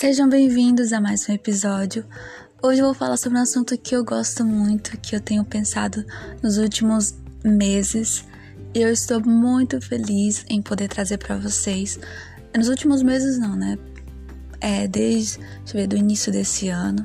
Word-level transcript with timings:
Sejam 0.00 0.30
bem-vindos 0.30 0.94
a 0.94 1.00
mais 1.00 1.28
um 1.28 1.34
episódio. 1.34 2.06
Hoje 2.62 2.80
eu 2.80 2.86
vou 2.86 2.94
falar 2.94 3.18
sobre 3.18 3.38
um 3.38 3.42
assunto 3.42 3.76
que 3.76 3.94
eu 3.94 4.02
gosto 4.02 4.46
muito, 4.46 4.96
que 4.96 5.14
eu 5.14 5.20
tenho 5.20 5.44
pensado 5.44 6.02
nos 6.42 6.56
últimos 6.56 7.14
meses. 7.44 8.24
E 8.74 8.80
eu 8.80 8.90
estou 8.90 9.20
muito 9.20 9.78
feliz 9.78 10.42
em 10.48 10.62
poder 10.62 10.88
trazer 10.88 11.18
para 11.18 11.36
vocês. 11.36 12.00
Nos 12.56 12.70
últimos 12.70 13.02
meses 13.02 13.38
não, 13.38 13.54
né? 13.54 13.76
É, 14.58 14.88
desde, 14.88 15.36
deixa 15.36 15.76
eu 15.76 15.80
ver, 15.82 15.86
do 15.86 15.98
início 15.98 16.32
desse 16.32 16.70
ano, 16.70 17.04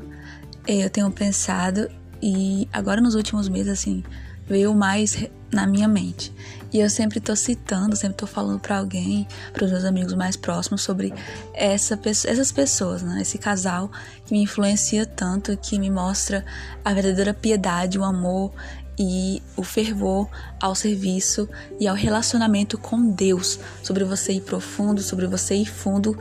eu 0.66 0.90
tenho 0.90 1.12
pensado 1.12 1.90
e 2.22 2.66
agora 2.72 3.02
nos 3.02 3.14
últimos 3.14 3.50
meses, 3.50 3.74
assim, 3.74 4.06
veio 4.48 4.74
mais 4.74 5.18
na 5.56 5.66
minha 5.66 5.88
mente. 5.88 6.34
E 6.72 6.80
eu 6.80 6.90
sempre 6.90 7.22
tô 7.22 7.36
citando, 7.36 7.96
sempre 7.96 8.18
tô 8.18 8.28
falando 8.28 8.60
para 8.60 8.78
alguém, 8.78 9.26
para 9.54 9.64
os 9.64 9.72
meus 9.72 9.86
amigos 9.86 10.14
mais 10.14 10.36
próximos 10.36 10.82
sobre 10.82 11.14
essa, 11.54 11.98
essas 12.04 12.52
pessoas, 12.52 13.02
né? 13.02 13.22
Esse 13.22 13.38
casal 13.38 13.90
que 14.26 14.34
me 14.34 14.42
influencia 14.42 15.06
tanto, 15.06 15.56
que 15.56 15.80
me 15.80 15.90
mostra 15.90 16.46
a 16.84 16.94
verdadeira 16.94 17.34
piedade, 17.34 17.98
o 17.98 18.04
amor 18.04 18.52
e 19.00 19.42
o 19.56 19.64
fervor 19.64 20.30
ao 20.62 20.76
serviço 20.76 21.48
e 21.80 21.88
ao 21.88 21.96
relacionamento 21.96 22.78
com 22.78 23.10
Deus, 23.10 23.58
sobre 23.82 24.04
você 24.04 24.34
ir 24.34 24.42
profundo, 24.42 25.02
sobre 25.02 25.28
você 25.28 25.56
ir 25.56 25.66
fundo, 25.66 26.18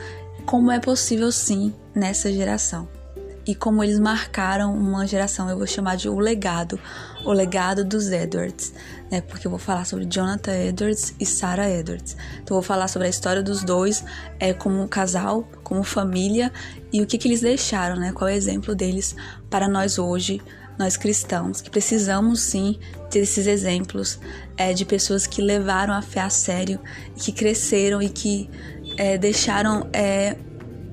como 0.46 0.70
é 0.70 0.78
possível 0.78 1.32
sim 1.32 1.74
nessa 1.94 2.32
geração 2.32 2.93
e 3.46 3.54
como 3.54 3.82
eles 3.82 3.98
marcaram 3.98 4.74
uma 4.74 5.06
geração. 5.06 5.48
Eu 5.48 5.56
vou 5.56 5.66
chamar 5.66 5.96
de 5.96 6.08
o 6.08 6.18
legado, 6.18 6.78
o 7.24 7.32
legado 7.32 7.84
dos 7.84 8.10
Edwards, 8.10 8.72
né? 9.10 9.20
Porque 9.20 9.46
eu 9.46 9.50
vou 9.50 9.58
falar 9.58 9.84
sobre 9.84 10.06
Jonathan 10.06 10.54
Edwards 10.54 11.14
e 11.18 11.26
Sarah 11.26 11.68
Edwards. 11.68 12.16
Então 12.42 12.56
eu 12.56 12.60
vou 12.60 12.62
falar 12.62 12.88
sobre 12.88 13.06
a 13.06 13.10
história 13.10 13.42
dos 13.42 13.62
dois, 13.62 14.04
é, 14.38 14.52
como 14.52 14.86
casal, 14.88 15.48
como 15.62 15.82
família 15.82 16.52
e 16.92 17.02
o 17.02 17.06
que, 17.06 17.18
que 17.18 17.28
eles 17.28 17.40
deixaram, 17.40 17.96
né? 17.96 18.12
Qual 18.12 18.28
é 18.28 18.32
o 18.32 18.36
exemplo 18.36 18.74
deles 18.74 19.14
para 19.50 19.68
nós 19.68 19.98
hoje, 19.98 20.40
nós 20.78 20.96
cristãos, 20.96 21.60
que 21.60 21.70
precisamos 21.70 22.40
sim 22.40 22.78
ter 23.10 23.20
esses 23.20 23.46
exemplos 23.46 24.18
é, 24.56 24.72
de 24.72 24.84
pessoas 24.84 25.26
que 25.26 25.40
levaram 25.40 25.94
a 25.94 26.02
fé 26.02 26.20
a 26.20 26.30
sério, 26.30 26.80
que 27.16 27.30
cresceram 27.30 28.02
e 28.02 28.08
que 28.08 28.50
é, 28.96 29.18
deixaram 29.18 29.88
é, 29.92 30.36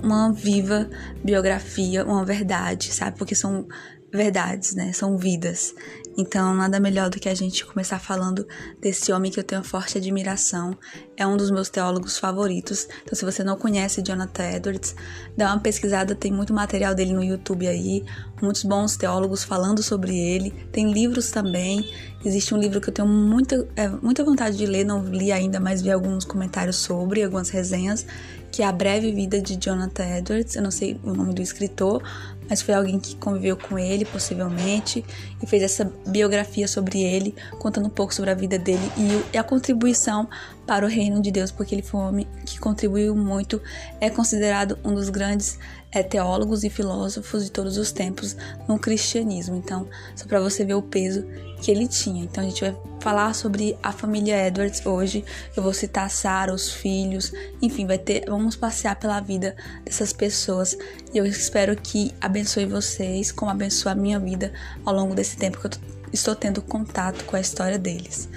uma 0.03 0.31
viva 0.31 0.89
biografia, 1.23 2.05
uma 2.05 2.25
verdade, 2.25 2.93
sabe? 2.93 3.17
Porque 3.17 3.35
são 3.35 3.67
verdades, 4.11 4.75
né? 4.75 4.91
São 4.91 5.17
vidas. 5.17 5.73
Então, 6.17 6.53
nada 6.53 6.79
melhor 6.79 7.09
do 7.09 7.19
que 7.19 7.29
a 7.29 7.33
gente 7.33 7.65
começar 7.65 7.97
falando 7.97 8.45
desse 8.81 9.13
homem 9.13 9.31
que 9.31 9.39
eu 9.39 9.43
tenho 9.43 9.63
forte 9.63 9.97
admiração. 9.97 10.77
É 11.15 11.25
um 11.25 11.37
dos 11.37 11.49
meus 11.49 11.69
teólogos 11.69 12.17
favoritos. 12.17 12.87
Então, 13.03 13.15
se 13.15 13.23
você 13.23 13.43
não 13.43 13.55
conhece 13.55 14.01
Jonathan 14.01 14.51
Edwards, 14.51 14.95
dá 15.37 15.47
uma 15.47 15.59
pesquisada, 15.59 16.13
tem 16.13 16.31
muito 16.31 16.53
material 16.53 16.93
dele 16.93 17.13
no 17.13 17.23
YouTube 17.23 17.65
aí, 17.67 18.03
muitos 18.41 18.63
bons 18.63 18.95
teólogos 18.95 19.43
falando 19.43 19.81
sobre 19.81 20.17
ele. 20.17 20.51
Tem 20.71 20.91
livros 20.91 21.31
também. 21.31 21.89
Existe 22.23 22.53
um 22.53 22.57
livro 22.57 22.79
que 22.79 22.89
eu 22.89 22.93
tenho 22.93 23.07
muita, 23.07 23.67
é, 23.75 23.87
muita 23.87 24.23
vontade 24.23 24.57
de 24.57 24.65
ler, 24.65 24.83
não 24.83 25.03
li 25.03 25.31
ainda, 25.31 25.59
mas 25.59 25.81
vi 25.81 25.91
alguns 25.91 26.23
comentários 26.23 26.75
sobre, 26.75 27.23
algumas 27.23 27.49
resenhas, 27.49 28.05
que 28.51 28.61
é 28.61 28.65
A 28.65 28.71
Breve 28.71 29.11
Vida 29.11 29.41
de 29.41 29.55
Jonathan 29.55 30.17
Edwards. 30.17 30.55
Eu 30.55 30.61
não 30.61 30.71
sei 30.71 30.99
o 31.03 31.13
nome 31.13 31.33
do 31.33 31.41
escritor, 31.41 32.03
mas 32.49 32.61
foi 32.61 32.75
alguém 32.75 32.99
que 32.99 33.15
conviveu 33.15 33.55
com 33.55 33.79
ele, 33.79 34.05
possivelmente, 34.05 35.05
e 35.41 35.47
fez 35.47 35.63
essa 35.63 35.91
biografia 36.05 36.67
sobre 36.67 37.01
ele, 37.01 37.33
contando 37.57 37.87
um 37.87 37.89
pouco 37.89 38.13
sobre 38.13 38.29
a 38.29 38.35
vida 38.35 38.59
dele 38.59 38.91
e 39.33 39.37
a 39.37 39.43
contribuição 39.43 40.27
para 40.65 40.85
o 40.85 40.89
reino 40.89 41.21
de 41.21 41.31
Deus, 41.31 41.51
porque 41.51 41.75
ele 41.75 41.81
foi 41.81 41.99
um 41.99 42.07
homem 42.07 42.27
que 42.45 42.59
contribuiu 42.59 43.15
muito, 43.15 43.61
é 43.99 44.09
considerado 44.09 44.77
um 44.83 44.93
dos 44.93 45.09
grandes 45.09 45.57
é, 45.91 46.01
teólogos 46.01 46.63
e 46.63 46.69
filósofos 46.69 47.43
de 47.43 47.51
todos 47.51 47.77
os 47.77 47.91
tempos 47.91 48.35
no 48.67 48.79
cristianismo. 48.79 49.55
Então, 49.55 49.87
só 50.15 50.25
para 50.25 50.39
você 50.39 50.63
ver 50.63 50.75
o 50.75 50.81
peso 50.81 51.25
que 51.61 51.69
ele 51.69 51.87
tinha. 51.87 52.23
Então, 52.23 52.43
a 52.43 52.47
gente 52.47 52.61
vai 52.61 52.75
falar 53.01 53.33
sobre 53.35 53.77
a 53.83 53.91
família 53.91 54.47
Edwards 54.47 54.85
hoje. 54.85 55.25
Eu 55.55 55.61
vou 55.61 55.73
citar 55.73 56.09
Sarah, 56.09 56.53
os 56.53 56.71
filhos, 56.71 57.33
enfim, 57.61 57.85
vai 57.85 57.97
ter, 57.97 58.25
vamos 58.27 58.55
passear 58.55 58.95
pela 58.95 59.19
vida 59.19 59.55
dessas 59.83 60.13
pessoas. 60.13 60.77
E 61.13 61.17
eu 61.17 61.25
espero 61.25 61.75
que 61.75 62.13
abençoe 62.21 62.65
vocês, 62.65 63.31
como 63.31 63.51
abençoe 63.51 63.91
a 63.91 63.95
minha 63.95 64.19
vida 64.19 64.53
ao 64.85 64.95
longo 64.95 65.13
desse 65.13 65.35
tempo 65.35 65.59
que 65.59 65.67
eu 65.67 65.71
estou 66.13 66.35
tendo 66.35 66.61
contato 66.61 67.25
com 67.25 67.35
a 67.35 67.41
história 67.41 67.77
deles. 67.77 68.29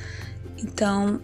Então, 0.58 1.20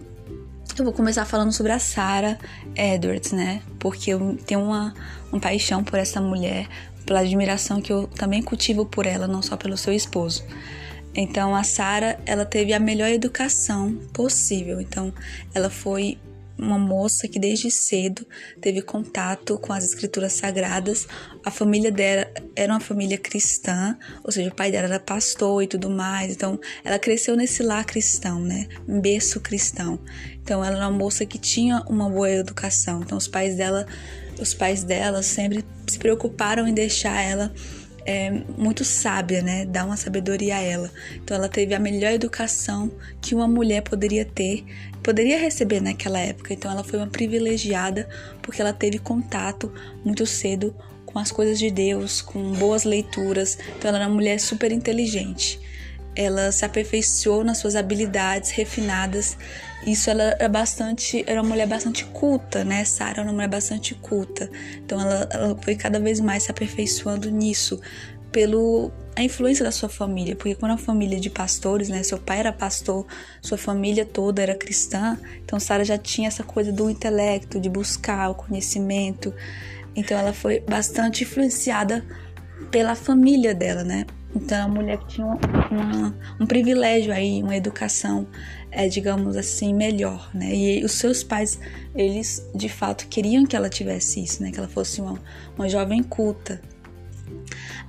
eu 0.79 0.85
vou 0.85 0.93
começar 0.93 1.25
falando 1.25 1.51
sobre 1.51 1.71
a 1.71 1.79
Sarah 1.79 2.37
Edwards, 2.75 3.31
né? 3.31 3.61
Porque 3.79 4.11
eu 4.11 4.37
tenho 4.45 4.61
uma, 4.61 4.93
uma 5.31 5.41
paixão 5.41 5.83
por 5.83 5.99
essa 5.99 6.21
mulher, 6.21 6.67
pela 7.05 7.19
admiração 7.19 7.81
que 7.81 7.91
eu 7.91 8.07
também 8.07 8.41
cultivo 8.41 8.85
por 8.85 9.05
ela, 9.05 9.27
não 9.27 9.41
só 9.41 9.57
pelo 9.57 9.75
seu 9.75 9.93
esposo. 9.93 10.43
Então 11.13 11.55
a 11.55 11.63
Sarah, 11.63 12.17
ela 12.25 12.45
teve 12.45 12.73
a 12.73 12.79
melhor 12.79 13.09
educação 13.09 13.95
possível. 14.13 14.79
Então 14.79 15.13
ela 15.53 15.69
foi 15.69 16.17
uma 16.61 16.77
moça 16.77 17.27
que 17.27 17.39
desde 17.39 17.71
cedo 17.71 18.25
teve 18.61 18.83
contato 18.83 19.57
com 19.57 19.73
as 19.73 19.83
escrituras 19.83 20.33
sagradas. 20.33 21.07
A 21.43 21.49
família 21.49 21.91
dela 21.91 22.31
era 22.55 22.71
uma 22.71 22.79
família 22.79 23.17
cristã, 23.17 23.97
ou 24.23 24.31
seja, 24.31 24.49
o 24.49 24.55
pai 24.55 24.71
dela 24.71 24.87
era 24.87 24.99
pastor 24.99 25.63
e 25.63 25.67
tudo 25.67 25.89
mais. 25.89 26.33
Então, 26.33 26.59
ela 26.83 26.99
cresceu 26.99 27.35
nesse 27.35 27.63
lar 27.63 27.83
cristão, 27.83 28.39
né? 28.39 28.67
Um 28.87 29.01
berço 29.01 29.39
cristão. 29.39 29.99
Então, 30.43 30.63
ela 30.63 30.77
era 30.77 30.87
uma 30.87 30.97
moça 30.97 31.25
que 31.25 31.37
tinha 31.37 31.83
uma 31.87 32.09
boa 32.09 32.29
educação. 32.29 33.01
Então, 33.01 33.17
os 33.17 33.27
pais 33.27 33.55
dela, 33.55 33.85
os 34.39 34.53
pais 34.53 34.83
dela 34.83 35.21
sempre 35.21 35.63
se 35.87 35.99
preocuparam 35.99 36.67
em 36.67 36.73
deixar 36.73 37.21
ela 37.21 37.51
é, 38.05 38.31
muito 38.57 38.83
sábia, 38.83 39.41
né? 39.41 39.65
Dar 39.65 39.85
uma 39.85 39.97
sabedoria 39.97 40.55
a 40.57 40.61
ela. 40.61 40.91
Então 41.15 41.35
ela 41.37 41.49
teve 41.49 41.73
a 41.73 41.79
melhor 41.79 42.11
educação 42.11 42.91
que 43.21 43.35
uma 43.35 43.47
mulher 43.47 43.81
poderia 43.81 44.25
ter, 44.25 44.65
poderia 45.03 45.37
receber 45.39 45.81
naquela 45.81 46.19
época. 46.19 46.53
Então 46.53 46.71
ela 46.71 46.83
foi 46.83 46.99
uma 46.99 47.07
privilegiada 47.07 48.07
porque 48.41 48.61
ela 48.61 48.73
teve 48.73 48.99
contato 48.99 49.71
muito 50.03 50.25
cedo 50.25 50.75
com 51.05 51.19
as 51.19 51.31
coisas 51.31 51.59
de 51.59 51.69
Deus, 51.69 52.21
com 52.21 52.53
boas 52.53 52.83
leituras. 52.83 53.57
Então 53.77 53.89
ela 53.89 53.99
era 53.99 54.07
uma 54.07 54.15
mulher 54.15 54.39
super 54.39 54.71
inteligente. 54.71 55.59
Ela 56.15 56.51
se 56.51 56.65
aperfeiçoou 56.65 57.43
nas 57.43 57.57
suas 57.57 57.75
habilidades 57.75 58.51
refinadas 58.51 59.37
isso 59.85 60.09
ela 60.09 60.23
era 60.23 60.49
bastante, 60.49 61.23
era 61.27 61.41
uma 61.41 61.49
mulher 61.49 61.67
bastante 61.67 62.05
culta, 62.05 62.63
né? 62.63 62.85
Sara 62.85 63.21
era 63.21 63.23
uma 63.23 63.33
mulher 63.33 63.49
bastante 63.49 63.95
culta. 63.95 64.49
Então 64.77 64.99
ela, 65.01 65.27
ela 65.31 65.57
foi 65.61 65.75
cada 65.75 65.99
vez 65.99 66.19
mais 66.19 66.43
se 66.43 66.51
aperfeiçoando 66.51 67.29
nisso 67.31 67.79
pelo 68.31 68.91
a 69.13 69.23
influência 69.23 69.65
da 69.65 69.71
sua 69.71 69.89
família, 69.89 70.35
porque 70.37 70.55
quando 70.55 70.71
a 70.71 70.77
família 70.77 71.19
de 71.19 71.29
pastores, 71.29 71.89
né, 71.89 72.01
seu 72.01 72.17
pai 72.17 72.39
era 72.39 72.53
pastor, 72.53 73.05
sua 73.41 73.57
família 73.57 74.05
toda 74.05 74.41
era 74.41 74.55
cristã, 74.55 75.19
então 75.43 75.59
Sara 75.59 75.83
já 75.83 75.97
tinha 75.97 76.29
essa 76.29 76.43
coisa 76.43 76.71
do 76.71 76.89
intelecto, 76.89 77.59
de 77.59 77.69
buscar 77.69 78.29
o 78.29 78.35
conhecimento. 78.35 79.33
Então 79.93 80.17
ela 80.17 80.31
foi 80.31 80.61
bastante 80.61 81.23
influenciada 81.23 82.05
pela 82.69 82.95
família 82.95 83.53
dela, 83.53 83.83
né? 83.83 84.05
Então, 84.33 84.57
é 84.57 84.65
uma 84.65 84.75
mulher 84.75 84.97
que 84.97 85.07
tinha 85.07 85.27
uma, 85.27 86.15
um 86.39 86.45
privilégio 86.45 87.11
aí, 87.11 87.43
uma 87.43 87.55
educação, 87.55 88.27
é, 88.71 88.87
digamos 88.87 89.35
assim, 89.35 89.73
melhor, 89.73 90.29
né? 90.33 90.55
E 90.55 90.83
os 90.83 90.93
seus 90.93 91.23
pais, 91.23 91.59
eles 91.93 92.49
de 92.55 92.69
fato 92.69 93.07
queriam 93.07 93.45
que 93.45 93.55
ela 93.55 93.69
tivesse 93.69 94.23
isso, 94.23 94.41
né? 94.41 94.51
Que 94.51 94.59
ela 94.59 94.67
fosse 94.67 95.01
uma, 95.01 95.21
uma 95.57 95.67
jovem 95.67 96.01
culta. 96.01 96.61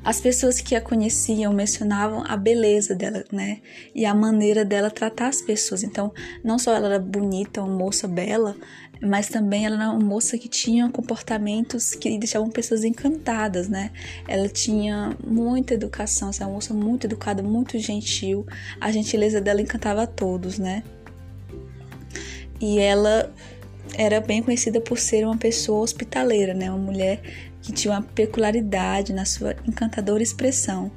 As 0.05 0.21
pessoas 0.21 0.61
que 0.61 0.75
a 0.75 0.81
conheciam 0.81 1.53
mencionavam 1.53 2.25
a 2.27 2.37
beleza 2.37 2.93
dela, 2.93 3.25
né? 3.31 3.61
E 3.95 4.05
a 4.05 4.13
maneira 4.13 4.65
dela 4.65 4.91
tratar 4.91 5.29
as 5.29 5.41
pessoas. 5.41 5.85
Então, 5.85 6.13
não 6.43 6.59
só 6.59 6.75
ela 6.75 6.87
era 6.89 6.99
bonita, 6.99 7.63
uma 7.63 7.77
moça 7.77 8.09
bela, 8.09 8.57
mas 9.03 9.29
também 9.29 9.67
ela 9.67 9.75
era 9.75 9.91
uma 9.91 9.99
moça 9.99 10.39
que 10.39 10.49
tinha 10.49 10.89
comportamentos 10.89 11.91
que 11.91 12.17
deixavam 12.17 12.49
pessoas 12.49 12.85
encantadas, 12.85 13.69
né? 13.69 13.91
Ela 14.29 14.49
tinha 14.49 15.17
muita 15.27 15.75
educação, 15.75 16.31
uma 16.41 16.51
moça 16.51 16.73
muito 16.73 17.07
educada, 17.07 17.43
muito 17.43 17.77
gentil. 17.81 18.47
A 18.81 18.93
gentileza 18.93 19.41
dela 19.41 19.61
encantava 19.61 20.05
a 20.05 20.07
todos, 20.07 20.57
né? 20.57 20.85
E 22.61 22.79
ela 22.79 23.35
era 23.97 24.21
bem 24.21 24.41
conhecida 24.41 24.81
por 24.81 24.97
ser 24.97 25.25
uma 25.27 25.37
pessoa 25.37 25.81
hospitaleira, 25.81 26.55
né? 26.55 26.71
Uma 26.71 26.79
mulher 26.79 27.21
que 27.61 27.73
tinha 27.73 27.95
uma 27.95 28.03
peculiaridade 28.03 29.13
na 29.13 29.25
sua 29.25 29.57
encantadora 29.67 30.23
expressão. 30.23 30.93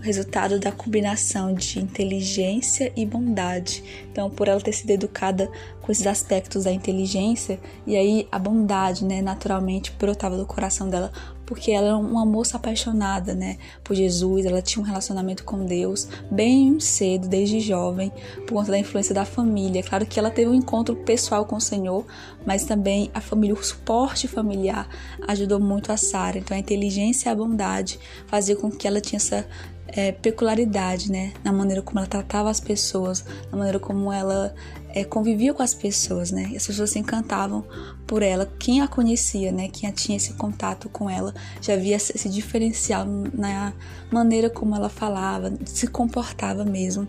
Resultado 0.00 0.58
da 0.58 0.72
combinação 0.72 1.54
de 1.54 1.78
inteligência 1.78 2.92
e 2.96 3.04
bondade. 3.04 3.84
Então, 4.10 4.30
por 4.30 4.48
ela 4.48 4.60
ter 4.60 4.72
sido 4.72 4.90
educada 4.90 5.50
com 5.80 5.92
esses 5.92 6.06
aspectos 6.06 6.64
da 6.64 6.72
inteligência, 6.72 7.60
e 7.86 7.96
aí 7.96 8.28
a 8.30 8.38
bondade, 8.38 9.04
né, 9.04 9.22
naturalmente 9.22 9.92
brotava 9.98 10.36
do 10.36 10.46
coração 10.46 10.88
dela, 10.88 11.12
porque 11.46 11.72
ela 11.72 11.88
era 11.88 11.96
uma 11.96 12.24
moça 12.24 12.56
apaixonada, 12.56 13.34
né, 13.34 13.58
por 13.82 13.96
Jesus, 13.96 14.46
ela 14.46 14.62
tinha 14.62 14.80
um 14.80 14.86
relacionamento 14.86 15.42
com 15.42 15.64
Deus 15.64 16.06
bem 16.30 16.78
cedo, 16.78 17.26
desde 17.26 17.58
jovem, 17.58 18.12
por 18.46 18.54
conta 18.54 18.70
da 18.70 18.78
influência 18.78 19.12
da 19.12 19.24
família. 19.24 19.82
Claro 19.82 20.06
que 20.06 20.18
ela 20.18 20.30
teve 20.30 20.48
um 20.48 20.54
encontro 20.54 20.94
pessoal 20.94 21.44
com 21.44 21.56
o 21.56 21.60
Senhor, 21.60 22.06
mas 22.46 22.64
também 22.64 23.10
a 23.12 23.20
família, 23.20 23.54
o 23.54 23.64
suporte 23.64 24.28
familiar 24.28 24.88
ajudou 25.26 25.58
muito 25.58 25.90
a 25.90 25.96
Sara. 25.96 26.38
Então, 26.38 26.56
a 26.56 26.60
inteligência 26.60 27.28
e 27.28 27.32
a 27.32 27.34
bondade 27.34 27.98
fazia 28.26 28.54
com 28.54 28.70
que 28.70 28.86
ela 28.86 29.00
tinha 29.00 29.16
essa 29.16 29.46
é, 29.94 30.12
peculiaridade, 30.12 31.10
né? 31.10 31.32
Na 31.44 31.52
maneira 31.52 31.82
como 31.82 31.98
ela 31.98 32.08
tratava 32.08 32.50
as 32.50 32.60
pessoas, 32.60 33.24
na 33.50 33.58
maneira 33.58 33.78
como 33.78 34.12
ela 34.12 34.54
é, 34.94 35.04
convivia 35.04 35.54
com 35.54 35.62
as 35.62 35.74
pessoas, 35.74 36.30
né? 36.30 36.52
As 36.56 36.66
pessoas 36.66 36.90
se 36.90 36.98
encantavam 36.98 37.64
por 38.06 38.22
ela. 38.22 38.50
Quem 38.58 38.80
a 38.80 38.88
conhecia, 38.88 39.52
né? 39.52 39.68
Quem 39.68 39.90
tinha 39.92 40.16
esse 40.16 40.34
contato 40.34 40.88
com 40.88 41.08
ela 41.08 41.34
já 41.60 41.76
via 41.76 41.96
esse 41.96 42.28
diferencial 42.28 43.04
na 43.06 43.72
maneira 44.10 44.50
como 44.50 44.74
ela 44.74 44.88
falava, 44.88 45.52
se 45.64 45.86
comportava 45.86 46.64
mesmo 46.64 47.06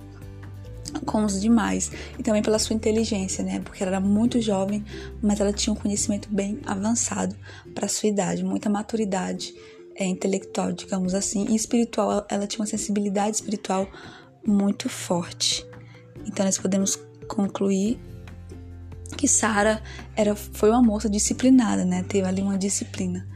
com 1.05 1.23
os 1.23 1.39
demais 1.39 1.91
e 2.19 2.23
também 2.23 2.41
pela 2.41 2.59
sua 2.59 2.75
inteligência, 2.75 3.43
né? 3.43 3.61
Porque 3.63 3.81
ela 3.81 3.93
era 3.93 3.99
muito 3.99 4.41
jovem, 4.41 4.83
mas 5.21 5.39
ela 5.39 5.53
tinha 5.53 5.73
um 5.73 5.75
conhecimento 5.75 6.27
bem 6.29 6.59
avançado 6.65 7.35
para 7.73 7.87
sua 7.87 8.09
idade, 8.09 8.43
muita 8.43 8.69
maturidade 8.69 9.53
é, 9.95 10.05
intelectual, 10.05 10.71
digamos 10.71 11.13
assim, 11.13 11.47
e 11.49 11.55
espiritual, 11.55 12.25
ela 12.29 12.47
tinha 12.47 12.61
uma 12.61 12.67
sensibilidade 12.67 13.35
espiritual 13.35 13.87
muito 14.45 14.89
forte. 14.89 15.65
Então 16.25 16.45
nós 16.45 16.57
podemos 16.57 16.99
concluir 17.27 17.99
que 19.17 19.27
Sara 19.27 19.81
era 20.15 20.35
foi 20.35 20.69
uma 20.69 20.81
moça 20.81 21.09
disciplinada, 21.09 21.85
né? 21.85 22.03
Teve 22.07 22.27
ali 22.27 22.41
uma 22.41 22.57
disciplina. 22.57 23.27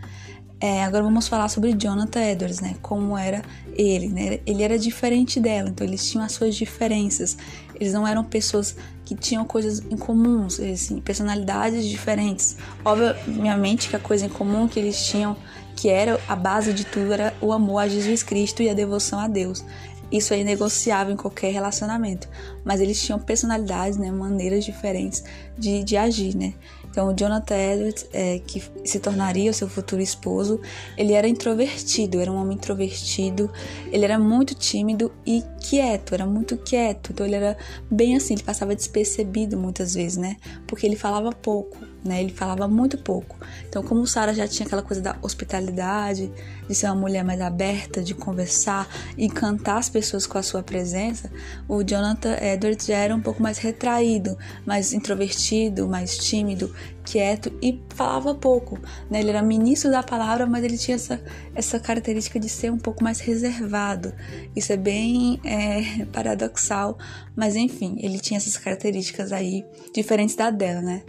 É, 0.59 0.83
agora 0.83 1.03
vamos 1.03 1.27
falar 1.27 1.49
sobre 1.49 1.73
Jonathan 1.73 2.21
Edwards, 2.21 2.61
né? 2.61 2.75
Como 2.81 3.17
era 3.17 3.43
ele, 3.75 4.07
né? 4.07 4.39
Ele 4.45 4.63
era 4.63 4.79
diferente 4.79 5.39
dela, 5.39 5.69
então 5.69 5.85
eles 5.85 6.09
tinham 6.09 6.25
as 6.25 6.31
suas 6.31 6.55
diferenças. 6.55 7.37
Eles 7.75 7.93
não 7.93 8.07
eram 8.07 8.23
pessoas 8.23 8.75
que 9.03 9.13
tinham 9.15 9.43
coisas 9.45 9.83
em 9.91 9.97
comuns, 9.97 10.59
assim, 10.59 11.01
personalidades 11.01 11.85
diferentes. 11.85 12.55
Obviamente 12.83 13.89
que 13.89 13.95
a 13.95 13.99
coisa 13.99 14.25
em 14.25 14.29
comum 14.29 14.67
que 14.67 14.79
eles 14.79 15.05
tinham 15.05 15.35
que 15.75 15.89
era 15.89 16.19
a 16.27 16.35
base 16.35 16.73
de 16.73 16.85
tudo 16.85 17.13
era 17.13 17.33
o 17.41 17.51
amor 17.51 17.79
a 17.79 17.87
Jesus 17.87 18.23
Cristo 18.23 18.63
e 18.63 18.69
a 18.69 18.73
devoção 18.73 19.19
a 19.19 19.27
Deus. 19.27 19.63
Isso 20.11 20.33
é 20.33 20.39
inegociável 20.39 21.13
em 21.13 21.17
qualquer 21.17 21.51
relacionamento. 21.51 22.29
Mas 22.63 22.79
eles 22.79 23.01
tinham 23.01 23.19
personalidades, 23.19 23.97
né, 23.97 24.11
maneiras 24.11 24.63
diferentes 24.63 25.23
de, 25.57 25.83
de 25.83 25.97
agir, 25.97 26.35
né? 26.35 26.53
Então, 26.95 27.09
o 27.09 27.13
Jonathan 27.13 27.57
Edwards, 27.57 28.07
é, 28.13 28.39
que 28.39 28.63
se 28.85 29.01
tornaria 29.01 29.51
o 29.51 29.53
seu 29.53 29.67
futuro 29.67 30.01
esposo, 30.01 30.61
ele 30.97 31.11
era 31.11 31.27
introvertido, 31.27 32.21
era 32.21 32.31
um 32.31 32.37
homem 32.37 32.55
introvertido, 32.55 33.51
ele 33.91 34.05
era 34.05 34.17
muito 34.17 34.55
tímido 34.55 35.11
e 35.25 35.43
quieto, 35.59 36.13
era 36.13 36.25
muito 36.25 36.55
quieto. 36.55 37.11
Então, 37.11 37.25
ele 37.25 37.35
era 37.35 37.57
bem 37.91 38.15
assim, 38.15 38.35
ele 38.35 38.43
passava 38.43 38.73
despercebido 38.73 39.57
muitas 39.57 39.93
vezes, 39.93 40.15
né? 40.15 40.37
Porque 40.65 40.85
ele 40.85 40.95
falava 40.95 41.33
pouco 41.33 41.77
né? 42.05 42.21
Ele 42.21 42.31
falava 42.31 42.67
muito 42.67 42.97
pouco. 42.97 43.35
Então, 43.67 43.81
como 43.81 44.05
Sara 44.05 44.33
já 44.33 44.47
tinha 44.47 44.65
aquela 44.67 44.83
coisa 44.83 45.01
da 45.01 45.17
hospitalidade, 45.21 46.31
de 46.67 46.75
ser 46.75 46.85
uma 46.85 46.95
mulher 46.95 47.23
mais 47.23 47.41
aberta, 47.41 48.03
de 48.03 48.13
conversar, 48.13 48.87
encantar 49.17 49.77
as 49.77 49.89
pessoas 49.89 50.27
com 50.27 50.37
a 50.37 50.43
sua 50.43 50.61
presença, 50.61 51.31
o 51.67 51.83
Jonathan 51.83 52.37
Edwards 52.39 52.85
já 52.85 52.97
era 52.97 53.15
um 53.15 53.21
pouco 53.21 53.41
mais 53.41 53.57
retraído, 53.57 54.37
mais 54.65 54.93
introvertido, 54.93 55.87
mais 55.87 56.17
tímido, 56.17 56.73
quieto 57.03 57.53
e 57.61 57.81
falava 57.89 58.33
pouco. 58.33 58.79
Né? 59.09 59.19
Ele 59.19 59.29
era 59.29 59.41
ministro 59.41 59.91
da 59.91 60.03
palavra, 60.03 60.45
mas 60.45 60.63
ele 60.63 60.77
tinha 60.77 60.95
essa, 60.95 61.21
essa 61.53 61.79
característica 61.79 62.39
de 62.39 62.49
ser 62.49 62.71
um 62.71 62.77
pouco 62.77 63.03
mais 63.03 63.19
reservado. 63.19 64.13
Isso 64.55 64.73
é 64.73 64.77
bem 64.77 65.39
é, 65.43 66.05
paradoxal, 66.05 66.97
mas 67.35 67.55
enfim, 67.55 67.97
ele 67.99 68.19
tinha 68.19 68.37
essas 68.37 68.57
características 68.57 69.31
aí 69.31 69.65
diferentes 69.93 70.35
da 70.35 70.49
dela, 70.49 70.81
né? 70.81 71.03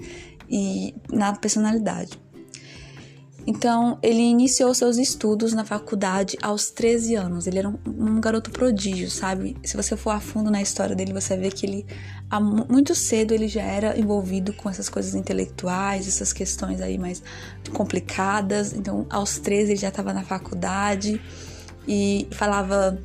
E 0.48 0.94
na 1.10 1.32
personalidade. 1.34 2.18
Então, 3.46 3.96
ele 4.02 4.22
iniciou 4.22 4.74
seus 4.74 4.96
estudos 4.96 5.52
na 5.52 5.64
faculdade 5.64 6.36
aos 6.42 6.68
13 6.70 7.14
anos. 7.14 7.46
Ele 7.46 7.60
era 7.60 7.68
um, 7.68 7.78
um, 7.86 8.20
garoto 8.20 8.50
prodígio, 8.50 9.08
sabe? 9.08 9.56
Se 9.62 9.76
você 9.76 9.96
for 9.96 10.10
a 10.10 10.18
fundo 10.18 10.50
na 10.50 10.60
história 10.60 10.96
dele, 10.96 11.12
você 11.12 11.36
vê 11.36 11.48
que 11.48 11.64
ele, 11.64 11.86
muito 12.68 12.92
cedo, 12.92 13.32
ele 13.32 13.46
já 13.46 13.62
era 13.62 13.96
envolvido 13.96 14.52
com 14.52 14.68
essas 14.68 14.88
coisas 14.88 15.14
intelectuais, 15.14 16.08
essas 16.08 16.32
questões 16.32 16.80
aí 16.80 16.98
mais 16.98 17.22
complicadas. 17.72 18.72
Então, 18.72 19.06
aos 19.08 19.38
13, 19.38 19.72
ele 19.72 19.80
já 19.80 19.90
estava 19.90 20.12
na 20.12 20.24
faculdade 20.24 21.20
e 21.86 22.26
falava 22.32 22.98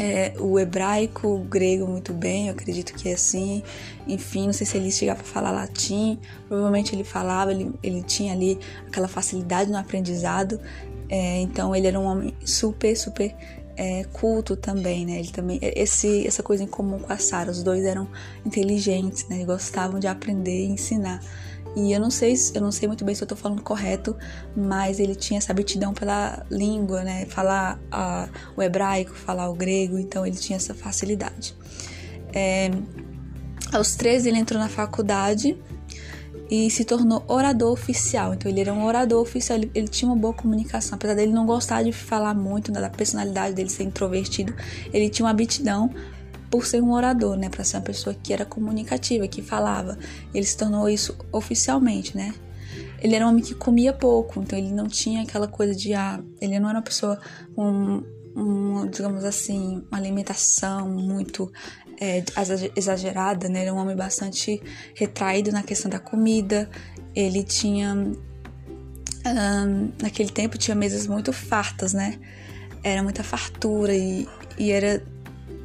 é, 0.00 0.32
o 0.38 0.58
hebraico, 0.58 1.28
o 1.28 1.44
grego 1.44 1.86
muito 1.86 2.14
bem, 2.14 2.46
eu 2.46 2.54
acredito 2.54 2.94
que 2.94 3.10
é 3.10 3.12
assim. 3.12 3.62
Enfim, 4.08 4.46
não 4.46 4.52
sei 4.54 4.66
se 4.66 4.78
ele 4.78 4.90
chegava 4.90 5.20
a 5.20 5.24
falar 5.24 5.50
latim, 5.50 6.18
provavelmente 6.48 6.94
ele 6.94 7.04
falava, 7.04 7.52
ele, 7.52 7.70
ele 7.82 8.02
tinha 8.02 8.32
ali 8.32 8.58
aquela 8.86 9.06
facilidade 9.06 9.70
no 9.70 9.76
aprendizado. 9.76 10.58
É, 11.06 11.42
então 11.42 11.76
ele 11.76 11.86
era 11.86 12.00
um 12.00 12.04
homem 12.04 12.34
super, 12.46 12.96
super 12.96 13.36
é, 13.76 14.04
culto 14.04 14.56
também, 14.56 15.04
né? 15.04 15.18
Ele 15.18 15.28
também 15.28 15.58
esse 15.60 16.26
essa 16.26 16.42
coisa 16.42 16.64
em 16.64 16.66
comum 16.66 16.98
com 17.00 17.12
a 17.12 17.18
Sara, 17.18 17.50
os 17.50 17.62
dois 17.62 17.84
eram 17.84 18.08
inteligentes, 18.46 19.28
né? 19.28 19.44
Gostavam 19.44 20.00
de 20.00 20.06
aprender 20.06 20.64
e 20.64 20.70
ensinar. 20.70 21.20
E 21.76 21.92
eu 21.92 22.00
não 22.00 22.10
sei, 22.10 22.34
eu 22.54 22.60
não 22.60 22.72
sei 22.72 22.88
muito 22.88 23.04
bem 23.04 23.14
se 23.14 23.22
eu 23.22 23.28
tô 23.28 23.36
falando 23.36 23.62
correto, 23.62 24.16
mas 24.56 24.98
ele 24.98 25.14
tinha 25.14 25.38
essa 25.38 25.52
aptidão 25.52 25.94
pela 25.94 26.44
língua, 26.50 27.04
né? 27.04 27.26
Falar 27.26 27.78
o 28.56 28.62
hebraico, 28.62 29.14
falar 29.14 29.48
o 29.48 29.54
grego, 29.54 29.98
então 29.98 30.26
ele 30.26 30.36
tinha 30.36 30.56
essa 30.56 30.74
facilidade. 30.74 31.54
É, 32.32 32.70
aos 33.72 33.94
13 33.94 34.28
ele 34.28 34.38
entrou 34.38 34.60
na 34.60 34.68
faculdade 34.68 35.56
e 36.50 36.68
se 36.70 36.84
tornou 36.84 37.24
orador 37.28 37.72
oficial. 37.72 38.34
Então 38.34 38.50
ele 38.50 38.60
era 38.60 38.72
um 38.72 38.84
orador 38.84 39.22
oficial, 39.22 39.58
ele, 39.58 39.70
ele, 39.72 39.88
tinha 39.88 40.10
uma 40.10 40.16
boa 40.16 40.34
comunicação, 40.34 40.96
apesar 40.96 41.14
dele 41.14 41.32
não 41.32 41.46
gostar 41.46 41.84
de 41.84 41.92
falar 41.92 42.34
muito, 42.34 42.72
né, 42.72 42.80
da 42.80 42.90
personalidade 42.90 43.54
dele 43.54 43.70
ser 43.70 43.84
introvertido, 43.84 44.52
ele 44.92 45.08
tinha 45.08 45.24
uma 45.24 45.32
aptidão 45.32 45.90
por 46.50 46.66
ser 46.66 46.82
um 46.82 46.92
orador, 46.92 47.36
né, 47.36 47.48
para 47.48 47.62
ser 47.62 47.76
uma 47.76 47.82
pessoa 47.82 48.14
que 48.14 48.32
era 48.32 48.44
comunicativa, 48.44 49.26
que 49.28 49.40
falava. 49.40 49.96
Ele 50.34 50.44
se 50.44 50.56
tornou 50.56 50.88
isso 50.88 51.16
oficialmente, 51.32 52.16
né? 52.16 52.34
Ele 53.00 53.14
era 53.14 53.24
um 53.24 53.30
homem 53.30 53.42
que 53.42 53.54
comia 53.54 53.92
pouco, 53.92 54.40
então 54.40 54.58
ele 54.58 54.72
não 54.72 54.86
tinha 54.86 55.22
aquela 55.22 55.48
coisa 55.48 55.74
de 55.74 55.94
ah, 55.94 56.20
ele 56.40 56.58
não 56.58 56.68
era 56.68 56.78
uma 56.78 56.84
pessoa 56.84 57.18
com 57.54 58.02
um, 58.36 58.86
digamos 58.88 59.24
assim, 59.24 59.82
uma 59.90 59.98
alimentação 59.98 60.88
muito 60.88 61.50
é, 62.00 62.22
exagerada, 62.76 63.48
né? 63.48 63.60
Ele 63.60 63.68
era 63.68 63.74
um 63.74 63.78
homem 63.78 63.96
bastante 63.96 64.60
retraído 64.94 65.50
na 65.52 65.62
questão 65.62 65.90
da 65.90 65.98
comida. 65.98 66.68
Ele 67.14 67.42
tinha 67.42 67.94
um, 67.94 69.92
naquele 70.00 70.30
tempo 70.30 70.58
tinha 70.58 70.74
mesas 70.74 71.06
muito 71.06 71.32
fartas, 71.32 71.92
né? 71.92 72.18
Era 72.82 73.02
muita 73.02 73.22
fartura 73.22 73.94
e, 73.94 74.26
e 74.58 74.70
era 74.70 75.02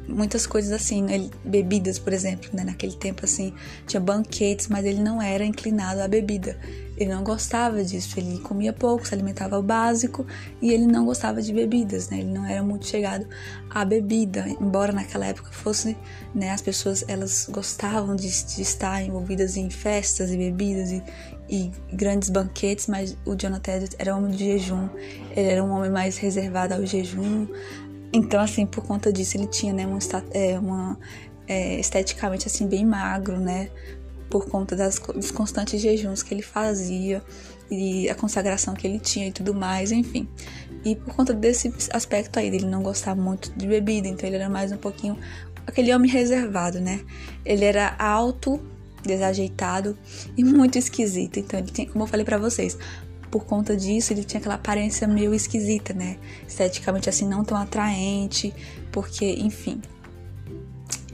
muitas 0.08 0.46
coisas 0.46 0.72
assim, 0.72 1.02
né? 1.02 1.28
bebidas, 1.44 1.98
por 1.98 2.12
exemplo, 2.12 2.50
né? 2.52 2.64
Naquele 2.64 2.94
tempo 2.94 3.24
assim, 3.24 3.52
tinha 3.86 4.00
banquetes, 4.00 4.68
mas 4.68 4.84
ele 4.84 5.00
não 5.00 5.20
era 5.20 5.44
inclinado 5.44 6.00
à 6.00 6.08
bebida. 6.08 6.58
Ele 6.96 7.12
não 7.12 7.22
gostava 7.22 7.84
disso, 7.84 8.18
ele 8.18 8.38
comia 8.38 8.72
pouco, 8.72 9.06
se 9.06 9.12
alimentava 9.12 9.58
o 9.58 9.62
básico 9.62 10.26
e 10.62 10.72
ele 10.72 10.86
não 10.86 11.04
gostava 11.04 11.42
de 11.42 11.52
bebidas, 11.52 12.08
né? 12.08 12.20
Ele 12.20 12.32
não 12.32 12.46
era 12.46 12.62
muito 12.62 12.86
chegado 12.86 13.26
à 13.68 13.84
bebida, 13.84 14.48
embora 14.48 14.92
naquela 14.92 15.26
época 15.26 15.50
fosse, 15.52 15.94
né, 16.34 16.50
as 16.50 16.62
pessoas 16.62 17.04
elas 17.06 17.46
gostavam 17.50 18.16
de, 18.16 18.28
de 18.46 18.62
estar 18.62 19.02
envolvidas 19.02 19.58
em 19.58 19.68
festas 19.68 20.30
e 20.30 20.36
bebidas 20.38 20.90
e, 20.90 21.02
e 21.46 21.70
grandes 21.92 22.30
banquetes, 22.30 22.86
mas 22.86 23.14
o 23.26 23.34
Jonathan 23.34 23.84
era 23.98 24.16
homem 24.16 24.30
de 24.30 24.44
jejum, 24.44 24.88
ele 25.32 25.48
era 25.48 25.62
um 25.62 25.70
homem 25.70 25.90
mais 25.90 26.16
reservado 26.16 26.72
ao 26.72 26.86
jejum, 26.86 27.46
então, 28.12 28.40
assim, 28.40 28.66
por 28.66 28.84
conta 28.84 29.12
disso, 29.12 29.36
ele 29.36 29.46
tinha, 29.46 29.72
né, 29.72 29.86
uma, 29.86 29.98
é, 30.32 30.58
uma 30.58 30.98
é, 31.46 31.78
esteticamente, 31.78 32.46
assim, 32.46 32.66
bem 32.66 32.84
magro, 32.84 33.38
né? 33.38 33.70
Por 34.30 34.48
conta 34.48 34.74
das, 34.74 34.98
dos 34.98 35.30
constantes 35.30 35.80
jejuns 35.80 36.22
que 36.22 36.34
ele 36.34 36.42
fazia 36.42 37.22
e 37.70 38.08
a 38.08 38.14
consagração 38.14 38.74
que 38.74 38.86
ele 38.86 38.98
tinha 38.98 39.28
e 39.28 39.32
tudo 39.32 39.54
mais, 39.54 39.92
enfim. 39.92 40.28
E 40.84 40.96
por 40.96 41.14
conta 41.14 41.32
desse 41.32 41.72
aspecto 41.92 42.38
aí, 42.38 42.50
dele 42.50 42.66
não 42.66 42.82
gostar 42.82 43.14
muito 43.14 43.52
de 43.56 43.66
bebida, 43.66 44.08
então 44.08 44.26
ele 44.28 44.36
era 44.36 44.48
mais 44.48 44.72
um 44.72 44.76
pouquinho 44.76 45.16
aquele 45.66 45.92
homem 45.94 46.10
reservado, 46.10 46.80
né? 46.80 47.00
Ele 47.44 47.64
era 47.64 47.94
alto, 47.98 48.60
desajeitado 49.02 49.96
e 50.36 50.44
muito 50.44 50.78
esquisito. 50.78 51.38
Então 51.38 51.58
ele 51.58 51.70
tinha, 51.70 51.88
como 51.88 52.04
eu 52.04 52.08
falei 52.08 52.24
para 52.24 52.38
vocês, 52.38 52.76
por 53.36 53.44
conta 53.44 53.76
disso, 53.76 54.14
ele 54.14 54.24
tinha 54.24 54.40
aquela 54.40 54.54
aparência 54.54 55.06
meio 55.06 55.34
esquisita, 55.34 55.92
né? 55.92 56.16
Esteticamente 56.48 57.10
assim, 57.10 57.28
não 57.28 57.44
tão 57.44 57.54
atraente, 57.58 58.50
porque, 58.90 59.26
enfim. 59.26 59.82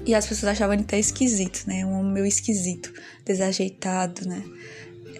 E 0.07 0.15
as 0.15 0.25
pessoas 0.25 0.53
achavam 0.53 0.75
ele 0.75 0.85
até 0.85 1.01
esquisito, 1.01 1.65
né? 1.67 1.85
Um 1.85 1.99
homem 1.99 2.13
meio 2.13 2.27
esquisito, 2.27 2.93
desajeitado, 3.25 4.29
né? 4.29 4.41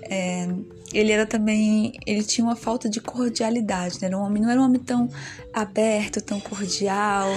É, 0.03 0.47
ele 0.95 1.11
era 1.11 1.27
também. 1.27 1.95
Ele 2.07 2.23
tinha 2.23 2.45
uma 2.45 2.55
falta 2.55 2.89
de 2.89 3.01
cordialidade, 3.01 4.01
né? 4.01 4.07
Era 4.07 4.17
um 4.17 4.23
homem, 4.23 4.41
não 4.41 4.51
era 4.51 4.61
um 4.61 4.65
homem 4.65 4.81
tão 4.81 5.11
aberto, 5.53 6.21
tão 6.21 6.39
cordial. 6.39 7.29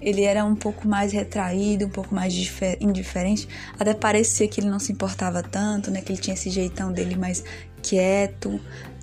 Ele 0.00 0.22
era 0.22 0.46
um 0.46 0.54
pouco 0.54 0.88
mais 0.88 1.12
retraído, 1.12 1.84
um 1.84 1.90
pouco 1.90 2.14
mais 2.14 2.32
indiferente. 2.80 3.46
Até 3.78 3.92
parecia 3.92 4.48
que 4.48 4.62
ele 4.62 4.70
não 4.70 4.78
se 4.78 4.92
importava 4.92 5.42
tanto, 5.42 5.90
né? 5.90 6.00
Que 6.00 6.12
ele 6.12 6.20
tinha 6.20 6.32
esse 6.32 6.48
jeitão 6.48 6.90
dele 6.90 7.16
mais 7.16 7.44
quieto, 7.82 8.60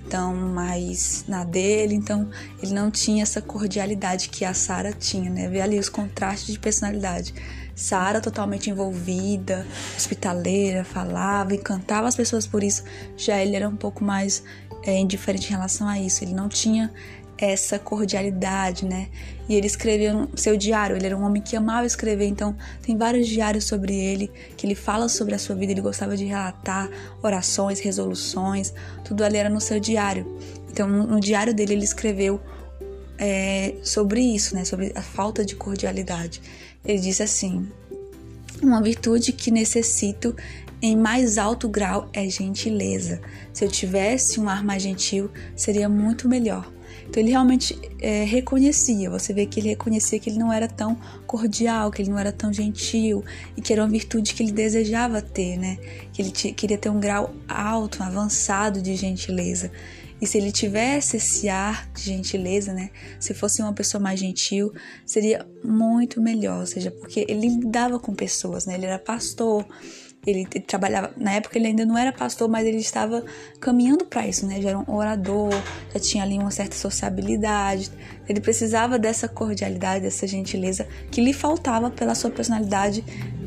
tão 0.08 0.34
mais 0.34 1.24
na 1.28 1.44
dele. 1.44 1.94
Então, 1.94 2.28
ele 2.62 2.72
não 2.72 2.90
tinha 2.90 3.22
essa 3.22 3.40
cordialidade 3.40 4.28
que 4.28 4.44
a 4.44 4.54
Sara 4.54 4.92
tinha, 4.92 5.30
né? 5.30 5.48
Ver 5.48 5.60
ali 5.60 5.78
os 5.78 5.88
contrastes 5.88 6.52
de 6.52 6.58
personalidade. 6.58 7.34
Sara 7.74 8.20
totalmente 8.20 8.68
envolvida, 8.68 9.64
hospitaleira, 9.96 10.82
falava, 10.82 11.54
encantava 11.54 12.08
as 12.08 12.16
pessoas 12.16 12.46
por 12.46 12.64
isso. 12.64 12.82
Já 13.16 13.40
ele 13.40 13.54
era 13.54 13.68
um 13.68 13.76
pouco 13.76 14.02
mais 14.02 14.42
é, 14.82 14.98
indiferente 14.98 15.46
em 15.46 15.50
relação 15.50 15.86
a 15.86 15.98
isso. 15.98 16.24
Ele 16.24 16.34
não 16.34 16.48
tinha 16.48 16.92
essa 17.38 17.78
cordialidade, 17.78 18.84
né? 18.84 19.08
E 19.48 19.54
ele 19.54 19.66
escreveu 19.66 20.28
seu 20.34 20.56
diário. 20.56 20.96
Ele 20.96 21.06
era 21.06 21.16
um 21.16 21.22
homem 21.22 21.40
que 21.40 21.56
amava 21.56 21.86
escrever, 21.86 22.26
então 22.26 22.56
tem 22.82 22.96
vários 22.96 23.26
diários 23.26 23.64
sobre 23.64 23.94
ele 23.94 24.30
que 24.56 24.66
ele 24.66 24.74
fala 24.74 25.08
sobre 25.08 25.34
a 25.34 25.38
sua 25.38 25.54
vida. 25.54 25.72
Ele 25.72 25.80
gostava 25.80 26.16
de 26.16 26.24
relatar 26.24 26.90
orações, 27.22 27.80
resoluções, 27.80 28.74
tudo 29.04 29.24
ali 29.24 29.38
era 29.38 29.48
no 29.48 29.60
seu 29.60 29.78
diário. 29.78 30.26
Então, 30.70 30.88
no, 30.88 31.20
diário 31.20 31.54
dele, 31.54 31.74
ele 31.74 31.84
escreveu 31.84 32.40
é, 33.16 33.74
sobre 33.82 34.20
isso, 34.20 34.54
né? 34.54 34.64
Sobre 34.64 34.92
a 34.94 35.02
falta 35.02 35.44
de 35.44 35.54
cordialidade. 35.54 36.42
Ele 36.84 36.98
disse 36.98 37.22
assim: 37.22 37.68
Uma 38.62 38.82
virtude 38.82 39.32
que 39.32 39.50
necessito 39.50 40.36
em 40.82 40.96
mais 40.96 41.38
alto 41.38 41.68
grau 41.68 42.08
é 42.12 42.28
gentileza. 42.28 43.20
Se 43.52 43.64
eu 43.64 43.68
tivesse 43.68 44.38
um 44.38 44.48
ar 44.48 44.62
mais 44.62 44.82
gentil, 44.82 45.30
seria 45.56 45.88
muito 45.88 46.28
melhor. 46.28 46.77
Então 47.06 47.22
ele 47.22 47.30
realmente 47.30 47.78
é, 48.00 48.24
reconhecia, 48.24 49.10
você 49.10 49.32
vê 49.32 49.46
que 49.46 49.60
ele 49.60 49.70
reconhecia 49.70 50.18
que 50.18 50.30
ele 50.30 50.38
não 50.38 50.52
era 50.52 50.68
tão 50.68 50.98
cordial, 51.26 51.90
que 51.90 52.02
ele 52.02 52.10
não 52.10 52.18
era 52.18 52.32
tão 52.32 52.52
gentil 52.52 53.24
e 53.56 53.60
que 53.60 53.72
era 53.72 53.82
uma 53.82 53.90
virtude 53.90 54.34
que 54.34 54.42
ele 54.42 54.52
desejava 54.52 55.20
ter, 55.22 55.56
né? 55.56 55.78
Que 56.12 56.22
ele 56.22 56.30
queria 56.30 56.78
ter 56.78 56.90
um 56.90 57.00
grau 57.00 57.34
alto, 57.48 58.02
avançado 58.02 58.82
de 58.82 58.94
gentileza. 58.96 59.70
E 60.20 60.26
se 60.26 60.36
ele 60.36 60.50
tivesse 60.50 61.16
esse 61.16 61.48
ar 61.48 61.88
de 61.94 62.02
gentileza, 62.02 62.72
né? 62.72 62.90
Se 63.20 63.32
fosse 63.32 63.62
uma 63.62 63.72
pessoa 63.72 64.02
mais 64.02 64.18
gentil, 64.18 64.72
seria 65.06 65.46
muito 65.62 66.20
melhor. 66.20 66.60
Ou 66.60 66.66
seja, 66.66 66.90
porque 66.90 67.24
ele 67.28 67.48
lidava 67.48 68.00
com 68.00 68.12
pessoas, 68.14 68.66
né? 68.66 68.74
Ele 68.74 68.86
era 68.86 68.98
pastor, 68.98 69.64
ele, 70.26 70.44
trabalhava. 70.44 71.10
Na 71.16 71.32
época 71.32 71.58
ele 71.58 71.68
ainda 71.68 71.84
não 71.84 71.96
era 71.96 72.12
pastor, 72.12 72.48
mas 72.48 72.66
ele 72.66 72.78
estava 72.78 73.24
caminhando 73.60 74.04
para 74.04 74.26
isso, 74.26 74.46
né? 74.46 74.60
Já 74.60 74.70
era 74.70 74.78
um 74.78 74.94
orador, 74.94 75.50
já 75.92 76.00
tinha 76.00 76.22
ali 76.22 76.38
uma 76.38 76.50
certa 76.50 76.76
sociabilidade. 76.76 77.90
Ele 78.28 78.40
precisava 78.40 78.98
dessa 78.98 79.28
cordialidade, 79.28 80.04
dessa 80.04 80.26
gentileza 80.26 80.86
que 81.10 81.20
lhe 81.20 81.32
faltava 81.32 81.90
pela 81.90 82.14
sua 82.14 82.30
personalidade 82.30 83.04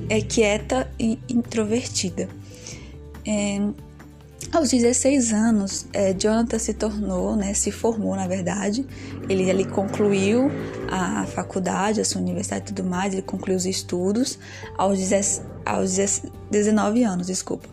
é, 0.09 0.21
quieta 0.21 0.91
e 0.99 1.19
introvertida. 1.29 2.27
É, 3.25 3.59
aos 4.51 4.69
16 4.69 5.33
anos, 5.33 5.85
é, 5.93 6.13
Jonathan 6.13 6.57
se 6.57 6.73
tornou, 6.73 7.35
né, 7.35 7.53
se 7.53 7.71
formou 7.71 8.15
na 8.15 8.27
verdade. 8.27 8.85
Ele 9.29 9.49
ali 9.49 9.65
concluiu 9.65 10.49
a 10.89 11.25
faculdade, 11.25 12.01
a 12.01 12.05
sua 12.05 12.21
universidade 12.21 12.63
e 12.63 12.73
tudo 12.73 12.87
mais, 12.87 13.13
ele 13.13 13.21
concluiu 13.21 13.57
os 13.57 13.65
estudos 13.65 14.39
aos, 14.77 14.99
aos 15.65 16.21
19 16.49 17.03
anos, 17.03 17.27
desculpa. 17.27 17.69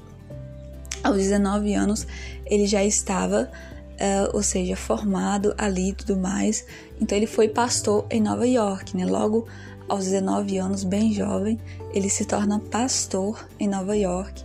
Aos 1.03 1.17
19 1.17 1.75
anos 1.75 2.07
ele 2.47 2.67
já 2.67 2.85
estava, 2.85 3.51
uh, 3.95 4.37
ou 4.37 4.43
seja, 4.43 4.77
formado 4.77 5.55
ali 5.57 5.91
e 5.91 5.93
tudo 5.95 6.17
mais. 6.17 6.65
Então 7.01 7.17
ele 7.17 7.27
foi 7.27 7.49
pastor 7.49 8.07
em 8.11 8.21
Nova 8.21 8.47
York, 8.47 8.97
né? 8.97 9.07
Logo 9.07 9.47
aos 9.89 10.05
19 10.05 10.59
anos, 10.59 10.85
bem 10.85 11.13
jovem, 11.13 11.59
ele 11.95 12.11
se 12.11 12.25
torna 12.25 12.61
pastor 12.61 13.49
em 13.59 13.67
Nova 13.67 13.97
York 13.97 14.45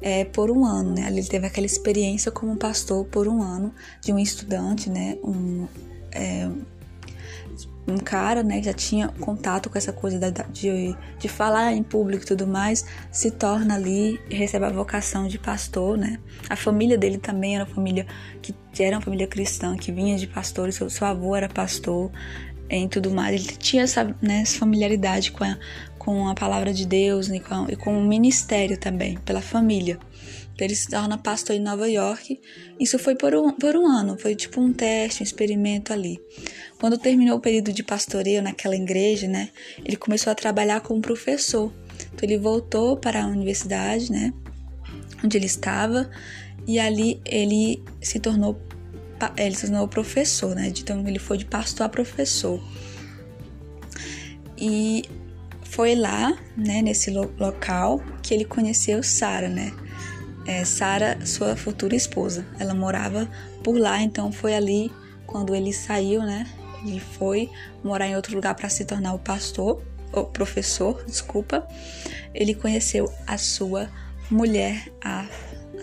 é, 0.00 0.24
por 0.24 0.50
um 0.50 0.64
ano, 0.64 0.94
né? 0.94 1.08
Ele 1.08 1.22
teve 1.22 1.46
aquela 1.46 1.66
experiência 1.66 2.30
como 2.30 2.56
pastor 2.56 3.04
por 3.06 3.28
um 3.28 3.42
ano 3.42 3.74
de 4.00 4.12
um 4.12 4.18
estudante, 4.18 4.88
né? 4.88 5.16
Um, 5.22 5.66
é, 6.12 6.48
um 7.86 7.98
cara, 7.98 8.42
né, 8.42 8.60
que 8.60 8.66
já 8.66 8.72
tinha 8.72 9.08
contato 9.08 9.68
com 9.68 9.76
essa 9.76 9.92
coisa 9.92 10.18
de, 10.52 10.96
de 11.18 11.28
falar 11.28 11.72
em 11.72 11.82
público 11.82 12.22
e 12.22 12.26
tudo 12.26 12.46
mais, 12.46 12.84
se 13.10 13.30
torna 13.32 13.74
ali, 13.74 14.20
recebe 14.30 14.64
a 14.64 14.70
vocação 14.70 15.26
de 15.26 15.38
pastor, 15.38 15.98
né? 15.98 16.18
A 16.48 16.56
família 16.56 16.96
dele 16.96 17.18
também 17.18 17.56
era 17.56 17.64
uma 17.64 17.74
família 17.74 18.06
que 18.40 18.54
era 18.82 18.96
uma 18.96 19.02
família 19.02 19.26
cristã, 19.26 19.76
que 19.76 19.90
vinha 19.90 20.16
de 20.16 20.26
pastores, 20.26 20.76
seu, 20.76 20.88
seu 20.88 21.06
avô 21.06 21.34
era 21.34 21.48
pastor, 21.48 22.10
em 22.68 22.88
tudo 22.88 23.10
mais. 23.10 23.34
Ele 23.34 23.56
tinha 23.56 23.82
essa, 23.82 24.04
né, 24.22 24.42
essa 24.42 24.58
familiaridade 24.58 25.32
com 25.32 25.42
a, 25.42 25.58
com 26.00 26.28
a 26.28 26.34
palavra 26.34 26.72
de 26.72 26.86
Deus 26.86 27.28
com, 27.28 27.66
e 27.68 27.76
com 27.76 27.98
o 27.98 28.02
ministério 28.02 28.78
também, 28.78 29.18
pela 29.18 29.42
família. 29.42 29.98
Então, 30.54 30.66
ele 30.66 30.74
se 30.74 30.88
torna 30.88 31.18
pastor 31.18 31.54
em 31.54 31.60
Nova 31.60 31.86
York. 31.90 32.40
Isso 32.80 32.98
foi 32.98 33.14
por 33.14 33.34
um, 33.34 33.52
por 33.52 33.76
um 33.76 33.86
ano, 33.86 34.18
foi 34.18 34.34
tipo 34.34 34.62
um 34.62 34.72
teste, 34.72 35.22
um 35.22 35.24
experimento 35.24 35.92
ali. 35.92 36.18
Quando 36.80 36.96
terminou 36.96 37.36
o 37.36 37.40
período 37.40 37.70
de 37.70 37.82
pastoreio 37.82 38.42
naquela 38.42 38.74
igreja, 38.74 39.28
né, 39.28 39.50
ele 39.84 39.96
começou 39.96 40.30
a 40.30 40.34
trabalhar 40.34 40.80
como 40.80 41.02
professor. 41.02 41.70
Então 42.14 42.26
ele 42.26 42.38
voltou 42.38 42.96
para 42.96 43.22
a 43.22 43.26
universidade, 43.26 44.10
né, 44.10 44.32
onde 45.22 45.36
ele 45.36 45.46
estava, 45.46 46.10
e 46.66 46.80
ali 46.80 47.20
ele 47.26 47.84
se 48.00 48.18
tornou 48.18 48.58
ele 49.36 49.54
se 49.54 49.66
tornou 49.66 49.86
professor, 49.86 50.54
né? 50.54 50.68
Então 50.68 51.06
ele 51.06 51.18
foi 51.18 51.36
de 51.36 51.44
pastor 51.44 51.84
a 51.84 51.90
professor. 51.90 52.58
E 54.56 55.04
foi 55.70 55.94
lá, 55.94 56.36
né, 56.56 56.82
nesse 56.82 57.10
lo 57.10 57.32
local 57.38 58.02
que 58.22 58.34
ele 58.34 58.44
conheceu 58.44 59.02
Sara, 59.02 59.48
né? 59.48 59.72
É, 60.46 60.64
Sara, 60.64 61.24
sua 61.24 61.54
futura 61.54 61.94
esposa. 61.94 62.44
Ela 62.58 62.74
morava 62.74 63.28
por 63.62 63.78
lá, 63.78 64.02
então 64.02 64.32
foi 64.32 64.54
ali 64.54 64.90
quando 65.26 65.54
ele 65.54 65.72
saiu, 65.72 66.22
né? 66.22 66.46
Ele 66.84 66.98
foi 66.98 67.48
morar 67.84 68.08
em 68.08 68.16
outro 68.16 68.34
lugar 68.34 68.54
para 68.54 68.68
se 68.68 68.84
tornar 68.84 69.14
o 69.14 69.18
pastor, 69.18 69.80
o 70.12 70.24
professor, 70.24 71.04
desculpa. 71.06 71.66
Ele 72.34 72.52
conheceu 72.54 73.12
a 73.26 73.38
sua 73.38 73.88
mulher, 74.28 74.90
a 75.04 75.26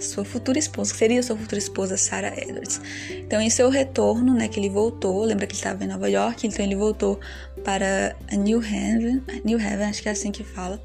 sua 0.02 0.26
futura 0.26 0.60
esposa, 0.60 0.92
que 0.92 0.98
seria 0.98 1.24
sua 1.24 1.38
futura 1.38 1.60
esposa, 1.60 1.98
Sarah 1.98 2.34
Edwards. 2.38 2.82
Então, 3.10 3.40
em 3.40 3.50
seu 3.50 3.70
retorno, 3.70 4.34
né, 4.34 4.48
que 4.48 4.60
ele 4.60 4.70
voltou, 4.70 5.24
lembra 5.24 5.48
que 5.48 5.54
ele 5.54 5.60
estava 5.60 5.84
em 5.84 5.88
Nova 5.88 6.10
York, 6.10 6.46
então 6.46 6.64
ele 6.64 6.76
voltou 6.76 7.20
para 7.68 8.16
New 8.32 8.60
Haven, 8.60 9.22
New 9.44 9.60
Haven, 9.60 9.88
acho 9.88 10.02
que 10.02 10.08
é 10.08 10.14
assim 10.14 10.32
que 10.32 10.42
fala. 10.42 10.82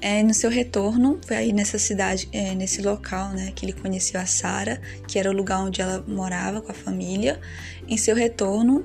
É, 0.00 0.22
no 0.22 0.32
seu 0.32 0.48
retorno, 0.48 1.20
foi 1.26 1.36
aí 1.36 1.52
nessa 1.52 1.78
cidade, 1.78 2.26
é, 2.32 2.54
nesse 2.54 2.80
local, 2.80 3.34
né, 3.34 3.52
que 3.54 3.66
ele 3.66 3.74
conheceu 3.74 4.18
a 4.18 4.24
Sarah, 4.24 4.80
que 5.06 5.18
era 5.18 5.28
o 5.28 5.32
lugar 5.34 5.58
onde 5.58 5.82
ela 5.82 6.02
morava 6.08 6.62
com 6.62 6.72
a 6.72 6.74
família. 6.74 7.38
Em 7.86 7.98
seu 7.98 8.16
retorno, 8.16 8.82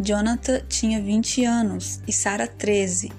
Jonathan 0.00 0.62
tinha 0.66 0.98
20 0.98 1.44
anos 1.44 2.00
e 2.08 2.12
Sarah 2.12 2.46
13 2.46 3.12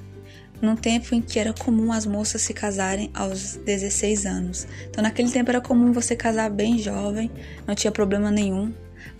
num 0.60 0.76
tempo 0.78 1.14
em 1.14 1.22
que 1.22 1.38
era 1.38 1.54
comum 1.54 1.92
as 1.92 2.06
moças 2.06 2.42
se 2.42 2.54
casarem 2.54 3.12
aos 3.14 3.58
16 3.58 4.26
anos. 4.26 4.66
Então, 4.90 5.04
naquele 5.04 5.30
tempo 5.30 5.52
era 5.52 5.60
comum 5.60 5.92
você 5.92 6.16
casar 6.16 6.50
bem 6.50 6.80
jovem, 6.80 7.30
não 7.68 7.76
tinha 7.76 7.92
problema 7.92 8.32
nenhum 8.32 8.74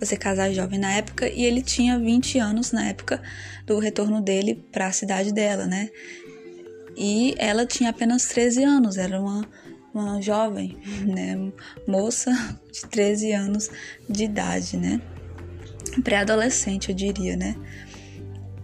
você 0.04 0.16
casar 0.16 0.52
jovem 0.52 0.78
na 0.78 0.92
época, 0.92 1.28
e 1.28 1.44
ele 1.44 1.62
tinha 1.62 1.98
20 1.98 2.38
anos 2.38 2.72
na 2.72 2.86
época 2.86 3.22
do 3.66 3.78
retorno 3.78 4.20
dele 4.20 4.54
para 4.72 4.86
a 4.86 4.92
cidade 4.92 5.32
dela, 5.32 5.66
né? 5.66 5.90
E 6.96 7.34
ela 7.38 7.66
tinha 7.66 7.90
apenas 7.90 8.26
13 8.26 8.62
anos, 8.62 8.96
era 8.96 9.20
uma, 9.20 9.48
uma 9.92 10.20
jovem, 10.20 10.76
né? 11.06 11.36
Moça 11.86 12.32
de 12.72 12.86
13 12.86 13.32
anos 13.32 13.70
de 14.08 14.24
idade, 14.24 14.76
né? 14.76 15.00
Pré-adolescente, 16.02 16.88
eu 16.90 16.94
diria, 16.94 17.36
né? 17.36 17.56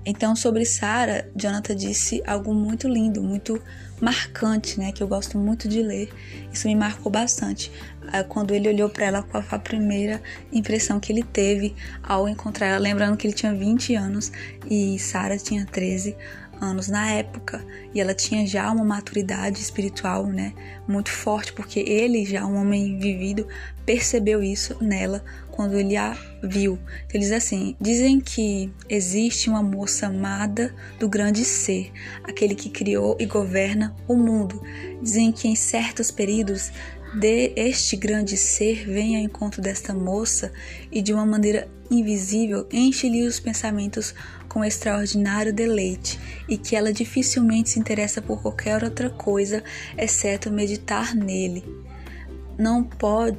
Então, 0.05 0.35
sobre 0.35 0.65
Sara, 0.65 1.31
Jonathan 1.37 1.77
disse 1.77 2.23
algo 2.27 2.55
muito 2.55 2.89
lindo, 2.89 3.23
muito 3.23 3.63
marcante, 4.01 4.79
né? 4.79 4.93
Que 4.93 5.03
eu 5.03 5.09
gosto 5.09 5.39
muito 5.39 5.69
de 5.69 5.83
ler. 5.83 6.11
Isso 6.53 6.67
me 6.67 6.75
marcou 6.75 7.11
bastante. 7.11 7.71
Ah, 8.13 8.25
quando 8.25 8.53
ele 8.53 8.69
olhou 8.69 8.89
para 8.89 9.07
ela, 9.07 9.23
qual 9.23 9.43
foi 9.43 9.59
a 9.59 9.61
primeira 9.61 10.23
impressão 10.53 10.99
que 10.99 11.13
ele 11.13 11.23
teve 11.23 11.75
ao 12.03 12.29
encontrar 12.29 12.67
ela? 12.67 12.79
Lembrando 12.79 13.17
que 13.17 13.27
ele 13.27 13.35
tinha 13.35 13.55
20 13.55 13.95
anos 13.95 14.33
e 14.69 14.99
Sara 14.99 15.37
tinha 15.37 15.65
13 15.67 16.17
anos 16.61 16.89
na 16.89 17.11
época 17.11 17.65
e 17.95 18.01
ela 18.01 18.15
tinha 18.15 18.47
já 18.47 18.71
uma 18.71 18.85
maturidade 18.85 19.61
espiritual, 19.61 20.27
né, 20.27 20.53
muito 20.87 21.11
forte, 21.11 21.53
porque 21.53 21.81
ele, 21.81 22.25
já 22.25 22.45
um 22.47 22.57
homem 22.57 22.99
vivido, 22.99 23.47
percebeu 23.85 24.43
isso 24.43 24.77
nela 24.81 25.25
quando 25.51 25.77
ele 25.77 25.97
a 25.97 26.17
viu. 26.43 26.79
Ele 27.13 27.19
diz 27.19 27.33
assim: 27.33 27.77
dizem 27.81 28.21
que 28.21 28.73
existe 28.89 29.51
uma 29.51 29.63
moça 29.63 30.07
amada 30.07 30.75
do 30.99 31.09
grande 31.09 31.45
ser, 31.45 31.93
aquele 32.23 32.55
que 32.55 32.71
criou 32.71 33.17
e 33.19 33.27
governa 33.27 33.95
o 34.07 34.15
mundo. 34.15 34.63
Dizem 35.03 35.33
que 35.33 35.49
em 35.49 35.55
certos 35.55 36.11
períodos 36.11 36.71
de 37.15 37.53
este 37.57 37.97
grande 37.97 38.37
ser 38.37 38.87
vem 38.87 39.17
ao 39.17 39.23
encontro 39.23 39.61
desta 39.61 39.93
moça 39.93 40.53
e 40.93 41.03
de 41.03 41.13
uma 41.13 41.27
maneira 41.27 41.69
invisível 41.91 42.69
enche-lhe 42.71 43.27
os 43.27 43.41
pensamentos 43.41 44.15
com 44.51 44.65
extraordinário 44.65 45.55
deleite 45.55 46.19
e 46.49 46.59
que 46.59 46.75
ela 46.75 46.93
dificilmente 46.93 47.71
se 47.71 47.79
interessa 47.79 48.21
por 48.21 48.43
qualquer 48.43 48.83
outra 48.83 49.09
coisa 49.09 49.63
exceto 49.97 50.51
meditar 50.51 51.15
nele. 51.15 51.65
Não 52.59 52.83
pode 52.83 53.39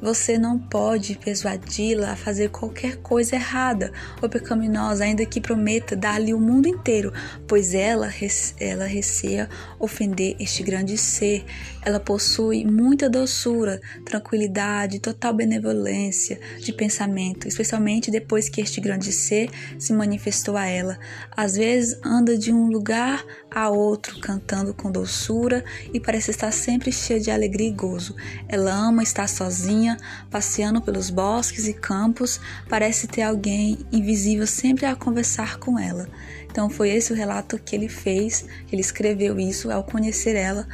você 0.00 0.38
não 0.38 0.58
pode 0.58 1.14
persuadi-la 1.16 2.12
a 2.12 2.16
fazer 2.16 2.48
qualquer 2.48 2.96
coisa 2.96 3.36
errada 3.36 3.92
ou 4.22 4.30
pecaminosa, 4.30 5.04
ainda 5.04 5.26
que 5.26 5.42
prometa 5.42 5.94
dar-lhe 5.94 6.32
o 6.32 6.40
mundo 6.40 6.66
inteiro, 6.66 7.12
pois 7.46 7.74
ela, 7.74 8.10
ela 8.58 8.86
receia 8.86 9.48
ofender 9.78 10.36
este 10.40 10.62
grande 10.62 10.96
ser. 10.96 11.44
Ela 11.82 11.98
possui 11.98 12.64
muita 12.64 13.08
doçura, 13.08 13.80
tranquilidade, 14.04 15.00
total 15.00 15.32
benevolência 15.32 16.38
de 16.58 16.72
pensamento, 16.72 17.48
especialmente 17.48 18.10
depois 18.10 18.48
que 18.48 18.60
este 18.60 18.80
grande 18.80 19.12
ser 19.12 19.50
se 19.78 19.92
manifestou 19.92 20.56
a 20.56 20.66
ela. 20.66 20.98
Às 21.34 21.54
vezes 21.54 21.98
anda 22.04 22.36
de 22.36 22.52
um 22.52 22.66
lugar 22.66 23.24
a 23.50 23.70
outro, 23.70 24.20
cantando 24.20 24.74
com 24.74 24.90
doçura 24.90 25.64
e 25.92 25.98
parece 25.98 26.30
estar 26.30 26.52
sempre 26.52 26.92
cheia 26.92 27.18
de 27.18 27.30
alegria 27.30 27.68
e 27.68 27.72
gozo. 27.72 28.14
Ela 28.48 28.72
ama 28.72 29.02
estar 29.02 29.28
sozinha 29.28 29.96
passeando 30.30 30.82
pelos 30.82 31.08
bosques 31.08 31.66
e 31.66 31.72
campos, 31.72 32.40
parece 32.68 33.06
ter 33.06 33.22
alguém 33.22 33.78
invisível 33.90 34.46
sempre 34.46 34.84
a 34.84 34.94
conversar 34.94 35.58
com 35.58 35.78
ela. 35.78 36.08
Então 36.50 36.68
foi 36.68 36.90
esse 36.90 37.12
o 37.12 37.16
relato 37.16 37.58
que 37.58 37.76
ele 37.76 37.88
fez, 37.88 38.44
ele 38.72 38.80
escreveu 38.80 39.38
isso 39.38 39.70
ao 39.70 39.84
conhecer 39.84 40.34
ela. 40.34 40.66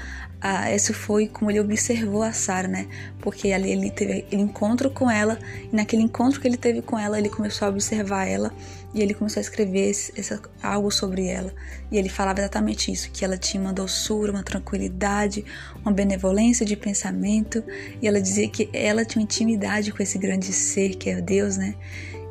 Ah, 0.48 0.66
foi 0.94 1.26
como 1.26 1.50
ele 1.50 1.58
observou 1.58 2.22
a 2.22 2.32
Sara, 2.32 2.68
né? 2.68 2.86
Porque 3.20 3.50
ali 3.50 3.72
ele 3.72 3.90
teve 3.90 4.18
aquele 4.18 4.42
encontro 4.42 4.88
com 4.88 5.10
ela, 5.10 5.40
e 5.72 5.74
naquele 5.74 6.02
encontro 6.02 6.40
que 6.40 6.46
ele 6.46 6.56
teve 6.56 6.82
com 6.82 6.96
ela, 6.96 7.18
ele 7.18 7.28
começou 7.28 7.66
a 7.66 7.70
observar 7.72 8.28
ela 8.28 8.52
e 8.94 9.02
ele 9.02 9.12
começou 9.12 9.40
a 9.40 9.42
escrever 9.42 9.90
esse, 9.90 10.12
esse, 10.16 10.38
algo 10.62 10.88
sobre 10.92 11.26
ela. 11.26 11.52
E 11.90 11.98
ele 11.98 12.08
falava 12.08 12.38
exatamente 12.38 12.92
isso: 12.92 13.10
que 13.10 13.24
ela 13.24 13.36
tinha 13.36 13.60
uma 13.60 13.72
doçura, 13.72 14.30
uma 14.30 14.44
tranquilidade, 14.44 15.44
uma 15.84 15.90
benevolência 15.90 16.64
de 16.64 16.76
pensamento. 16.76 17.64
E 18.00 18.06
ela 18.06 18.20
dizia 18.20 18.48
que 18.48 18.70
ela 18.72 19.04
tinha 19.04 19.24
intimidade 19.24 19.90
com 19.90 20.00
esse 20.00 20.16
grande 20.16 20.52
ser 20.52 20.94
que 20.94 21.10
é 21.10 21.20
Deus, 21.20 21.56
né? 21.56 21.74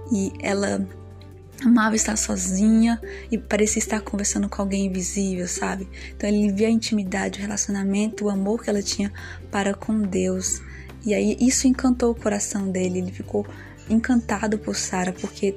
E 0.09 0.31
ela 0.41 0.87
amava 1.63 1.95
estar 1.95 2.17
sozinha 2.17 2.99
e 3.31 3.37
parecia 3.37 3.79
estar 3.79 4.01
conversando 4.01 4.49
com 4.49 4.61
alguém 4.61 4.85
invisível, 4.85 5.47
sabe? 5.47 5.87
Então 6.15 6.29
ele 6.29 6.51
via 6.51 6.67
a 6.67 6.71
intimidade, 6.71 7.39
o 7.39 7.41
relacionamento, 7.41 8.25
o 8.25 8.29
amor 8.29 8.63
que 8.63 8.69
ela 8.69 8.81
tinha 8.81 9.11
para 9.51 9.73
com 9.73 10.01
Deus. 10.01 10.61
E 11.05 11.13
aí 11.13 11.37
isso 11.39 11.67
encantou 11.67 12.11
o 12.11 12.15
coração 12.15 12.69
dele, 12.69 12.99
ele 12.99 13.11
ficou 13.11 13.45
encantado 13.89 14.57
por 14.57 14.75
Sara, 14.75 15.13
porque 15.13 15.55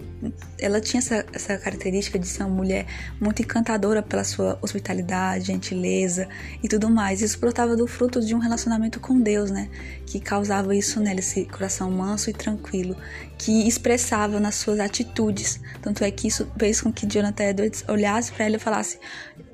ela 0.59 0.81
tinha 0.81 0.99
essa, 0.99 1.25
essa 1.33 1.57
característica 1.57 2.19
de 2.19 2.27
ser 2.27 2.43
uma 2.43 2.55
mulher 2.55 2.87
muito 3.21 3.43
encantadora 3.43 4.03
pela 4.03 4.25
sua 4.25 4.59
hospitalidade, 4.61 5.47
gentileza 5.47 6.29
e 6.63 6.69
tudo 6.69 6.91
mais. 6.91 7.23
Isso 7.23 7.39
brotava 7.39 7.77
do 7.77 7.87
fruto 7.87 8.21
de 8.21 8.35
um 8.35 8.39
relacionamento 8.39 9.01
com 9.01 9.21
Deus, 9.21 9.51
né? 9.51 9.69
Que 10.07 10.21
causava 10.21 10.75
isso 10.75 11.01
nela, 11.01 11.21
esse 11.21 11.45
coração 11.47 11.91
manso 11.91 12.31
e 12.31 12.33
tranquilo, 12.33 12.97
que 13.39 13.67
expressava 13.67 14.39
nas 14.39 14.57
suas 14.57 14.81
atitudes. 14.81 15.61
Tanto 15.81 16.05
é 16.05 16.11
que 16.11 16.29
isso 16.29 16.51
fez 16.59 16.81
com 16.81 16.93
que 16.93 17.07
Jonathan 17.07 17.45
Edwards 17.45 17.85
olhasse 17.89 18.33
para 18.33 18.47
ela 18.47 18.57
e 18.57 18.61
falasse: 18.61 18.99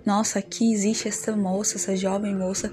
Nossa, 0.05 0.39
aqui 0.39 0.73
existe 0.73 1.09
essa 1.09 1.37
moça, 1.37 1.77
essa 1.77 1.97
jovem 1.97 2.35
moça 2.35 2.73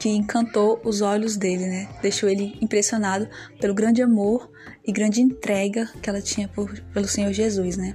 que 0.00 0.08
encantou 0.08 0.80
os 0.82 1.02
olhos 1.02 1.36
dele, 1.36 1.66
né? 1.66 1.88
Deixou 2.00 2.26
ele 2.26 2.56
impressionado 2.58 3.28
pelo 3.60 3.74
grande 3.74 4.00
amor 4.00 4.50
e 4.84 4.90
grande 4.90 5.20
entrega 5.20 5.86
que 6.00 6.08
ela 6.08 6.22
tinha 6.22 6.48
por, 6.48 6.72
pelo 6.94 7.06
Senhor 7.06 7.30
Jesus, 7.34 7.76
né? 7.76 7.94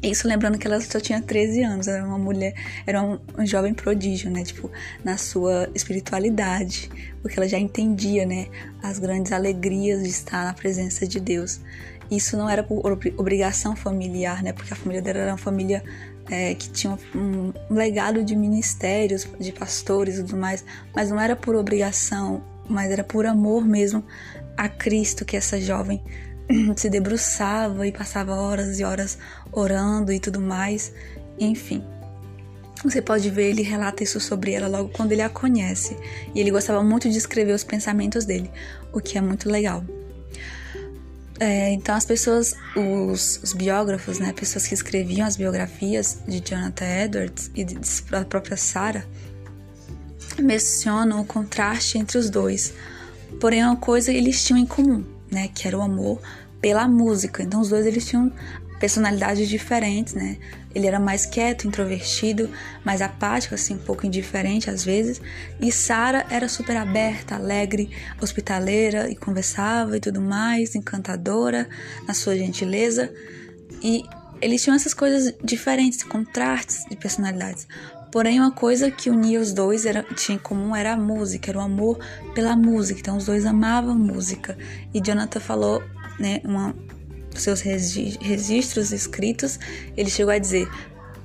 Isso 0.00 0.28
lembrando 0.28 0.56
que 0.56 0.66
ela 0.68 0.80
só 0.80 1.00
tinha 1.00 1.20
13 1.20 1.64
anos, 1.64 1.88
era 1.88 2.04
uma 2.04 2.16
mulher, 2.16 2.54
era 2.86 3.02
um, 3.02 3.18
um, 3.36 3.44
jovem 3.44 3.74
prodígio, 3.74 4.30
né? 4.30 4.44
Tipo, 4.44 4.70
na 5.02 5.16
sua 5.16 5.68
espiritualidade, 5.74 6.88
porque 7.20 7.36
ela 7.36 7.48
já 7.48 7.58
entendia, 7.58 8.24
né? 8.24 8.46
As 8.80 9.00
grandes 9.00 9.32
alegrias 9.32 10.04
de 10.04 10.10
estar 10.10 10.44
na 10.44 10.54
presença 10.54 11.04
de 11.04 11.18
Deus. 11.18 11.60
Isso 12.08 12.36
não 12.36 12.48
era 12.48 12.62
por 12.62 12.96
obrigação 13.16 13.74
familiar, 13.74 14.40
né? 14.40 14.52
Porque 14.52 14.72
a 14.72 14.76
família 14.76 15.02
dela 15.02 15.18
era 15.18 15.32
uma 15.32 15.36
família 15.36 15.82
é, 16.30 16.54
que 16.54 16.70
tinha 16.70 16.98
um, 17.14 17.52
um 17.70 17.74
legado 17.74 18.22
de 18.22 18.36
ministérios, 18.36 19.26
de 19.38 19.52
pastores 19.52 20.18
e 20.18 20.24
tudo 20.24 20.36
mais, 20.36 20.64
mas 20.94 21.10
não 21.10 21.20
era 21.20 21.34
por 21.34 21.54
obrigação, 21.56 22.42
mas 22.68 22.90
era 22.90 23.04
por 23.04 23.26
amor 23.26 23.64
mesmo 23.64 24.04
a 24.56 24.68
Cristo 24.68 25.24
que 25.24 25.36
essa 25.36 25.60
jovem 25.60 26.02
se 26.76 26.90
debruçava 26.90 27.86
e 27.86 27.92
passava 27.92 28.34
horas 28.34 28.78
e 28.78 28.84
horas 28.84 29.18
orando 29.52 30.12
e 30.12 30.20
tudo 30.20 30.40
mais, 30.40 30.92
enfim. 31.38 31.82
Você 32.84 33.02
pode 33.02 33.28
ver, 33.28 33.50
ele 33.50 33.62
relata 33.62 34.04
isso 34.04 34.20
sobre 34.20 34.52
ela 34.52 34.68
logo 34.68 34.90
quando 34.90 35.10
ele 35.10 35.22
a 35.22 35.28
conhece. 35.28 35.96
E 36.32 36.38
ele 36.38 36.52
gostava 36.52 36.80
muito 36.82 37.10
de 37.10 37.18
escrever 37.18 37.52
os 37.52 37.64
pensamentos 37.64 38.24
dele, 38.24 38.48
o 38.92 39.00
que 39.00 39.18
é 39.18 39.20
muito 39.20 39.50
legal. 39.50 39.82
É, 41.40 41.70
então 41.72 41.94
as 41.94 42.04
pessoas, 42.04 42.56
os, 42.74 43.40
os, 43.42 43.52
biógrafos, 43.52 44.18
né, 44.18 44.32
pessoas 44.32 44.66
que 44.66 44.74
escreviam 44.74 45.26
as 45.26 45.36
biografias 45.36 46.18
de 46.26 46.40
Jonathan 46.40 46.84
Edwards 46.84 47.50
e 47.54 47.64
da 47.64 48.24
própria 48.24 48.56
Sarah, 48.56 49.04
mencionam 50.38 51.20
o 51.20 51.24
contraste 51.24 51.96
entre 51.96 52.18
os 52.18 52.28
dois. 52.28 52.74
Porém, 53.40 53.62
uma 53.62 53.76
coisa 53.76 54.12
eles 54.12 54.44
tinham 54.44 54.58
em 54.58 54.66
comum, 54.66 55.04
né, 55.30 55.48
que 55.54 55.68
era 55.68 55.78
o 55.78 55.82
amor 55.82 56.20
pela 56.60 56.88
música. 56.88 57.42
Então 57.42 57.60
os 57.60 57.68
dois 57.68 57.86
eles 57.86 58.04
tinham 58.06 58.32
personalidades 58.78 59.48
diferentes, 59.48 60.14
né? 60.14 60.38
Ele 60.74 60.86
era 60.86 61.00
mais 61.00 61.26
quieto, 61.26 61.66
introvertido, 61.66 62.50
mais 62.84 63.02
apático, 63.02 63.54
assim, 63.54 63.74
um 63.74 63.78
pouco 63.78 64.06
indiferente 64.06 64.70
às 64.70 64.84
vezes. 64.84 65.20
E 65.60 65.72
Sara 65.72 66.26
era 66.30 66.48
super 66.48 66.76
aberta, 66.76 67.34
alegre, 67.34 67.90
hospitaleira 68.20 69.10
e 69.10 69.16
conversava 69.16 69.96
e 69.96 70.00
tudo 70.00 70.20
mais, 70.20 70.74
encantadora 70.74 71.68
na 72.06 72.14
sua 72.14 72.36
gentileza. 72.36 73.12
E 73.82 74.04
eles 74.40 74.62
tinham 74.62 74.76
essas 74.76 74.94
coisas 74.94 75.34
diferentes, 75.42 76.02
contrastes 76.02 76.84
de 76.88 76.96
personalidades. 76.96 77.66
Porém, 78.10 78.40
uma 78.40 78.52
coisa 78.52 78.90
que 78.90 79.10
unia 79.10 79.40
os 79.40 79.52
dois 79.52 79.84
era, 79.84 80.02
tinha 80.14 80.36
em 80.36 80.38
comum 80.38 80.74
era 80.74 80.94
a 80.94 80.96
música, 80.96 81.50
era 81.50 81.58
o 81.58 81.62
amor 81.62 81.98
pela 82.34 82.56
música. 82.56 83.00
Então, 83.00 83.16
os 83.16 83.26
dois 83.26 83.44
amavam 83.44 83.94
música. 83.94 84.56
E 84.94 85.00
Jonathan 85.00 85.40
falou, 85.40 85.82
né, 86.18 86.40
uma, 86.44 86.74
seus 87.42 87.60
registros 87.60 88.92
escritos, 88.92 89.58
ele 89.96 90.10
chegou 90.10 90.32
a 90.32 90.38
dizer: 90.38 90.68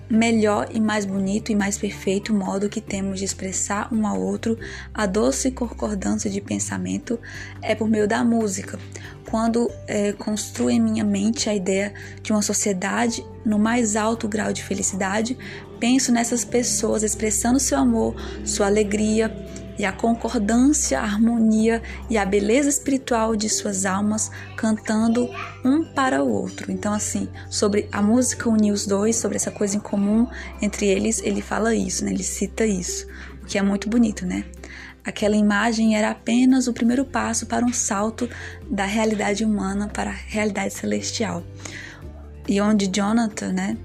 melhor 0.10 0.70
e 0.72 0.80
mais 0.80 1.06
bonito 1.06 1.52
e 1.52 1.56
mais 1.56 1.78
perfeito 1.78 2.34
modo 2.34 2.70
que 2.70 2.82
temos 2.82 3.20
de 3.20 3.26
expressar 3.26 3.92
um 3.92 4.06
ao 4.06 4.20
outro 4.22 4.58
a 4.94 5.06
doce 5.06 5.50
concordância 5.52 6.30
de 6.30 6.40
pensamento 6.40 7.20
é 7.62 7.74
por 7.74 7.90
meio 7.90 8.08
da 8.08 8.24
música. 8.24 8.80
Quando 9.30 9.72
é, 9.88 10.14
construo 10.14 10.70
em 10.70 10.80
minha 10.80 11.04
mente 11.04 11.50
a 11.50 11.56
ideia 11.56 11.94
de 12.22 12.32
uma 12.32 12.42
sociedade 12.42 13.26
no 13.44 13.58
mais 13.58 13.96
alto 13.96 14.28
grau 14.28 14.54
de 14.54 14.64
felicidade, 14.64 15.36
penso 15.80 16.12
nessas 16.12 16.46
pessoas 16.46 17.02
expressando 17.02 17.60
seu 17.60 17.80
amor, 17.80 18.16
sua 18.46 18.68
alegria, 18.68 19.30
e 19.78 19.86
a 19.86 19.92
concordância, 19.92 21.00
a 21.00 21.04
harmonia 21.04 21.82
e 22.10 22.18
a 22.18 22.26
beleza 22.26 22.70
espiritual 22.70 23.36
de 23.36 23.50
suas 23.50 23.86
almas 23.86 24.32
cantando 24.56 25.30
um 25.64 25.84
para 25.84 26.24
o 26.24 26.30
outro. 26.30 26.72
Então, 26.72 26.94
assim, 26.94 27.28
sobre 27.50 27.88
a 27.92 28.02
música 28.02 28.50
unir 28.50 28.72
os 28.72 28.86
dois, 28.86 29.16
sobre 29.16 29.38
essa 29.38 29.52
coisa 29.52 29.78
em 29.78 29.80
comum 29.80 30.28
entre 30.62 30.88
eles, 30.88 31.22
ele 31.24 31.42
fala 31.42 31.76
isso, 31.76 32.06
né? 32.06 32.12
Ele 32.12 32.24
cita 32.24 32.66
isso, 32.66 33.08
o 33.42 33.46
que 33.46 33.58
é 33.58 33.62
muito 33.62 33.90
bonito, 33.90 34.26
né? 34.26 34.46
Aquela 35.04 35.36
imagem 35.36 35.98
era 35.98 36.12
apenas 36.12 36.68
o 36.68 36.74
primeiro 36.74 37.04
passo 37.04 37.46
para 37.46 37.66
um 37.66 37.74
salto 37.74 38.30
da 38.70 38.86
realidade 38.86 39.44
humana 39.44 39.90
para 39.90 40.12
a 40.12 40.14
realidade 40.14 40.74
celestial. 40.74 41.44
E 42.48 42.62
onde 42.62 42.88
Jonathan, 42.88 43.52
né, 43.52 43.78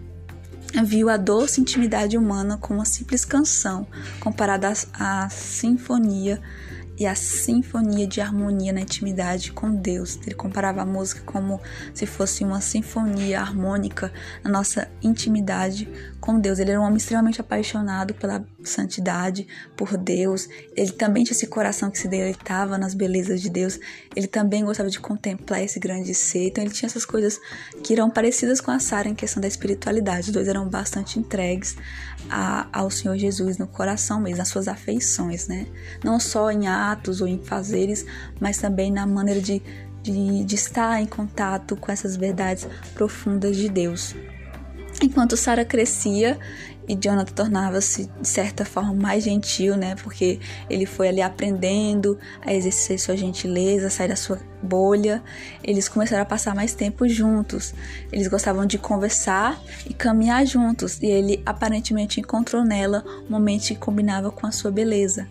viu 0.84 1.08
a 1.08 1.16
doce 1.16 1.60
intimidade 1.60 2.16
humana 2.16 2.56
com 2.56 2.74
uma 2.74 2.84
simples 2.84 3.24
canção, 3.24 3.86
comparada 4.20 4.72
à, 4.92 5.28
sinfonia 5.28 6.40
e 6.98 7.06
a 7.06 7.14
sinfonia 7.14 8.06
de 8.06 8.20
harmonia 8.20 8.72
na 8.72 8.80
intimidade 8.80 9.52
com 9.52 9.74
Deus. 9.74 10.18
Ele 10.26 10.34
comparava 10.34 10.82
a 10.82 10.84
música 10.84 11.22
como 11.24 11.60
se 11.94 12.06
fosse 12.06 12.42
uma 12.42 12.60
sinfonia 12.60 13.40
harmônica 13.40 14.12
na 14.42 14.50
nossa 14.50 14.88
intimidade 15.00 15.88
com 16.20 16.40
Deus. 16.40 16.58
Ele 16.58 16.72
era 16.72 16.80
um 16.80 16.84
homem 16.84 16.96
extremamente 16.96 17.40
apaixonado 17.40 18.14
pela 18.14 18.44
santidade, 18.64 19.46
por 19.76 19.96
Deus. 19.96 20.48
Ele 20.76 20.90
também 20.90 21.22
tinha 21.22 21.36
esse 21.36 21.46
coração 21.46 21.90
que 21.90 21.98
se 21.98 22.08
deleitava 22.08 22.76
nas 22.76 22.94
belezas 22.94 23.40
de 23.40 23.48
Deus. 23.48 23.78
Ele 24.16 24.26
também 24.26 24.64
gostava 24.64 24.90
de 24.90 24.98
contemplar 24.98 25.62
esse 25.62 25.78
grande 25.78 26.12
ser. 26.14 26.48
Então 26.48 26.64
ele 26.64 26.72
tinha 26.72 26.88
essas 26.88 27.04
coisas 27.04 27.40
que 27.82 27.92
eram 27.92 28.10
parecidas 28.10 28.60
com 28.60 28.72
a 28.72 28.80
Sara 28.80 29.08
em 29.08 29.14
questão 29.14 29.40
da 29.40 29.46
espiritualidade. 29.46 30.28
Os 30.28 30.32
dois 30.32 30.48
eram 30.48 30.68
bastante 30.68 31.18
entregues 31.18 31.76
a, 32.30 32.66
ao 32.72 32.90
Senhor 32.90 33.16
Jesus 33.16 33.58
no 33.58 33.66
coração 33.66 34.20
mesmo, 34.20 34.38
nas 34.38 34.48
suas 34.48 34.68
afeições, 34.68 35.48
né? 35.48 35.66
Não 36.02 36.18
só 36.18 36.50
em 36.50 36.66
atos 36.66 37.20
ou 37.20 37.26
em 37.26 37.38
fazeres, 37.38 38.04
mas 38.40 38.58
também 38.58 38.90
na 38.90 39.06
maneira 39.06 39.40
de, 39.40 39.62
de, 40.02 40.44
de 40.44 40.54
estar 40.54 41.00
em 41.00 41.06
contato 41.06 41.76
com 41.76 41.90
essas 41.90 42.16
verdades 42.16 42.66
profundas 42.94 43.56
de 43.56 43.68
Deus. 43.68 44.14
Enquanto 45.00 45.36
Sara 45.36 45.64
crescia 45.64 46.38
e 46.88 46.94
Jonathan 46.94 47.32
tornava-se 47.34 48.10
de 48.20 48.26
certa 48.26 48.64
forma 48.64 48.94
mais 48.94 49.22
gentil, 49.22 49.76
né? 49.76 49.94
Porque 50.02 50.40
ele 50.70 50.86
foi 50.86 51.08
ali 51.08 51.20
aprendendo 51.20 52.18
a 52.40 52.52
exercer 52.52 52.98
sua 52.98 53.16
gentileza, 53.16 53.90
sair 53.90 54.08
da 54.08 54.16
sua 54.16 54.40
bolha. 54.62 55.22
Eles 55.62 55.88
começaram 55.88 56.22
a 56.22 56.26
passar 56.26 56.54
mais 56.54 56.74
tempo 56.74 57.06
juntos. 57.06 57.74
Eles 58.10 58.26
gostavam 58.26 58.66
de 58.66 58.78
conversar 58.78 59.60
e 59.88 59.92
caminhar 59.92 60.44
juntos, 60.46 60.98
e 61.00 61.06
ele 61.06 61.42
aparentemente 61.44 62.20
encontrou 62.20 62.64
nela 62.64 63.04
um 63.26 63.30
momento 63.30 63.66
que 63.68 63.76
combinava 63.76 64.30
com 64.30 64.46
a 64.46 64.50
sua 64.50 64.70
beleza. 64.70 65.28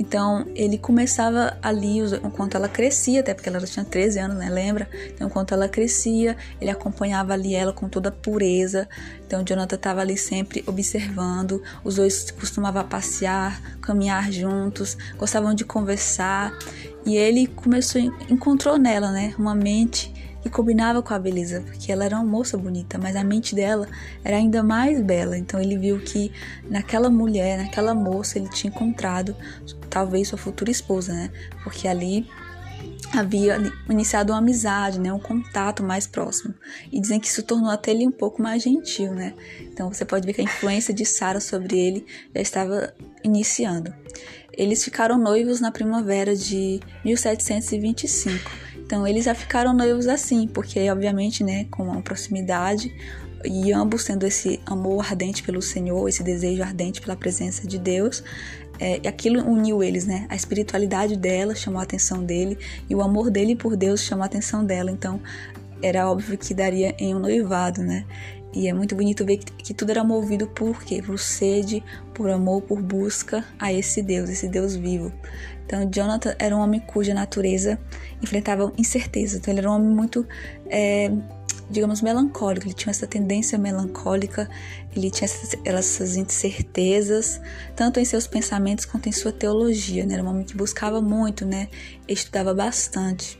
Então 0.00 0.46
ele 0.54 0.78
começava 0.78 1.58
ali, 1.60 1.98
enquanto 2.24 2.56
ela 2.56 2.70
crescia, 2.70 3.20
até 3.20 3.34
porque 3.34 3.50
ela 3.50 3.60
tinha 3.60 3.84
13 3.84 4.18
anos, 4.18 4.38
né? 4.38 4.48
Lembra? 4.48 4.88
Então, 5.08 5.26
enquanto 5.26 5.52
ela 5.52 5.68
crescia, 5.68 6.38
ele 6.58 6.70
acompanhava 6.70 7.34
ali 7.34 7.54
ela 7.54 7.70
com 7.70 7.86
toda 7.86 8.10
pureza. 8.10 8.88
Então, 9.26 9.44
Jonathan 9.44 9.76
estava 9.76 10.00
ali 10.00 10.16
sempre 10.16 10.64
observando. 10.66 11.62
Os 11.84 11.96
dois 11.96 12.30
costumavam 12.30 12.82
passear, 12.88 13.60
caminhar 13.82 14.32
juntos, 14.32 14.96
gostavam 15.18 15.52
de 15.52 15.66
conversar. 15.66 16.58
E 17.04 17.14
ele 17.14 17.46
começou, 17.46 18.00
encontrou 18.30 18.78
nela, 18.78 19.12
né? 19.12 19.34
Uma 19.38 19.54
mente 19.54 20.29
que 20.42 20.50
combinava 20.50 21.02
com 21.02 21.12
a 21.12 21.18
beleza, 21.18 21.60
porque 21.60 21.92
ela 21.92 22.04
era 22.04 22.16
uma 22.16 22.24
moça 22.24 22.56
bonita, 22.56 22.98
mas 22.98 23.16
a 23.16 23.24
mente 23.24 23.54
dela 23.54 23.86
era 24.24 24.36
ainda 24.36 24.62
mais 24.62 25.00
bela. 25.02 25.36
Então 25.36 25.60
ele 25.60 25.76
viu 25.76 26.00
que 26.00 26.32
naquela 26.68 27.10
mulher, 27.10 27.58
naquela 27.58 27.94
moça, 27.94 28.38
ele 28.38 28.48
tinha 28.48 28.70
encontrado 28.70 29.36
talvez 29.88 30.28
sua 30.28 30.38
futura 30.38 30.70
esposa, 30.70 31.12
né? 31.12 31.30
Porque 31.62 31.86
ali 31.86 32.26
havia 33.12 33.58
iniciado 33.88 34.32
uma 34.32 34.38
amizade, 34.38 35.00
né, 35.00 35.12
um 35.12 35.18
contato 35.18 35.82
mais 35.82 36.06
próximo. 36.06 36.54
E 36.92 37.00
dizem 37.00 37.18
que 37.18 37.26
isso 37.26 37.42
tornou 37.42 37.70
até 37.70 37.90
ele 37.90 38.06
um 38.06 38.12
pouco 38.12 38.40
mais 38.40 38.62
gentil, 38.62 39.12
né? 39.12 39.34
Então 39.60 39.92
você 39.92 40.04
pode 40.04 40.26
ver 40.26 40.32
que 40.32 40.40
a 40.40 40.44
influência 40.44 40.94
de 40.94 41.04
Sara 41.04 41.40
sobre 41.40 41.78
ele 41.78 42.06
já 42.34 42.40
estava 42.40 42.94
iniciando. 43.24 43.92
Eles 44.52 44.84
ficaram 44.84 45.18
noivos 45.18 45.60
na 45.60 45.70
primavera 45.70 46.36
de 46.36 46.80
1725. 47.04 48.69
Então 48.90 49.06
eles 49.06 49.26
já 49.26 49.36
ficaram 49.36 49.72
noivos 49.72 50.08
assim, 50.08 50.48
porque 50.48 50.90
obviamente, 50.90 51.44
né, 51.44 51.64
com 51.70 51.84
uma 51.84 52.02
proximidade 52.02 52.92
e 53.44 53.72
ambos 53.72 54.02
tendo 54.02 54.26
esse 54.26 54.58
amor 54.66 55.06
ardente 55.06 55.44
pelo 55.44 55.62
Senhor, 55.62 56.08
esse 56.08 56.24
desejo 56.24 56.60
ardente 56.60 57.00
pela 57.00 57.14
presença 57.14 57.64
de 57.68 57.78
Deus, 57.78 58.20
é, 58.80 58.96
aquilo 59.08 59.48
uniu 59.48 59.80
eles, 59.80 60.06
né? 60.06 60.26
A 60.28 60.34
espiritualidade 60.34 61.16
dela 61.16 61.54
chamou 61.54 61.78
a 61.78 61.84
atenção 61.84 62.24
dele 62.24 62.58
e 62.88 62.94
o 62.96 63.00
amor 63.00 63.30
dele 63.30 63.54
por 63.54 63.76
Deus 63.76 64.00
chamou 64.00 64.24
a 64.24 64.26
atenção 64.26 64.64
dela. 64.64 64.90
Então 64.90 65.20
era 65.80 66.10
óbvio 66.10 66.36
que 66.36 66.52
daria 66.52 66.92
em 66.98 67.14
um 67.14 67.20
noivado, 67.20 67.84
né? 67.84 68.04
E 68.52 68.66
é 68.66 68.72
muito 68.72 68.96
bonito 68.96 69.24
ver 69.24 69.36
que, 69.36 69.52
que 69.52 69.72
tudo 69.72 69.90
era 69.90 70.02
movido 70.02 70.48
por 70.48 70.82
quê? 70.82 71.00
Por 71.00 71.16
sede, 71.16 71.80
por 72.12 72.28
amor, 72.28 72.62
por 72.62 72.82
busca 72.82 73.44
a 73.56 73.72
esse 73.72 74.02
Deus, 74.02 74.28
esse 74.28 74.48
Deus 74.48 74.74
vivo. 74.74 75.12
Então, 75.70 75.88
Jonathan 75.88 76.34
era 76.36 76.56
um 76.56 76.58
homem 76.58 76.80
cuja 76.80 77.14
natureza 77.14 77.78
enfrentava 78.20 78.72
incerteza. 78.76 79.36
Então, 79.36 79.54
ele 79.54 79.60
era 79.60 79.70
um 79.70 79.76
homem 79.76 79.88
muito, 79.88 80.26
é, 80.66 81.12
digamos, 81.70 82.02
melancólico. 82.02 82.66
Ele 82.66 82.74
tinha 82.74 82.90
essa 82.90 83.06
tendência 83.06 83.56
melancólica, 83.56 84.50
ele 84.96 85.12
tinha 85.12 85.26
essas, 85.26 85.54
essas 85.64 86.16
incertezas, 86.16 87.40
tanto 87.76 88.00
em 88.00 88.04
seus 88.04 88.26
pensamentos 88.26 88.84
quanto 88.84 89.08
em 89.08 89.12
sua 89.12 89.30
teologia. 89.30 90.04
Né? 90.04 90.14
Era 90.14 90.24
um 90.24 90.28
homem 90.28 90.44
que 90.44 90.56
buscava 90.56 91.00
muito, 91.00 91.46
né? 91.46 91.68
Estudava 92.08 92.52
bastante. 92.52 93.38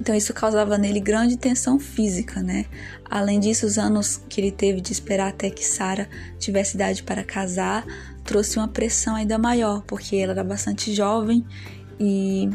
Então 0.00 0.14
isso 0.14 0.32
causava 0.32 0.78
nele 0.78 1.00
grande 1.00 1.36
tensão 1.36 1.78
física, 1.78 2.42
né? 2.42 2.64
Além 3.04 3.38
disso, 3.38 3.66
os 3.66 3.76
anos 3.76 4.20
que 4.30 4.40
ele 4.40 4.50
teve 4.50 4.80
de 4.80 4.92
esperar 4.92 5.28
até 5.28 5.50
que 5.50 5.64
Sara 5.64 6.08
tivesse 6.38 6.76
idade 6.76 7.02
para 7.02 7.22
casar 7.22 7.84
trouxe 8.26 8.58
uma 8.58 8.68
pressão 8.68 9.14
ainda 9.14 9.38
maior, 9.38 9.82
porque 9.86 10.16
ela 10.16 10.32
era 10.32 10.44
bastante 10.44 10.92
jovem 10.92 11.46
e 11.98 12.50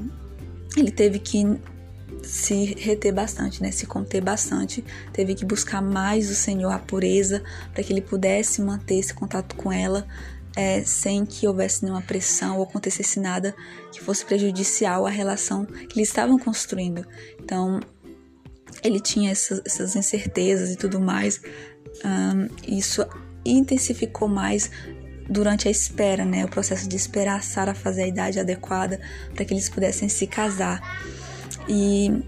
ele 0.78 0.92
teve 0.92 1.20
que 1.20 1.46
se 2.24 2.76
reter 2.78 3.14
bastante, 3.14 3.62
né? 3.62 3.72
Se 3.72 3.88
conter 3.88 4.22
bastante, 4.22 4.84
teve 5.12 5.34
que 5.34 5.44
buscar 5.44 5.82
mais 5.82 6.30
o 6.30 6.36
Senhor, 6.36 6.70
a 6.70 6.78
pureza, 6.78 7.42
para 7.74 7.84
que 7.84 7.92
ele 7.92 8.02
pudesse 8.02 8.62
manter 8.62 8.96
esse 8.96 9.14
contato 9.14 9.56
com 9.56 9.72
ela 9.72 10.06
é, 10.56 10.84
sem 10.84 11.26
que 11.26 11.48
houvesse 11.48 11.84
nenhuma 11.84 12.02
pressão 12.02 12.58
ou 12.58 12.64
acontecesse 12.64 13.20
nada 13.20 13.56
que 13.92 14.02
fosse 14.02 14.26
prejudicial 14.26 15.06
à 15.06 15.10
relação 15.10 15.66
que 15.66 15.98
eles 15.98 16.10
estavam 16.10 16.38
construindo. 16.38 17.06
Então, 17.40 17.80
ele 18.84 19.00
tinha 19.00 19.32
essas, 19.32 19.62
essas 19.66 19.96
incertezas 19.96 20.72
e 20.72 20.76
tudo 20.76 21.00
mais. 21.00 21.42
Um, 22.04 22.48
isso 22.68 23.06
intensificou 23.46 24.28
mais 24.28 24.70
durante 25.32 25.70
a 25.70 25.72
espera, 25.72 26.26
né? 26.26 26.44
O 26.44 26.50
processo 26.50 26.88
de 26.88 26.96
esperar 26.98 27.38
a 27.38 27.42
Sara 27.42 27.74
fazer 27.74 28.04
a 28.04 28.08
idade 28.08 28.40
adequada 28.40 29.00
para 29.34 29.46
que 29.46 29.54
eles 29.54 29.70
pudessem 29.70 30.10
se 30.10 30.28
casar. 30.28 30.82
E 31.70 32.22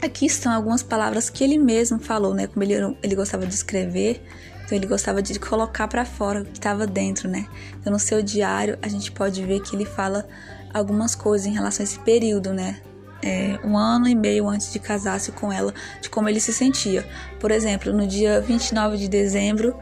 aqui 0.00 0.24
estão 0.24 0.50
algumas 0.50 0.82
palavras 0.82 1.28
que 1.28 1.44
ele 1.44 1.58
mesmo 1.58 1.98
falou, 1.98 2.34
né? 2.34 2.46
Como 2.46 2.64
ele, 2.64 2.96
ele 3.02 3.14
gostava 3.14 3.46
de 3.46 3.54
escrever, 3.54 4.24
então 4.64 4.76
ele 4.76 4.86
gostava 4.86 5.20
de 5.20 5.38
colocar 5.38 5.86
para 5.86 6.06
fora 6.06 6.40
o 6.40 6.44
que 6.46 6.52
estava 6.52 6.86
dentro, 6.86 7.28
né? 7.28 7.46
Então 7.78 7.92
no 7.92 7.98
seu 7.98 8.22
diário 8.22 8.78
a 8.80 8.88
gente 8.88 9.12
pode 9.12 9.44
ver 9.44 9.60
que 9.60 9.76
ele 9.76 9.84
fala 9.84 10.26
algumas 10.72 11.14
coisas 11.14 11.46
em 11.46 11.52
relação 11.52 11.82
a 11.82 11.84
esse 11.84 11.98
período, 11.98 12.54
né? 12.54 12.80
É, 13.22 13.58
um 13.64 13.76
ano 13.76 14.08
e 14.08 14.14
meio 14.14 14.48
antes 14.48 14.72
de 14.72 14.78
casar-se 14.78 15.32
com 15.32 15.52
ela, 15.52 15.72
de 16.00 16.08
como 16.10 16.28
ele 16.28 16.40
se 16.40 16.52
sentia. 16.52 17.06
Por 17.38 17.50
exemplo, 17.50 17.92
no 17.92 18.06
dia 18.06 18.40
29 18.40 18.96
de 18.96 19.08
dezembro, 19.08 19.74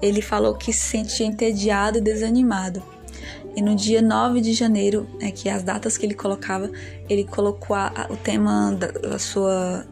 ele 0.00 0.22
falou 0.22 0.54
que 0.54 0.72
se 0.72 0.88
sentia 0.88 1.26
entediado 1.26 1.98
e 1.98 2.00
desanimado. 2.00 2.82
E 3.56 3.62
no 3.62 3.74
dia 3.74 4.00
9 4.00 4.40
de 4.40 4.52
janeiro, 4.52 5.08
é 5.20 5.30
que 5.30 5.48
as 5.48 5.62
datas 5.62 5.96
que 5.98 6.06
ele 6.06 6.14
colocava, 6.14 6.70
ele 7.08 7.24
colocou 7.24 7.74
a, 7.74 8.06
o 8.08 8.16
tema 8.16 8.72
da, 8.72 8.88
da 8.88 9.18
sua 9.18 9.84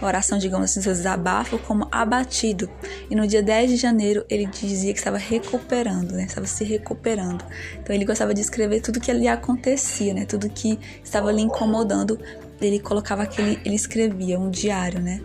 oração, 0.00 0.38
digamos 0.38 0.70
assim, 0.70 0.82
seu 0.82 0.92
desabafo, 0.92 1.58
como 1.58 1.88
abatido. 1.90 2.70
E 3.10 3.14
no 3.14 3.26
dia 3.26 3.42
10 3.42 3.70
de 3.70 3.76
janeiro 3.76 4.24
ele 4.28 4.46
dizia 4.46 4.92
que 4.92 4.98
estava 4.98 5.16
recuperando, 5.16 6.12
né? 6.12 6.24
Estava 6.24 6.46
se 6.46 6.62
recuperando. 6.64 7.44
Então 7.80 7.94
ele 7.94 8.04
gostava 8.04 8.32
de 8.34 8.40
escrever 8.40 8.80
tudo 8.80 9.00
que 9.00 9.10
ali 9.10 9.26
acontecia, 9.26 10.14
né? 10.14 10.24
Tudo 10.24 10.48
que 10.48 10.78
estava 11.02 11.32
lhe 11.32 11.42
incomodando. 11.42 12.18
Ele 12.60 12.78
colocava 12.78 13.22
aquele, 13.22 13.58
ele 13.64 13.74
escrevia 13.74 14.38
um 14.38 14.50
diário, 14.50 15.00
né? 15.00 15.20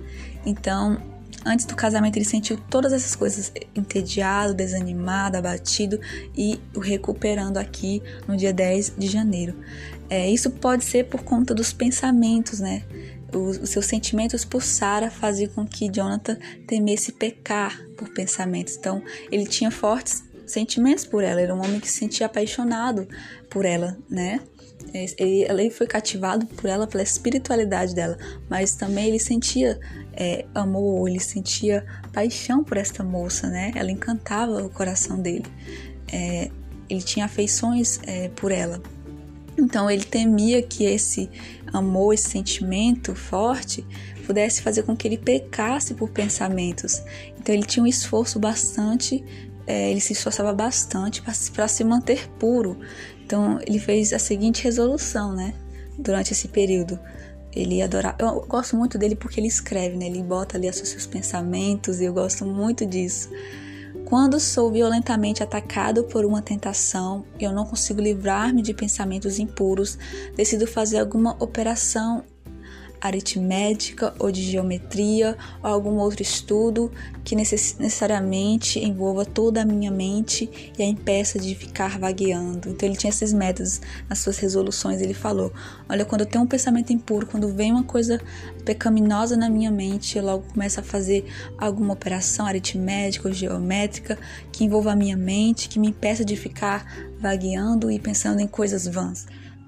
Então, 0.46 1.00
antes 1.46 1.66
do 1.66 1.76
casamento 1.76 2.18
ele 2.18 2.26
sentiu 2.26 2.58
todas 2.70 2.94
essas 2.94 3.16
coisas, 3.16 3.52
entediado, 3.76 4.54
desanimado, 4.54 5.38
abatido 5.38 6.00
e 6.36 6.60
o 6.76 6.80
recuperando 6.80 7.58
aqui 7.58 8.02
no 8.28 8.36
dia 8.36 8.54
10 8.54 8.94
de 8.98 9.08
janeiro. 9.08 9.56
É, 10.10 10.30
isso 10.30 10.52
pode 10.52 10.84
ser 10.84 11.06
por 11.06 11.24
conta 11.24 11.54
dos 11.54 11.74
pensamentos, 11.74 12.60
né? 12.60 12.84
os, 13.38 13.58
os 13.58 13.70
seus 13.70 13.86
sentimentos 13.86 14.46
por 14.46 14.64
Sara 14.64 15.10
faziam 15.10 15.50
com 15.52 15.66
que 15.66 15.90
Jonathan 15.90 16.38
temesse 16.68 17.12
pecar 17.12 17.80
por 17.98 18.10
pensamentos. 18.10 18.76
Então, 18.78 19.02
ele 19.32 19.46
tinha 19.46 19.72
fortes 19.72 20.24
sentimentos 20.46 21.06
por 21.06 21.24
ela, 21.24 21.42
era 21.42 21.56
um 21.56 21.64
homem 21.64 21.80
que 21.80 21.90
se 21.90 22.00
sentia 22.00 22.26
apaixonado 22.26 23.08
por 23.50 23.66
ela, 23.66 23.98
né? 24.10 24.40
Ele, 24.94 25.72
foi 25.72 25.88
cativado 25.88 26.46
por 26.46 26.70
ela, 26.70 26.86
pela 26.86 27.02
espiritualidade 27.02 27.96
dela, 27.96 28.18
mas 28.48 28.76
também 28.76 29.08
ele 29.08 29.20
sentia 29.20 29.80
é, 30.14 30.46
amor, 30.54 31.10
ele 31.10 31.20
sentia 31.20 31.84
paixão 32.12 32.64
por 32.64 32.78
esta 32.78 33.04
moça, 33.04 33.50
né? 33.50 33.72
Ela 33.76 33.92
encantava 33.92 34.64
o 34.64 34.70
coração 34.70 35.20
dele. 35.20 35.48
É, 36.12 36.52
ele 36.88 37.02
tinha 37.02 37.26
afeições 37.26 38.00
é, 38.06 38.30
por 38.30 38.52
ela. 38.52 38.82
Então 39.58 39.90
ele 39.90 40.04
temia 40.04 40.62
que 40.62 40.86
esse 40.86 41.30
amor, 41.72 42.14
esse 42.14 42.30
sentimento 42.30 43.16
forte 43.16 43.86
pudesse 44.26 44.62
fazer 44.62 44.84
com 44.84 44.96
que 44.96 45.08
ele 45.08 45.18
pecasse 45.18 45.96
por 45.96 46.10
pensamentos. 46.10 47.02
Então 47.40 47.54
ele 47.54 47.66
tinha 47.66 47.84
um 47.84 47.88
esforço 47.88 48.40
bastante 48.40 49.24
é, 49.66 49.92
ele 49.92 50.02
se 50.02 50.14
esforçava 50.14 50.54
bastante 50.54 51.22
para 51.22 51.68
se 51.68 51.84
manter 51.84 52.30
puro. 52.32 52.78
Então 53.26 53.60
ele 53.66 53.80
fez 53.80 54.14
a 54.14 54.20
seguinte 54.20 54.64
resolução, 54.64 55.34
né? 55.34 55.54
Durante 55.98 56.34
esse 56.34 56.48
período. 56.48 57.00
Ele 57.56 57.82
adorava. 57.82 58.18
Eu 58.20 58.46
gosto 58.48 58.76
muito 58.76 58.98
dele 58.98 59.16
porque 59.16 59.40
ele 59.40 59.48
escreve, 59.48 59.96
né? 59.96 60.08
Ele 60.08 60.24
bota 60.24 60.58
ali 60.58 60.70
os 60.70 60.76
seus 60.76 61.06
pensamentos 61.06 62.02
e 62.02 62.06
eu 62.06 62.14
gosto 62.14 62.46
muito 62.46 62.86
disso. 62.86 63.30
Quando 64.06 64.40
sou 64.40 64.72
violentamente 64.72 65.42
atacado 65.42 66.04
por 66.04 66.26
uma 66.26 66.42
tentação 66.42 67.26
e 67.40 67.44
eu 67.44 67.52
não 67.52 67.66
consigo 67.66 68.02
livrar-me 68.02 68.62
de 68.62 68.74
pensamentos 68.74 69.40
impuros, 69.40 69.98
decido 70.36 70.68
fazer 70.68 71.00
alguma 71.00 71.36
operação 71.42 72.24
aritmética 73.04 74.14
ou 74.18 74.32
de 74.32 74.42
geometria 74.42 75.38
ou 75.62 75.70
algum 75.70 75.98
outro 75.98 76.22
estudo 76.22 76.90
que 77.24 77.36
necessariamente 77.36 78.80
envolva 78.80 79.26
toda 79.26 79.62
a 79.62 79.66
minha 79.66 79.92
mente 79.92 80.50
e 80.78 80.82
a 80.82 80.86
impeça 80.86 81.38
de 81.38 81.54
ficar 81.54 82.00
vagueando. 82.00 82.70
Então 82.70 82.88
ele 82.88 82.98
tinha 82.98 83.10
esses 83.10 83.34
métodos 83.34 83.82
nas 84.10 84.20
suas 84.20 84.38
resoluções. 84.38 85.02
Ele 85.02 85.14
falou: 85.14 85.52
Olha, 85.90 86.06
quando 86.06 86.22
eu 86.22 86.28
tenho 86.28 86.44
um 86.46 86.48
pensamento 86.48 86.94
impuro, 86.94 87.28
quando 87.28 87.50
vem 87.50 87.72
uma 87.72 87.84
coisa 87.84 88.22
pecaminosa 88.64 89.36
na 89.36 89.50
minha 89.50 89.70
mente, 89.70 90.18
eu 90.18 90.24
logo 90.24 90.46
começo 90.54 90.80
a 90.80 90.84
fazer 90.84 91.26
alguma 91.58 91.94
operação 91.94 92.46
aritmética 92.46 93.28
ou 93.28 93.34
geométrica 93.34 94.18
que 94.52 94.64
envolva 94.64 94.94
a 94.94 94.96
minha 94.96 95.18
mente, 95.18 95.68
que 95.68 95.78
me 95.78 95.90
impeça 95.90 96.24
de 96.24 96.38
ficar 96.38 96.86
vagueando 97.20 97.92
e 97.92 98.00
pensando 98.00 98.40
em 98.40 98.48
coisas 98.48 98.88
vãs. 98.88 99.26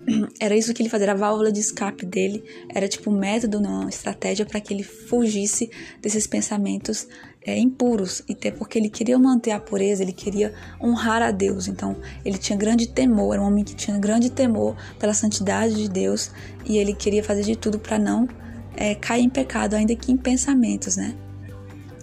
Era 0.39 0.55
isso 0.55 0.73
que 0.73 0.81
ele 0.81 0.89
fazia, 0.89 1.11
a 1.11 1.15
válvula 1.15 1.51
de 1.51 1.59
escape 1.59 2.05
dele, 2.05 2.43
era 2.69 2.87
tipo 2.87 3.09
um 3.09 3.17
método, 3.17 3.59
não, 3.59 3.81
uma 3.81 3.89
estratégia 3.89 4.45
para 4.45 4.59
que 4.59 4.73
ele 4.73 4.83
fugisse 4.83 5.69
desses 6.01 6.27
pensamentos 6.27 7.07
é, 7.45 7.57
impuros, 7.57 8.23
e 8.27 8.33
até 8.33 8.51
porque 8.51 8.77
ele 8.77 8.89
queria 8.89 9.17
manter 9.17 9.51
a 9.51 9.59
pureza, 9.59 10.03
ele 10.03 10.13
queria 10.13 10.53
honrar 10.81 11.21
a 11.21 11.31
Deus, 11.31 11.67
então 11.67 11.95
ele 12.23 12.37
tinha 12.37 12.57
grande 12.57 12.87
temor, 12.87 13.33
era 13.33 13.41
um 13.41 13.47
homem 13.47 13.63
que 13.63 13.75
tinha 13.75 13.97
grande 13.97 14.29
temor 14.31 14.75
pela 14.99 15.13
santidade 15.13 15.75
de 15.75 15.89
Deus, 15.89 16.31
e 16.65 16.77
ele 16.77 16.93
queria 16.93 17.23
fazer 17.23 17.43
de 17.43 17.55
tudo 17.55 17.79
para 17.79 17.99
não 17.99 18.27
é, 18.75 18.95
cair 18.95 19.23
em 19.23 19.29
pecado, 19.29 19.75
ainda 19.75 19.95
que 19.95 20.11
em 20.11 20.17
pensamentos, 20.17 20.97
né? 20.97 21.15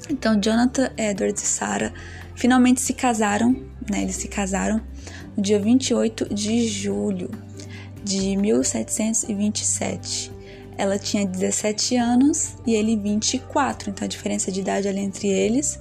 Então 0.08 0.38
Jonathan 0.40 0.90
Edwards 0.96 1.42
e 1.42 1.46
Sarah 1.46 1.92
finalmente 2.34 2.80
se 2.80 2.92
casaram, 2.92 3.52
né? 3.90 4.02
Eles 4.02 4.16
se 4.16 4.28
casaram 4.28 4.80
no 5.36 5.42
dia 5.42 5.58
28 5.58 6.34
de 6.34 6.66
julho 6.66 7.30
de 8.02 8.36
1727. 8.36 10.32
Ela 10.76 10.98
tinha 10.98 11.26
17 11.26 11.96
anos 11.96 12.54
e 12.66 12.74
ele 12.74 12.96
24, 12.96 13.90
então 13.90 14.04
a 14.04 14.08
diferença 14.08 14.50
de 14.50 14.60
idade 14.60 14.88
ali 14.88 15.00
entre 15.00 15.28
eles 15.28 15.78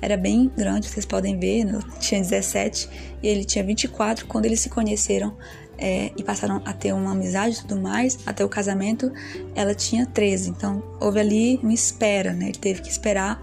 era 0.00 0.18
bem 0.18 0.50
grande, 0.54 0.88
vocês 0.88 1.06
podem 1.06 1.38
ver, 1.38 1.64
né? 1.64 1.80
tinha 1.98 2.20
17 2.20 2.88
e 3.22 3.26
ele 3.26 3.42
tinha 3.42 3.64
24 3.64 4.26
quando 4.26 4.44
eles 4.44 4.60
se 4.60 4.68
conheceram 4.68 5.34
é, 5.78 6.10
e 6.16 6.22
passaram 6.22 6.60
a 6.64 6.72
ter 6.74 6.92
uma 6.92 7.12
amizade 7.12 7.56
e 7.56 7.60
tudo 7.62 7.80
mais, 7.80 8.18
até 8.26 8.44
o 8.44 8.48
casamento, 8.48 9.10
ela 9.54 9.74
tinha 9.74 10.06
13, 10.06 10.50
então 10.50 10.82
houve 11.00 11.20
ali 11.20 11.58
uma 11.62 11.72
espera, 11.72 12.32
né? 12.32 12.46
Ele 12.46 12.58
teve 12.58 12.82
que 12.82 12.90
esperar 12.90 13.42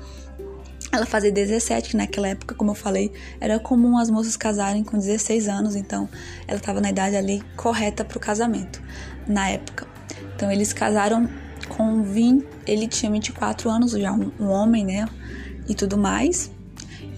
ela 0.91 1.05
fazer 1.05 1.31
17, 1.31 1.91
que 1.91 1.97
naquela 1.97 2.27
época, 2.27 2.53
como 2.55 2.71
eu 2.71 2.75
falei, 2.75 3.11
era 3.39 3.59
comum 3.59 3.97
as 3.97 4.09
moças 4.09 4.35
casarem 4.35 4.83
com 4.83 4.97
16 4.97 5.47
anos, 5.47 5.75
então 5.75 6.09
ela 6.47 6.57
estava 6.57 6.81
na 6.81 6.89
idade 6.89 7.15
ali 7.15 7.41
correta 7.55 8.03
para 8.03 8.17
o 8.17 8.21
casamento, 8.21 8.81
na 9.27 9.49
época. 9.49 9.87
Então 10.35 10.51
eles 10.51 10.73
casaram 10.73 11.29
com 11.69 12.03
20, 12.03 12.45
ele 12.67 12.87
tinha 12.87 13.11
24 13.11 13.69
anos, 13.69 13.91
já 13.91 14.11
um 14.11 14.49
homem, 14.49 14.85
né, 14.85 15.07
e 15.67 15.75
tudo 15.75 15.97
mais. 15.97 16.51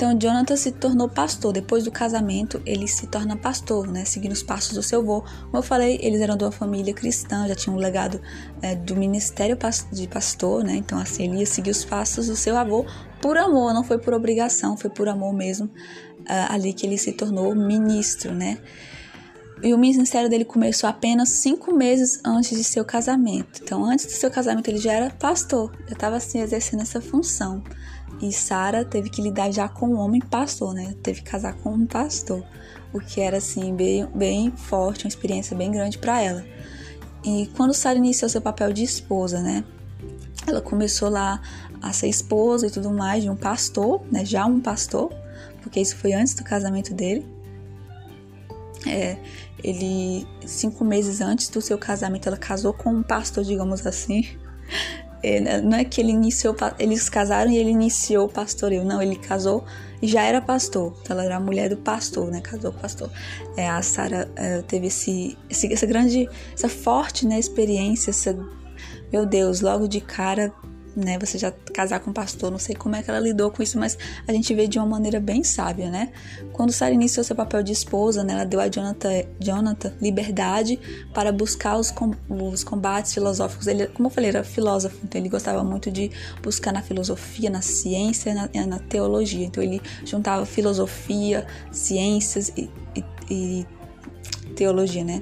Então 0.04 0.18
Jonathan 0.20 0.58
se 0.58 0.70
tornou 0.74 1.08
pastor. 1.08 1.54
Depois 1.54 1.86
do 1.86 1.92
casamento, 1.92 2.62
ele 2.66 2.90
se 2.90 3.08
torna 3.08 3.38
pastor, 3.38 3.88
né? 3.88 4.04
Seguindo 4.04 4.34
os 4.34 4.44
passos 4.44 4.74
do 4.74 4.84
seu 4.84 5.00
avô. 5.00 5.22
Como 5.22 5.56
eu 5.56 5.64
falei, 5.64 5.98
eles 6.02 6.20
eram 6.20 6.36
de 6.36 6.44
uma 6.44 6.52
família 6.52 6.94
cristã, 6.94 7.48
já 7.48 7.56
tinham 7.56 7.78
um 7.78 7.80
legado 7.80 8.20
é, 8.62 8.76
do 8.76 8.98
ministério 8.98 9.58
de 9.94 10.08
pastor, 10.10 10.62
né? 10.62 10.76
Então 10.76 11.00
assim, 11.00 11.24
ele 11.24 11.38
ia 11.38 11.46
seguir 11.46 11.72
os 11.72 11.86
passos 11.86 12.28
do 12.28 12.36
seu 12.36 12.58
avô 12.58 12.86
por 13.22 13.38
amor, 13.38 13.74
não 13.74 13.82
foi 13.82 13.98
por 13.98 14.14
obrigação, 14.14 14.76
foi 14.76 14.90
por 14.90 15.08
amor 15.08 15.34
mesmo. 15.34 15.68
Uh, 15.68 16.52
ali 16.52 16.74
que 16.74 16.86
ele 16.86 16.98
se 16.98 17.14
tornou 17.14 17.56
ministro, 17.56 18.34
né? 18.34 18.58
E 19.64 19.74
o 19.74 19.78
ministério 19.78 20.30
dele 20.30 20.44
começou 20.44 20.90
apenas 20.90 21.30
cinco 21.30 21.74
meses 21.74 22.20
antes 22.26 22.58
de 22.58 22.66
seu 22.66 22.84
casamento. 22.84 23.62
Então, 23.64 23.86
antes 23.86 24.06
do 24.06 24.12
seu 24.12 24.30
casamento, 24.30 24.68
ele 24.68 24.80
já 24.80 24.92
era 24.92 25.10
pastor, 25.12 25.72
já 25.88 25.94
estava 25.94 26.18
assim 26.18 26.42
exercendo 26.42 26.82
essa 26.82 27.00
função. 27.00 27.64
E 28.22 28.32
Sara 28.32 28.86
teve 28.86 29.10
que 29.10 29.22
lidar 29.22 29.52
já 29.52 29.68
com 29.68 29.88
um 29.88 30.00
homem 30.00 30.22
pastor, 30.22 30.74
né? 30.74 30.96
Teve 31.04 31.22
que 31.22 31.30
casar 31.30 31.54
com 31.56 31.72
um 31.72 31.86
pastor, 31.86 32.44
o 32.94 33.00
que 33.00 33.20
era 33.20 33.38
assim 33.38 33.76
bem, 33.76 34.08
bem 34.14 34.52
forte, 34.52 35.06
uma 35.06 35.10
experiência 35.10 35.56
bem 35.58 35.72
grande 35.72 35.98
para 35.98 36.22
ela. 36.22 36.46
E 37.24 37.50
quando 37.56 37.74
Sara 37.74 37.98
iniciou 37.98 38.30
seu 38.30 38.42
papel 38.42 38.72
de 38.72 38.84
esposa, 38.84 39.42
né? 39.42 39.64
Ela 40.46 40.62
começou 40.62 41.10
lá 41.10 41.42
a 41.82 41.92
ser 41.92 42.08
esposa 42.08 42.68
e 42.68 42.72
tudo 42.72 42.92
mais 42.92 43.24
de 43.24 43.30
um 43.30 43.36
pastor, 43.36 44.02
né? 44.12 44.26
Já 44.26 44.46
um 44.46 44.60
pastor, 44.60 45.12
porque 45.62 45.80
isso 45.80 45.96
foi 45.96 46.14
antes 46.14 46.34
do 46.34 46.44
casamento 46.44 46.94
dele. 46.94 47.26
É, 48.86 49.18
ele 49.64 50.28
cinco 50.46 50.84
meses 50.84 51.22
antes 51.22 51.48
do 51.48 51.62
seu 51.62 51.78
casamento, 51.78 52.28
ela 52.28 52.38
casou 52.38 52.74
com 52.74 52.90
um 52.90 53.04
pastor, 53.04 53.44
digamos 53.44 53.86
assim. 53.88 54.38
É, 55.24 55.62
não 55.62 55.78
é 55.78 55.86
que 55.86 56.02
ele 56.02 56.12
iniciou, 56.12 56.54
eles 56.78 57.08
casaram 57.08 57.50
e 57.50 57.58
ele 57.58 57.70
iniciou 57.70 58.26
o 58.26 58.30
pastoreio, 58.30 58.84
não, 58.84 59.02
ele 59.02 59.16
casou 59.16 59.64
e 60.02 60.08
já 60.08 60.22
era 60.22 60.42
pastor, 60.42 60.94
então 61.02 61.16
ela 61.16 61.24
era 61.24 61.38
a 61.38 61.40
mulher 61.40 61.70
do 61.70 61.78
pastor, 61.78 62.30
né, 62.30 62.42
casou 62.42 62.74
com 62.74 62.78
o 62.78 62.82
pastor. 62.82 63.10
É, 63.56 63.70
a 63.70 63.82
Sara 63.82 64.30
é, 64.36 64.62
teve 64.64 64.88
esse, 64.88 65.38
essa 65.50 65.86
grande, 65.86 66.28
essa 66.54 66.68
forte, 66.68 67.26
né, 67.26 67.40
experiência, 67.40 68.10
essa, 68.10 68.38
meu 69.14 69.26
Deus, 69.26 69.62
logo 69.62 69.88
de 69.88 70.02
cara 70.02 70.54
né? 70.96 71.18
Você 71.20 71.38
já 71.38 71.52
casar 71.74 72.00
com 72.00 72.12
um 72.12 72.14
pastor, 72.14 72.52
não 72.52 72.60
sei 72.60 72.76
como 72.76 72.96
é 72.96 73.04
que 73.04 73.10
ela 73.10 73.20
lidou 73.20 73.52
com 73.52 73.62
isso, 73.64 73.80
mas 73.80 73.98
a 74.28 74.32
gente 74.32 74.54
vê 74.54 74.68
de 74.68 74.78
uma 74.78 74.88
maneira 74.88 75.20
bem 75.20 75.44
sábia, 75.44 75.90
né? 75.90 76.12
Quando 76.52 76.72
Sarah 76.72 76.94
iniciou 76.94 77.24
seu 77.24 77.36
papel 77.36 77.64
de 77.64 77.72
esposa, 77.72 78.24
né? 78.24 78.34
Ela 78.34 78.46
deu 78.46 78.60
a 78.60 78.68
Jonathan, 78.68 79.24
Jonathan 79.40 79.94
liberdade 80.02 80.80
para 81.14 81.32
buscar 81.32 81.78
os, 81.78 81.92
com, 81.92 82.14
os 82.30 82.64
combates 82.64 83.14
filosóficos. 83.14 83.68
Ele, 83.68 83.88
como 83.88 84.08
eu 84.08 84.12
falei, 84.12 84.30
era 84.30 84.44
filósofo, 84.44 84.98
então 85.04 85.20
ele 85.20 85.30
gostava 85.30 85.64
muito 85.64 85.92
de 85.92 86.12
buscar 86.42 86.72
na 86.72 86.82
filosofia, 86.82 87.50
na 87.50 87.62
ciência, 87.62 88.34
na, 88.34 88.50
na 88.66 88.80
teologia. 88.80 89.46
Então 89.46 89.64
ele 89.64 89.82
juntava 90.06 90.46
filosofia, 90.46 91.46
ciências 91.72 92.50
e, 92.56 92.70
e, 92.96 93.04
e 93.30 93.68
teologia, 94.56 95.04
né? 95.04 95.22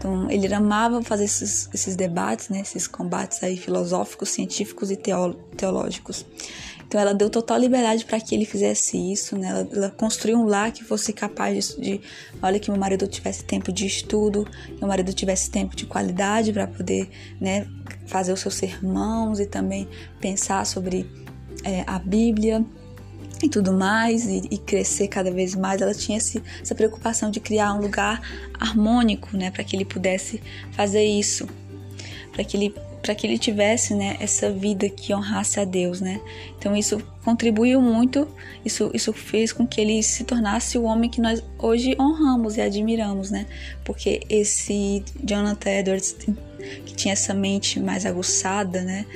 Então, 0.00 0.30
ele 0.30 0.52
amava 0.54 1.02
fazer 1.02 1.24
esses, 1.24 1.68
esses 1.74 1.94
debates, 1.94 2.48
né, 2.48 2.62
esses 2.62 2.88
combates 2.88 3.44
aí 3.44 3.58
filosóficos, 3.58 4.30
científicos 4.30 4.90
e 4.90 4.96
teológicos. 4.96 6.24
Então, 6.88 6.98
ela 6.98 7.12
deu 7.12 7.28
total 7.28 7.58
liberdade 7.58 8.06
para 8.06 8.18
que 8.18 8.34
ele 8.34 8.46
fizesse 8.46 8.96
isso, 8.96 9.36
né? 9.36 9.48
Ela, 9.48 9.68
ela, 9.70 9.90
construiu 9.90 10.38
um 10.38 10.44
lar 10.44 10.72
que 10.72 10.82
fosse 10.82 11.12
capaz 11.12 11.76
de, 11.76 11.80
de, 11.82 12.00
olha, 12.42 12.58
que 12.58 12.70
meu 12.70 12.80
marido 12.80 13.06
tivesse 13.06 13.44
tempo 13.44 13.70
de 13.70 13.86
estudo, 13.86 14.48
que 14.64 14.78
meu 14.80 14.88
marido 14.88 15.12
tivesse 15.12 15.50
tempo 15.50 15.76
de 15.76 15.84
qualidade 15.84 16.50
para 16.50 16.66
poder, 16.66 17.10
né, 17.38 17.68
fazer 18.06 18.32
os 18.32 18.40
seus 18.40 18.54
sermãos 18.54 19.38
e 19.38 19.44
também 19.44 19.86
pensar 20.18 20.64
sobre 20.64 21.08
é, 21.62 21.84
a 21.86 21.98
Bíblia 21.98 22.64
e 23.42 23.48
tudo 23.48 23.72
mais, 23.72 24.26
e, 24.26 24.42
e, 24.50 24.58
crescer 24.58 25.08
cada 25.08 25.30
vez 25.30 25.54
mais, 25.54 25.80
ela 25.80 25.94
tinha 25.94 26.18
esse, 26.18 26.42
essa 26.60 26.74
preocupação 26.74 27.30
de 27.30 27.40
criar 27.40 27.74
um 27.74 27.80
lugar 27.80 28.20
harmônico, 28.58 29.36
né, 29.36 29.50
para 29.50 29.64
que 29.64 29.74
ele 29.74 29.84
pudesse 29.84 30.42
fazer 30.72 31.04
isso, 31.04 31.48
para 32.32 32.44
que 32.44 32.56
ele 32.56 32.74
para 33.00 33.14
que 33.14 33.26
ele 33.26 33.38
tivesse, 33.38 33.94
né, 33.94 34.18
essa 34.20 34.52
vida 34.52 34.86
que 34.86 35.14
honrasse 35.14 35.58
a 35.58 35.64
Deus, 35.64 36.02
né? 36.02 36.20
Então 36.58 36.76
isso 36.76 37.02
contribuiu 37.24 37.80
muito, 37.80 38.28
isso 38.62 38.90
isso 38.92 39.10
fez 39.10 39.54
com 39.54 39.66
que 39.66 39.80
ele 39.80 40.02
se 40.02 40.22
tornasse 40.22 40.76
o 40.76 40.82
homem 40.82 41.08
que 41.08 41.18
nós 41.18 41.42
hoje 41.58 41.96
honramos 41.98 42.58
e 42.58 42.60
admiramos, 42.60 43.30
né? 43.30 43.46
Porque 43.84 44.20
esse 44.28 45.02
Jonathan 45.24 45.70
Edwards 45.70 46.14
que 46.84 46.94
tinha 46.94 47.12
essa 47.12 47.32
mente 47.32 47.80
mais 47.80 48.04
aguçada, 48.04 48.82
né, 48.82 49.06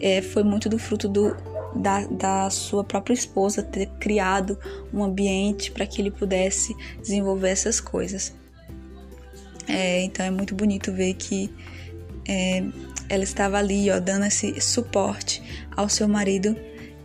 é, 0.00 0.20
foi 0.20 0.42
muito 0.42 0.68
do 0.68 0.78
fruto 0.78 1.08
do 1.08 1.34
da, 1.74 2.06
da 2.06 2.50
sua 2.50 2.84
própria 2.84 3.14
esposa 3.14 3.62
ter 3.62 3.86
criado 3.98 4.58
um 4.92 5.02
ambiente 5.02 5.70
para 5.70 5.86
que 5.86 6.00
ele 6.00 6.10
pudesse 6.10 6.74
desenvolver 7.00 7.50
essas 7.50 7.80
coisas. 7.80 8.34
É, 9.68 10.02
então 10.02 10.24
é 10.24 10.30
muito 10.30 10.54
bonito 10.54 10.92
ver 10.92 11.14
que 11.14 11.52
é, 12.28 12.64
ela 13.08 13.24
estava 13.24 13.58
ali, 13.58 13.90
ó, 13.90 14.00
dando 14.00 14.24
esse 14.24 14.60
suporte 14.60 15.42
ao 15.76 15.88
seu 15.88 16.08
marido 16.08 16.56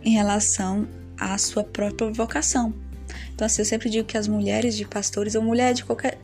em 0.02 0.10
relação 0.10 0.88
à 1.18 1.36
sua 1.38 1.64
própria 1.64 2.10
vocação. 2.10 2.74
Então, 3.34 3.46
assim, 3.46 3.62
eu 3.62 3.66
sempre 3.66 3.90
digo 3.90 4.06
que 4.06 4.16
as 4.16 4.28
mulheres 4.28 4.76
de 4.76 4.84
pastores, 4.84 5.34
ou 5.34 5.42
mulher 5.42 5.74
de 5.74 5.84
qualquer, 5.84 6.18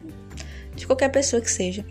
de 0.75 0.87
qualquer 0.87 1.11
pessoa 1.11 1.43
que 1.43 1.51
seja, 1.51 1.85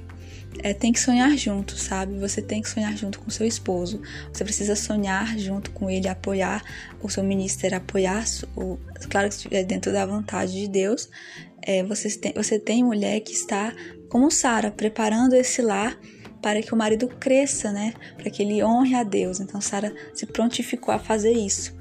é, 0.64 0.74
tem 0.74 0.92
que 0.92 1.00
sonhar 1.00 1.36
junto, 1.38 1.76
sabe? 1.76 2.18
Você 2.20 2.42
tem 2.42 2.62
que 2.62 2.70
sonhar 2.70 2.96
junto 2.96 3.20
com 3.20 3.30
seu 3.30 3.46
esposo. 3.46 4.02
Você 4.32 4.44
precisa 4.44 4.76
sonhar 4.76 5.38
junto 5.38 5.72
com 5.72 5.90
ele, 5.90 6.08
apoiar 6.08 6.64
o 7.02 7.10
seu 7.10 7.24
ministério, 7.24 7.78
apoiar, 7.78 8.24
o, 8.56 8.78
claro 9.10 9.28
que 9.28 9.36
estiver 9.36 9.64
dentro 9.64 9.92
da 9.92 10.06
vontade 10.06 10.54
de 10.54 10.68
Deus. 10.68 11.10
É, 11.62 11.84
você, 11.84 12.10
tem, 12.18 12.34
você 12.34 12.60
tem 12.60 12.84
mulher 12.84 13.20
que 13.22 13.34
está, 13.34 13.74
como 14.10 14.32
Sara, 14.32 14.72
preparando 14.72 15.36
esse 15.36 15.62
lar 15.62 16.00
para 16.42 16.62
que 16.62 16.74
o 16.74 16.78
marido 16.78 17.08
cresça, 17.08 17.72
né? 17.72 17.94
Para 18.18 18.30
que 18.30 18.42
ele 18.42 18.64
honre 18.64 18.96
a 18.96 19.04
Deus. 19.04 19.40
Então 19.40 19.62
Sara 19.62 19.94
se 20.14 20.26
prontificou 20.26 20.94
a 20.94 21.00
fazer 21.00 21.34
isso. 21.34 21.76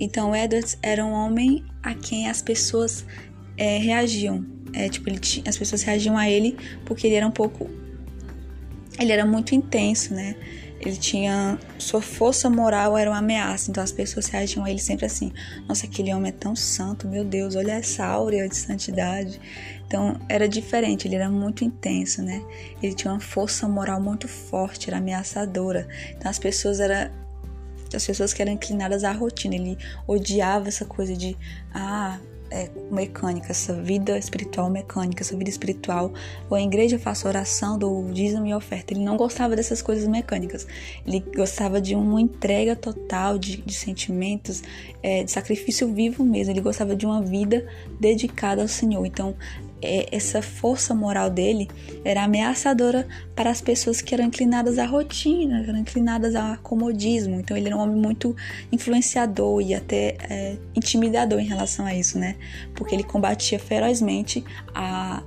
Então 0.00 0.34
Edwards 0.34 0.78
era 0.82 1.04
um 1.04 1.10
homem 1.10 1.64
a 1.82 1.94
quem 1.94 2.28
as 2.28 2.40
pessoas 2.40 3.04
é, 3.56 3.78
reagiam. 3.78 4.46
É, 4.72 4.88
tipo, 4.88 5.08
ele 5.08 5.20
as 5.46 5.56
pessoas 5.56 5.82
reagiam 5.82 6.16
a 6.16 6.28
ele 6.28 6.56
porque 6.84 7.06
ele 7.06 7.16
era 7.16 7.26
um 7.26 7.32
pouco 7.32 7.68
ele 8.98 9.12
era 9.12 9.24
muito 9.24 9.54
intenso, 9.54 10.14
né? 10.14 10.34
Ele 10.80 10.96
tinha. 10.96 11.58
Sua 11.78 12.00
força 12.00 12.48
moral 12.48 12.96
era 12.96 13.10
uma 13.10 13.18
ameaça, 13.18 13.70
então 13.70 13.82
as 13.82 13.90
pessoas 13.90 14.26
reagiam 14.26 14.64
a 14.64 14.70
ele 14.70 14.78
sempre 14.78 15.06
assim: 15.06 15.32
nossa, 15.66 15.86
aquele 15.86 16.14
homem 16.14 16.28
é 16.28 16.32
tão 16.32 16.54
santo, 16.54 17.08
meu 17.08 17.24
Deus, 17.24 17.56
olha 17.56 17.72
essa 17.72 18.04
áurea 18.04 18.48
de 18.48 18.56
santidade. 18.56 19.40
Então 19.86 20.20
era 20.28 20.48
diferente, 20.48 21.08
ele 21.08 21.16
era 21.16 21.30
muito 21.30 21.64
intenso, 21.64 22.22
né? 22.22 22.42
Ele 22.82 22.94
tinha 22.94 23.12
uma 23.12 23.20
força 23.20 23.66
moral 23.68 24.00
muito 24.00 24.28
forte, 24.28 24.88
era 24.88 24.98
ameaçadora. 24.98 25.88
Então 26.16 26.30
as 26.30 26.38
pessoas 26.38 26.78
eram 26.78 27.10
as 27.94 28.06
pessoas 28.06 28.34
que 28.34 28.42
eram 28.42 28.52
inclinadas 28.52 29.02
à 29.02 29.12
rotina. 29.12 29.54
Ele 29.54 29.78
odiava 30.06 30.68
essa 30.68 30.84
coisa 30.84 31.16
de, 31.16 31.36
ah, 31.72 32.18
é, 32.50 32.70
mecânica, 32.90 33.50
essa 33.50 33.72
vida 33.74 34.18
espiritual 34.18 34.70
mecânica, 34.70 35.22
essa 35.22 35.36
vida 35.36 35.50
espiritual. 35.50 36.12
Ou 36.48 36.56
a 36.56 36.62
igreja 36.62 36.98
faz 36.98 37.24
oração, 37.24 37.78
do 37.78 38.10
dízimo 38.12 38.46
e 38.46 38.54
oferta. 38.54 38.92
Ele 38.92 39.04
não 39.04 39.16
gostava 39.16 39.54
dessas 39.54 39.82
coisas 39.82 40.06
mecânicas. 40.06 40.66
Ele 41.06 41.20
gostava 41.34 41.80
de 41.80 41.94
uma 41.94 42.20
entrega 42.20 42.74
total 42.74 43.38
de, 43.38 43.58
de 43.58 43.74
sentimentos, 43.74 44.62
é, 45.02 45.24
de 45.24 45.30
sacrifício 45.30 45.92
vivo 45.92 46.24
mesmo. 46.24 46.52
Ele 46.52 46.60
gostava 46.60 46.94
de 46.94 47.06
uma 47.06 47.22
vida 47.22 47.66
dedicada 48.00 48.62
ao 48.62 48.68
Senhor. 48.68 49.04
Então, 49.04 49.34
essa 49.80 50.42
força 50.42 50.94
moral 50.94 51.30
dele 51.30 51.68
era 52.04 52.24
ameaçadora 52.24 53.06
para 53.34 53.50
as 53.50 53.60
pessoas 53.60 54.00
que 54.00 54.14
eram 54.14 54.24
inclinadas 54.24 54.78
à 54.78 54.84
rotina, 54.84 55.62
eram 55.62 55.78
inclinadas 55.78 56.34
ao 56.34 56.56
comodismo. 56.58 57.36
Então 57.36 57.56
ele 57.56 57.66
era 57.66 57.76
um 57.76 57.80
homem 57.80 57.96
muito 57.96 58.34
influenciador 58.72 59.60
e 59.60 59.74
até 59.74 60.16
é, 60.28 60.56
intimidador 60.74 61.38
em 61.38 61.46
relação 61.46 61.86
a 61.86 61.94
isso, 61.94 62.18
né? 62.18 62.36
Porque 62.74 62.94
ele 62.94 63.04
combatia 63.04 63.58
ferozmente 63.58 64.44
a 64.74 65.22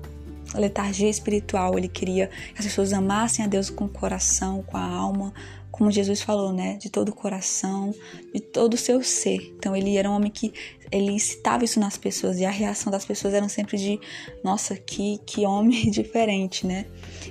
letargia 0.55 1.09
espiritual. 1.09 1.77
Ele 1.77 1.87
queria 1.87 2.27
que 2.27 2.59
as 2.59 2.65
pessoas 2.65 2.93
amassem 2.93 3.45
a 3.45 3.47
Deus 3.47 3.69
com 3.69 3.85
o 3.85 3.89
coração, 3.89 4.63
com 4.63 4.77
a 4.77 4.83
alma, 4.83 5.33
como 5.71 5.89
Jesus 5.89 6.21
falou, 6.21 6.51
né, 6.51 6.77
de 6.77 6.89
todo 6.89 7.09
o 7.09 7.15
coração, 7.15 7.93
de 8.33 8.41
todo 8.41 8.73
o 8.73 8.77
seu 8.77 9.01
ser. 9.01 9.53
Então 9.57 9.75
ele 9.75 9.95
era 9.95 10.09
um 10.09 10.13
homem 10.13 10.29
que 10.29 10.53
ele 10.91 11.11
incitava 11.11 11.63
isso 11.63 11.79
nas 11.79 11.97
pessoas 11.97 12.37
e 12.39 12.45
a 12.45 12.51
reação 12.51 12.91
das 12.91 13.05
pessoas 13.05 13.33
era 13.33 13.47
sempre 13.47 13.77
de, 13.77 13.99
nossa, 14.43 14.75
que 14.75 15.19
que 15.25 15.45
homem 15.45 15.89
diferente, 15.91 16.67
né? 16.67 16.85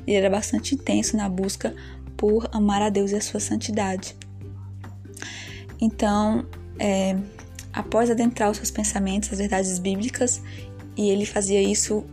Ele 0.07 0.17
era 0.17 0.31
bastante 0.31 0.75
intenso 0.75 1.17
na 1.17 1.29
busca 1.29 1.75
por 2.17 2.49
amar 2.53 2.83
a 2.83 2.89
Deus 2.89 3.13
e 3.13 3.17
a 3.17 3.21
sua 3.21 3.41
santidade. 3.41 4.17
Então, 5.81 6.47
é, 6.79 7.17
após 7.73 8.11
adentrar 8.11 8.51
os 8.51 8.59
seus 8.59 8.71
pensamentos, 8.71 9.33
as 9.33 9.39
verdades 9.39 9.79
bíblicas, 9.79 10.43
e 10.97 11.09
ele 11.09 11.25
fazia 11.25 11.63
isso 11.63 12.05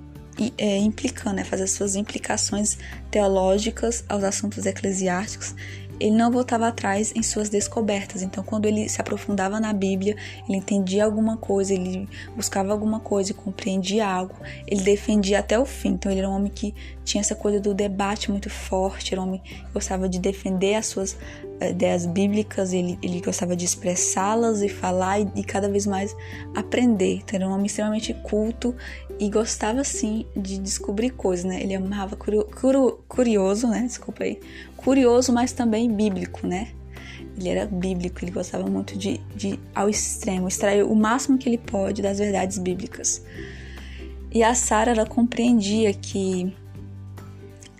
é, 0.57 0.77
implicando, 0.77 1.37
né, 1.37 1.43
fazer 1.43 1.67
suas 1.67 1.95
implicações 1.95 2.77
teológicas 3.09 4.03
aos 4.07 4.23
assuntos 4.23 4.65
eclesiásticos, 4.65 5.55
ele 5.99 6.15
não 6.15 6.31
voltava 6.31 6.67
atrás 6.67 7.13
em 7.15 7.23
suas 7.23 7.49
descobertas. 7.49 8.21
Então, 8.21 8.43
quando 8.43 8.65
ele 8.65 8.87
se 8.89 8.99
aprofundava 8.99 9.59
na 9.59 9.73
Bíblia, 9.73 10.15
ele 10.47 10.57
entendia 10.57 11.05
alguma 11.05 11.37
coisa, 11.37 11.73
ele 11.73 12.07
buscava 12.35 12.71
alguma 12.71 12.99
coisa 12.99 13.33
compreendia 13.33 14.07
algo, 14.07 14.35
ele 14.67 14.81
defendia 14.81 15.39
até 15.39 15.57
o 15.57 15.65
fim. 15.65 15.89
Então, 15.89 16.11
ele 16.11 16.19
era 16.19 16.29
um 16.29 16.33
homem 16.33 16.51
que 16.51 16.73
tinha 17.03 17.21
essa 17.21 17.35
coisa 17.35 17.59
do 17.59 17.73
debate 17.73 18.29
muito 18.29 18.49
forte, 18.49 19.13
era 19.13 19.21
um 19.21 19.27
homem 19.27 19.41
que 19.43 19.63
gostava 19.73 20.09
de 20.09 20.19
defender 20.19 20.75
as 20.75 20.87
suas 20.87 21.17
eh, 21.59 21.69
ideias 21.69 22.05
bíblicas, 22.05 22.73
ele, 22.73 22.99
ele 23.01 23.21
gostava 23.21 23.55
de 23.55 23.65
expressá-las 23.65 24.61
e 24.61 24.69
falar 24.69 25.19
e, 25.19 25.27
e, 25.35 25.43
cada 25.43 25.69
vez 25.69 25.85
mais 25.85 26.15
aprender. 26.55 27.21
Então, 27.23 27.37
era 27.37 27.47
um 27.47 27.53
homem 27.53 27.65
extremamente 27.67 28.13
culto 28.13 28.75
e 29.19 29.29
gostava, 29.29 29.83
sim, 29.83 30.25
de 30.35 30.57
descobrir 30.57 31.11
coisas, 31.11 31.45
né? 31.45 31.61
Ele 31.61 31.75
amava 31.75 32.15
curio, 32.15 32.45
curio, 32.45 32.99
curioso, 33.07 33.67
né? 33.67 33.81
Desculpa 33.81 34.23
aí 34.23 34.39
curioso, 34.75 35.33
mas 35.33 35.51
também 35.51 35.91
bíblico, 35.91 36.45
né? 36.45 36.69
Ele 37.37 37.49
era 37.49 37.65
bíblico, 37.65 38.23
ele 38.23 38.31
gostava 38.31 38.67
muito 38.67 38.97
de, 38.97 39.19
de 39.35 39.59
ao 39.73 39.89
extremo, 39.89 40.47
extrair 40.47 40.83
o 40.83 40.95
máximo 40.95 41.37
que 41.37 41.47
ele 41.47 41.57
pode 41.57 42.01
das 42.01 42.19
verdades 42.19 42.57
bíblicas. 42.57 43.23
E 44.31 44.43
a 44.43 44.53
Sara, 44.53 44.91
ela 44.91 45.05
compreendia 45.05 45.93
que 45.93 46.53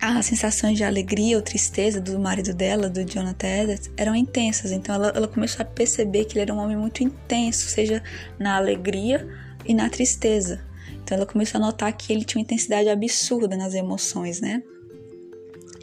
as 0.00 0.26
sensações 0.26 0.76
de 0.76 0.84
alegria 0.84 1.36
ou 1.36 1.42
tristeza 1.42 2.00
do 2.00 2.18
marido 2.18 2.54
dela, 2.54 2.88
do 2.88 3.04
Jonathan 3.04 3.48
Edwards, 3.48 3.90
eram 3.96 4.14
intensas. 4.14 4.70
Então 4.70 4.94
ela, 4.94 5.08
ela 5.14 5.28
começou 5.28 5.62
a 5.62 5.64
perceber 5.64 6.24
que 6.24 6.34
ele 6.34 6.42
era 6.42 6.54
um 6.54 6.58
homem 6.58 6.76
muito 6.76 7.02
intenso, 7.02 7.68
seja 7.68 8.02
na 8.38 8.56
alegria 8.56 9.26
e 9.64 9.74
na 9.74 9.90
tristeza. 9.90 10.67
Então 11.08 11.16
ela 11.16 11.26
começou 11.26 11.58
a 11.58 11.64
notar 11.64 11.90
que 11.96 12.12
ele 12.12 12.22
tinha 12.22 12.38
uma 12.38 12.44
intensidade 12.44 12.86
absurda 12.86 13.56
nas 13.56 13.72
emoções, 13.72 14.42
né? 14.42 14.62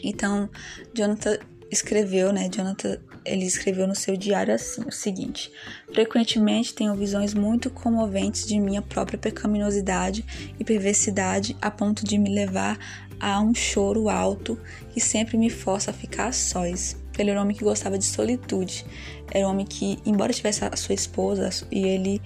Então, 0.04 0.48
Jonathan 0.94 1.40
escreveu, 1.72 2.32
né? 2.32 2.48
Jonathan, 2.48 3.00
ele 3.26 3.44
escreveu 3.44 3.88
no 3.88 3.96
seu 3.96 4.16
diário 4.16 4.54
assim, 4.54 4.84
o 4.84 4.92
seguinte: 4.92 5.52
Frequentemente 5.92 6.76
tenho 6.76 6.94
visões 6.94 7.34
muito 7.34 7.72
comoventes 7.72 8.46
de 8.46 8.60
minha 8.60 8.84
própria 8.84 9.18
pecaminosidade 9.18 10.24
e 10.60 10.64
perversidade 10.64 11.58
a 11.60 11.72
ponto 11.72 12.06
de 12.06 12.20
me 12.20 12.30
levar 12.30 12.78
a 13.20 13.42
um 13.42 13.56
choro 13.56 14.10
alto 14.10 14.60
que 14.92 15.02
sempre 15.02 15.40
me 15.40 15.50
força 15.50 15.90
a 15.90 15.94
ficar 15.94 16.36
sós. 16.36 16.96
Ele 17.18 17.32
era 17.32 17.40
um 17.40 17.44
homem 17.44 17.56
que 17.56 17.64
gostava 17.64 17.98
de 17.98 18.06
solitude. 18.06 18.86
Era 19.32 19.48
um 19.48 19.52
homem 19.52 19.66
que, 19.66 20.00
embora 20.06 20.34
tivesse 20.34 20.64
a 20.64 20.76
sua 20.76 20.96
esposa 20.96 21.50
e 21.72 21.86
ele 21.86 22.22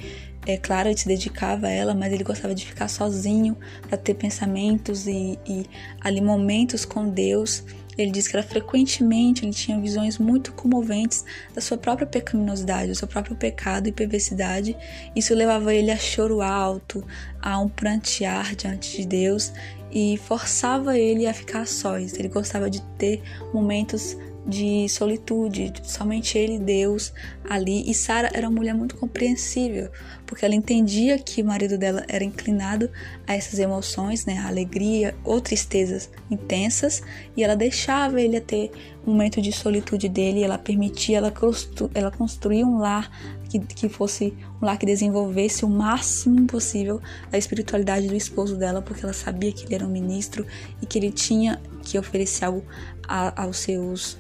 é 0.46 0.58
claro, 0.58 0.90
ele 0.90 0.98
se 0.98 1.08
dedicava 1.08 1.68
a 1.68 1.70
ela, 1.70 1.94
mas 1.94 2.12
ele 2.12 2.24
gostava 2.24 2.56
de 2.56 2.66
ficar 2.66 2.88
sozinho 2.88 3.58
para 3.88 3.98
ter 3.98 4.16
pensamentos 4.16 5.06
e, 5.06 5.38
e 5.46 5.66
ali 6.02 6.22
momentos 6.22 6.86
com 6.86 7.10
Deus. 7.10 7.64
Ele 7.98 8.12
diz 8.12 8.30
que 8.30 8.36
era 8.36 8.46
frequentemente 8.46 9.44
ele 9.44 9.52
tinha 9.52 9.78
visões 9.78 10.18
muito 10.18 10.54
comoventes 10.54 11.26
da 11.54 11.60
sua 11.60 11.78
própria 11.78 12.08
pecaminosidade, 12.08 12.88
do 12.88 12.96
seu 12.96 13.08
próprio 13.08 13.36
pecado 13.36 13.90
e 13.90 13.92
perversidade. 13.92 14.76
Isso 15.14 15.36
levava 15.36 15.74
ele 15.74 15.92
a 15.92 15.98
choro 15.98 16.42
alto, 16.42 17.06
a 17.42 17.60
um 17.60 17.68
prantear 17.68 18.56
diante 18.56 18.98
de 18.98 19.06
Deus 19.06 19.52
e 19.92 20.18
forçava 20.18 20.98
ele 20.98 21.28
a 21.28 21.34
ficar 21.34 21.68
sós. 21.68 22.14
Ele 22.14 22.30
gostava 22.30 22.70
de 22.70 22.82
ter 22.98 23.22
momentos 23.54 24.18
de 24.46 24.88
solitude, 24.90 25.74
somente 25.84 26.38
ele 26.38 26.56
e 26.56 26.60
Deus 26.60 27.14
ali. 27.48 27.90
E 27.90 27.94
Sara 27.94 28.30
era 28.34 28.48
uma 28.48 28.56
mulher 28.56 28.74
muito 28.74 28.96
compreensível, 28.96 29.90
porque 30.26 30.46
ela 30.46 30.56
entendia 30.56 31.18
que 31.20 31.42
o 31.42 31.46
marido 31.46 31.78
dela 31.78 32.06
era 32.08 32.24
inclinado 32.24 32.90
a 33.28 33.36
essas 33.36 33.60
emoções, 33.60 34.26
né, 34.26 34.38
a 34.40 34.48
alegria 34.48 35.16
ou 35.24 35.42
tristezas 35.42 36.10
intensas, 36.30 37.04
e 37.36 37.44
ela 37.44 37.56
deixava 37.56 38.22
ele 38.22 38.40
ter 38.40 38.72
um 39.06 39.12
momento 39.12 39.42
de 39.42 39.52
solitude 39.52 40.08
dele, 40.10 40.44
ela 40.44 40.58
permitia 40.58 41.18
ela, 41.18 41.32
constru 41.32 41.90
ela 41.94 42.12
construir 42.12 42.64
um 42.64 42.78
lar 42.78 43.10
que, 43.50 43.60
que 43.60 43.90
fosse 43.90 44.34
um 44.62 44.66
lar 44.66 44.78
que 44.78 44.86
desenvolvesse 44.86 45.66
o 45.66 45.70
máximo 45.70 46.46
possível 46.46 47.02
a 47.32 47.38
espiritualidade 47.38 48.08
do 48.08 48.16
esposo 48.16 48.56
dela, 48.56 48.82
porque 48.82 49.04
ela 49.04 49.14
sabia 49.14 49.52
que 49.52 49.66
ele 49.66 49.76
era 49.76 49.86
um 49.86 49.90
ministro 49.90 50.46
e 50.82 50.86
que 50.86 51.00
ele 51.00 51.12
tinha 51.12 51.60
que 51.82 51.98
oferecer 51.98 52.46
algo 52.46 52.64
a, 53.08 53.44
aos 53.44 53.58
seus 53.58 54.18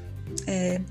é, 0.47 0.82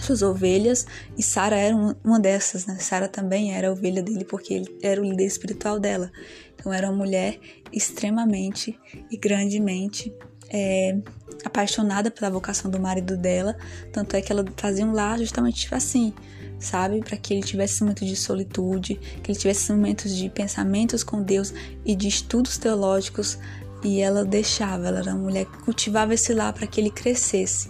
suas 0.00 0.22
ovelhas 0.22 0.86
e 1.16 1.22
Sara 1.22 1.56
era 1.56 1.74
uma 2.04 2.20
dessas, 2.20 2.66
né? 2.66 2.76
Sara 2.78 3.08
também 3.08 3.54
era 3.54 3.72
ovelha 3.72 4.02
dele 4.02 4.24
porque 4.24 4.54
ele 4.54 4.78
era 4.82 5.00
o 5.00 5.04
líder 5.04 5.26
espiritual 5.26 5.80
dela. 5.80 6.10
Então 6.54 6.72
era 6.72 6.88
uma 6.88 6.96
mulher 6.96 7.38
extremamente 7.72 8.78
e 9.10 9.16
grandemente 9.16 10.12
é, 10.48 10.98
apaixonada 11.44 12.10
pela 12.10 12.30
vocação 12.30 12.70
do 12.70 12.78
marido 12.78 13.16
dela, 13.16 13.56
tanto 13.92 14.16
é 14.16 14.20
que 14.20 14.32
ela 14.32 14.44
fazia 14.56 14.84
um 14.84 14.92
lar 14.92 15.18
justamente 15.18 15.72
assim, 15.74 16.12
sabe, 16.58 17.00
para 17.00 17.16
que 17.16 17.34
ele 17.34 17.42
tivesse 17.42 17.82
momentos 17.82 18.06
de 18.06 18.16
solitude, 18.16 18.94
que 19.22 19.30
ele 19.30 19.38
tivesse 19.38 19.72
momentos 19.72 20.14
de 20.14 20.28
pensamentos 20.30 21.02
com 21.02 21.22
Deus 21.22 21.52
e 21.84 21.94
de 21.94 22.08
estudos 22.08 22.58
teológicos. 22.58 23.38
E 23.84 24.00
ela 24.00 24.24
deixava, 24.24 24.88
ela 24.88 24.98
era 24.98 25.12
uma 25.12 25.22
mulher 25.22 25.44
que 25.44 25.58
cultivava 25.58 26.14
esse 26.14 26.32
lar 26.32 26.52
para 26.52 26.66
que 26.66 26.80
ele 26.80 26.90
crescesse, 26.90 27.68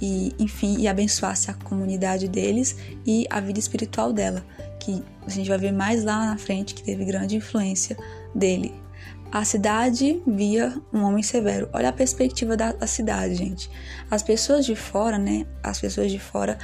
e, 0.00 0.34
enfim, 0.38 0.76
e 0.78 0.88
abençoasse 0.88 1.50
a 1.50 1.54
comunidade 1.54 2.28
deles 2.28 2.76
e 3.06 3.26
a 3.30 3.40
vida 3.40 3.58
espiritual 3.58 4.12
dela, 4.12 4.44
que 4.78 5.02
a 5.26 5.30
gente 5.30 5.48
vai 5.48 5.58
ver 5.58 5.72
mais 5.72 6.04
lá 6.04 6.26
na 6.26 6.38
frente 6.38 6.74
que 6.74 6.82
teve 6.82 7.04
grande 7.04 7.36
influência 7.36 7.96
dele. 8.34 8.74
A 9.30 9.44
cidade 9.44 10.22
via 10.26 10.80
um 10.90 11.02
homem 11.02 11.22
severo. 11.22 11.68
Olha 11.74 11.90
a 11.90 11.92
perspectiva 11.92 12.56
da, 12.56 12.72
da, 12.72 12.86
cidade, 12.86 13.34
gente. 13.34 13.70
As 14.10 14.22
pessoas 14.22 14.64
de 14.64 14.74
fora, 14.74 15.18
né? 15.18 15.44
As 15.62 15.78
pessoas 15.78 16.10
de 16.10 16.18
fora 16.18 16.56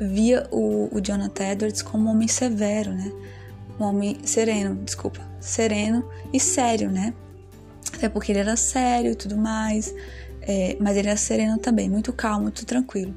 via 0.00 0.46
o, 0.52 0.88
o 0.92 1.00
Jonathan 1.00 1.50
Edwards 1.50 1.82
como 1.82 2.06
um 2.06 2.12
homem 2.12 2.28
severo, 2.28 2.92
né? 2.92 3.10
Um 3.78 3.84
homem 3.84 4.18
sereno, 4.24 4.76
desculpa, 4.84 5.20
sereno 5.40 6.08
e 6.32 6.38
sério, 6.38 6.92
né? 6.92 7.12
Até 7.92 8.08
porque 8.08 8.30
ele 8.30 8.38
era 8.38 8.56
sério 8.56 9.10
e 9.10 9.14
tudo 9.16 9.36
mais, 9.36 9.92
é, 10.46 10.76
mas 10.80 10.96
ele 10.96 11.08
era 11.08 11.16
sereno 11.16 11.58
também, 11.58 11.88
muito 11.88 12.12
calmo, 12.12 12.42
muito 12.42 12.64
tranquilo. 12.66 13.14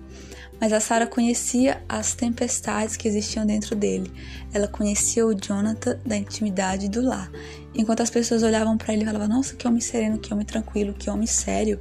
Mas 0.60 0.72
a 0.72 0.80
Sarah 0.80 1.08
conhecia 1.08 1.84
as 1.88 2.14
tempestades 2.14 2.96
que 2.96 3.08
existiam 3.08 3.46
dentro 3.46 3.76
dele. 3.76 4.12
Ela 4.54 4.68
conhecia 4.68 5.26
o 5.26 5.34
Jonathan 5.34 6.00
da 6.06 6.16
intimidade 6.16 6.88
do 6.88 7.02
lar. 7.02 7.30
Enquanto 7.74 8.02
as 8.02 8.10
pessoas 8.10 8.42
olhavam 8.42 8.78
para 8.78 8.94
ele 8.94 9.04
e 9.04 9.06
falavam: 9.06 9.28
Nossa, 9.28 9.56
que 9.56 9.68
homem 9.68 9.82
sereno, 9.82 10.18
que 10.18 10.34
homem 10.34 10.46
tranquilo, 10.46 10.94
que 10.94 11.10
homem 11.10 11.28
sério. 11.28 11.80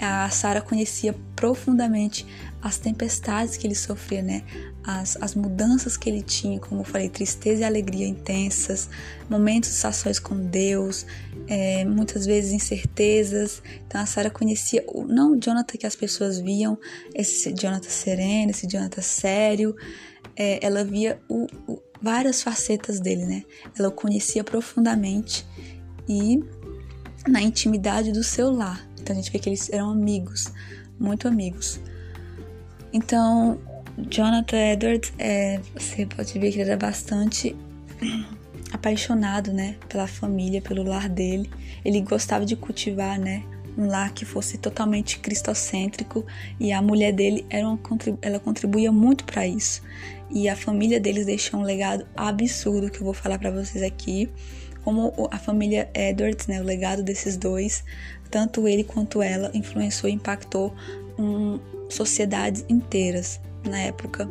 A 0.00 0.28
Sara 0.28 0.60
conhecia 0.60 1.14
profundamente 1.34 2.26
as 2.62 2.78
tempestades 2.78 3.56
que 3.56 3.66
ele 3.66 3.74
sofria, 3.74 4.22
né? 4.22 4.42
As, 4.82 5.16
as 5.20 5.34
mudanças 5.34 5.96
que 5.96 6.08
ele 6.08 6.22
tinha, 6.22 6.58
como 6.58 6.80
eu 6.80 6.84
falei, 6.84 7.08
tristeza 7.08 7.62
e 7.62 7.64
alegria 7.64 8.06
intensas, 8.06 8.88
momentos 9.28 9.70
de 9.70 9.76
sações 9.76 10.18
com 10.18 10.36
Deus, 10.36 11.06
é, 11.46 11.84
muitas 11.84 12.26
vezes 12.26 12.52
incertezas. 12.52 13.62
Então 13.86 14.00
a 14.00 14.06
Sara 14.06 14.30
conhecia 14.30 14.84
não 15.08 15.32
o 15.32 15.40
Jonathan 15.40 15.78
que 15.78 15.86
as 15.86 15.96
pessoas 15.96 16.38
viam, 16.38 16.78
esse 17.14 17.52
Jonathan 17.52 17.88
sereno, 17.88 18.50
esse 18.50 18.66
Jonathan 18.66 19.02
sério. 19.02 19.76
É, 20.34 20.64
ela 20.64 20.84
via 20.84 21.20
o, 21.28 21.46
o, 21.66 21.82
várias 22.00 22.42
facetas 22.42 23.00
dele, 23.00 23.24
né? 23.24 23.44
Ela 23.78 23.88
o 23.88 23.92
conhecia 23.92 24.44
profundamente 24.44 25.46
e 26.08 26.40
na 27.28 27.40
intimidade 27.40 28.12
do 28.12 28.22
seu 28.22 28.50
lar. 28.50 28.86
Então 29.00 29.14
a 29.14 29.20
gente 29.20 29.30
vê 29.30 29.38
que 29.38 29.48
eles 29.48 29.70
eram 29.70 29.90
amigos, 29.90 30.52
muito 30.98 31.28
amigos. 31.28 31.80
Então, 32.92 33.58
Jonathan 34.10 34.56
Edwards, 34.56 35.12
é, 35.18 35.60
você 35.74 36.06
pode 36.06 36.38
ver 36.38 36.52
que 36.52 36.60
ele 36.60 36.70
era 36.70 36.76
bastante 36.78 37.56
apaixonado, 38.72 39.52
né, 39.52 39.76
pela 39.88 40.06
família, 40.06 40.60
pelo 40.60 40.82
lar 40.82 41.08
dele. 41.08 41.50
Ele 41.84 42.00
gostava 42.00 42.44
de 42.44 42.56
cultivar, 42.56 43.18
né, 43.18 43.42
um 43.76 43.86
lar 43.86 44.12
que 44.12 44.24
fosse 44.24 44.56
totalmente 44.56 45.18
cristocêntrico 45.18 46.24
e 46.58 46.72
a 46.72 46.80
mulher 46.80 47.12
dele 47.12 47.44
era 47.50 47.68
uma, 47.68 47.78
ela 48.22 48.38
contribuía 48.38 48.90
muito 48.90 49.24
para 49.24 49.46
isso. 49.46 49.82
E 50.30 50.48
a 50.48 50.56
família 50.56 50.98
deles 50.98 51.26
deixou 51.26 51.60
um 51.60 51.62
legado 51.62 52.06
absurdo 52.16 52.90
que 52.90 52.98
eu 52.98 53.04
vou 53.04 53.14
falar 53.14 53.38
para 53.38 53.50
vocês 53.50 53.82
aqui. 53.82 54.28
Como 54.82 55.12
a 55.30 55.38
família 55.38 55.90
Edwards, 55.94 56.46
né, 56.46 56.60
o 56.60 56.64
legado 56.64 57.02
desses 57.02 57.36
dois, 57.36 57.84
tanto 58.30 58.66
ele 58.68 58.84
quanto 58.84 59.20
ela 59.20 59.50
influenciou 59.52 60.08
e 60.08 60.14
impactou 60.14 60.74
um, 61.18 61.58
sociedades 61.88 62.64
inteiras 62.68 63.40
na 63.64 63.78
época 63.78 64.28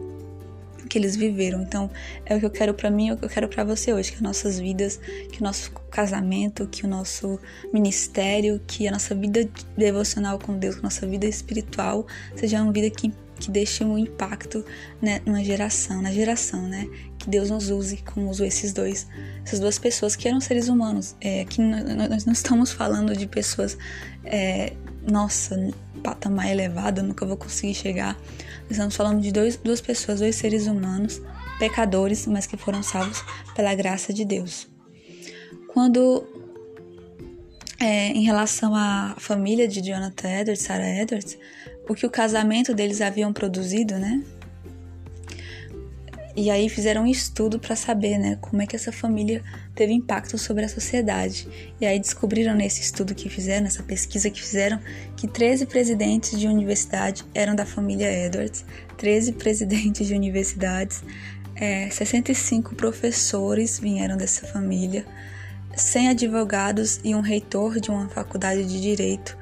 que 0.87 0.97
eles 0.97 1.15
viveram. 1.15 1.61
Então, 1.61 1.89
é 2.25 2.35
o 2.35 2.39
que 2.39 2.45
eu 2.45 2.49
quero 2.49 2.73
para 2.73 2.89
mim, 2.89 3.09
é 3.09 3.13
o 3.13 3.17
que 3.17 3.25
eu 3.25 3.29
quero 3.29 3.47
para 3.47 3.63
você 3.63 3.91
hoje, 3.91 4.11
que 4.11 4.21
nossas 4.21 4.59
vidas, 4.59 4.99
que 5.31 5.41
o 5.41 5.43
nosso 5.43 5.71
casamento, 5.89 6.67
que 6.67 6.85
o 6.85 6.87
nosso 6.87 7.39
ministério, 7.73 8.61
que 8.67 8.87
a 8.87 8.91
nossa 8.91 9.15
vida 9.15 9.49
devocional 9.77 10.39
com 10.39 10.57
Deus, 10.57 10.75
que 10.75 10.81
a 10.81 10.83
nossa 10.83 11.07
vida 11.07 11.25
espiritual 11.25 12.05
seja 12.35 12.61
uma 12.61 12.71
vida 12.71 12.89
que 12.89 13.11
que 13.37 13.51
deixe 13.51 13.83
um 13.83 13.97
impacto 13.97 14.65
né, 15.01 15.21
numa 15.25 15.43
geração, 15.43 16.01
na 16.01 16.11
geração, 16.11 16.61
né? 16.61 16.87
Que 17.17 17.29
Deus 17.29 17.49
nos 17.49 17.69
use 17.69 17.97
como 17.97 18.29
usou 18.29 18.45
esses 18.45 18.71
dois, 18.71 19.07
essas 19.43 19.59
duas 19.59 19.77
pessoas 19.77 20.15
que 20.15 20.27
eram 20.27 20.39
seres 20.39 20.69
humanos. 20.69 21.15
É, 21.19 21.43
que 21.45 21.61
nós 21.61 22.25
não 22.25 22.33
estamos 22.33 22.71
falando 22.71 23.15
de 23.15 23.27
pessoas, 23.27 23.77
é, 24.23 24.73
nossa, 25.05 25.69
patamar 26.05 26.47
elevado, 26.51 27.01
nunca 27.01 27.25
vou 27.25 27.35
conseguir 27.35 27.73
chegar. 27.73 28.15
Estamos 28.69 28.95
falando 28.95 29.19
de 29.19 29.31
dois, 29.31 29.57
duas 29.57 29.81
pessoas, 29.81 30.19
dois 30.19 30.35
seres 30.35 30.67
humanos, 30.67 31.19
pecadores, 31.57 32.27
mas 32.27 32.45
que 32.45 32.55
foram 32.55 32.83
salvos 32.83 33.23
pela 33.55 33.73
graça 33.73 34.13
de 34.13 34.23
Deus. 34.23 34.67
Quando, 35.73 36.23
é, 37.79 38.09
em 38.09 38.23
relação 38.23 38.75
à 38.75 39.15
família 39.17 39.67
de 39.67 39.81
Jonathan 39.81 40.29
Edwards, 40.29 40.61
Sarah 40.61 41.01
Edwards, 41.01 41.37
o 41.89 41.95
que 41.95 42.05
o 42.05 42.09
casamento 42.09 42.73
deles 42.73 43.01
haviam 43.01 43.33
produzido, 43.33 43.97
né? 43.97 44.23
E 46.35 46.51
aí 46.51 46.69
fizeram 46.69 47.03
um 47.03 47.07
estudo 47.07 47.57
para 47.57 47.75
saber, 47.75 48.17
né, 48.17 48.37
como 48.41 48.61
é 48.61 48.67
que 48.67 48.75
essa 48.75 48.91
família 48.91 49.41
teve 49.75 49.93
impacto 49.93 50.37
sobre 50.37 50.63
a 50.63 50.69
sociedade. 50.69 51.47
E 51.79 51.85
aí 51.85 51.99
descobriram 51.99 52.55
nesse 52.55 52.81
estudo 52.81 53.13
que 53.13 53.29
fizeram, 53.29 53.65
nessa 53.65 53.83
pesquisa 53.83 54.29
que 54.29 54.41
fizeram, 54.41 54.79
que 55.17 55.27
13 55.27 55.65
presidentes 55.65 56.39
de 56.39 56.47
universidade 56.47 57.25
eram 57.33 57.53
da 57.53 57.65
família 57.65 58.09
Edwards, 58.25 58.65
13 58.97 59.33
presidentes 59.33 60.07
de 60.07 60.13
universidades, 60.13 61.03
é, 61.55 61.89
65 61.89 62.75
professores 62.75 63.79
vieram 63.79 64.17
dessa 64.17 64.47
família, 64.47 65.05
100 65.75 66.09
advogados 66.09 66.99
e 67.03 67.13
um 67.13 67.21
reitor 67.21 67.79
de 67.79 67.91
uma 67.91 68.07
faculdade 68.07 68.65
de 68.65 68.81
direito, 68.81 69.37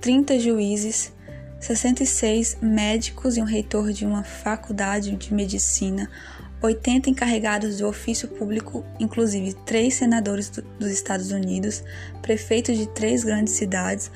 30 0.00 0.38
juízes, 0.38 1.12
66 1.58 2.58
médicos 2.62 3.36
e 3.36 3.42
um 3.42 3.44
reitor 3.44 3.92
de 3.92 4.06
uma 4.06 4.24
faculdade 4.24 5.14
de 5.14 5.34
medicina, 5.34 6.10
80 6.62 7.10
encarregados 7.10 7.78
do 7.78 7.88
ofício 7.88 8.28
público, 8.28 8.84
inclusive 8.98 9.54
três 9.64 9.94
senadores 9.94 10.50
do, 10.50 10.62
dos 10.78 10.90
Estados 10.90 11.30
Unidos, 11.30 11.82
prefeitos 12.20 12.76
de 12.76 12.86
três 12.88 13.24
grandes 13.24 13.54
cidades, 13.54 14.10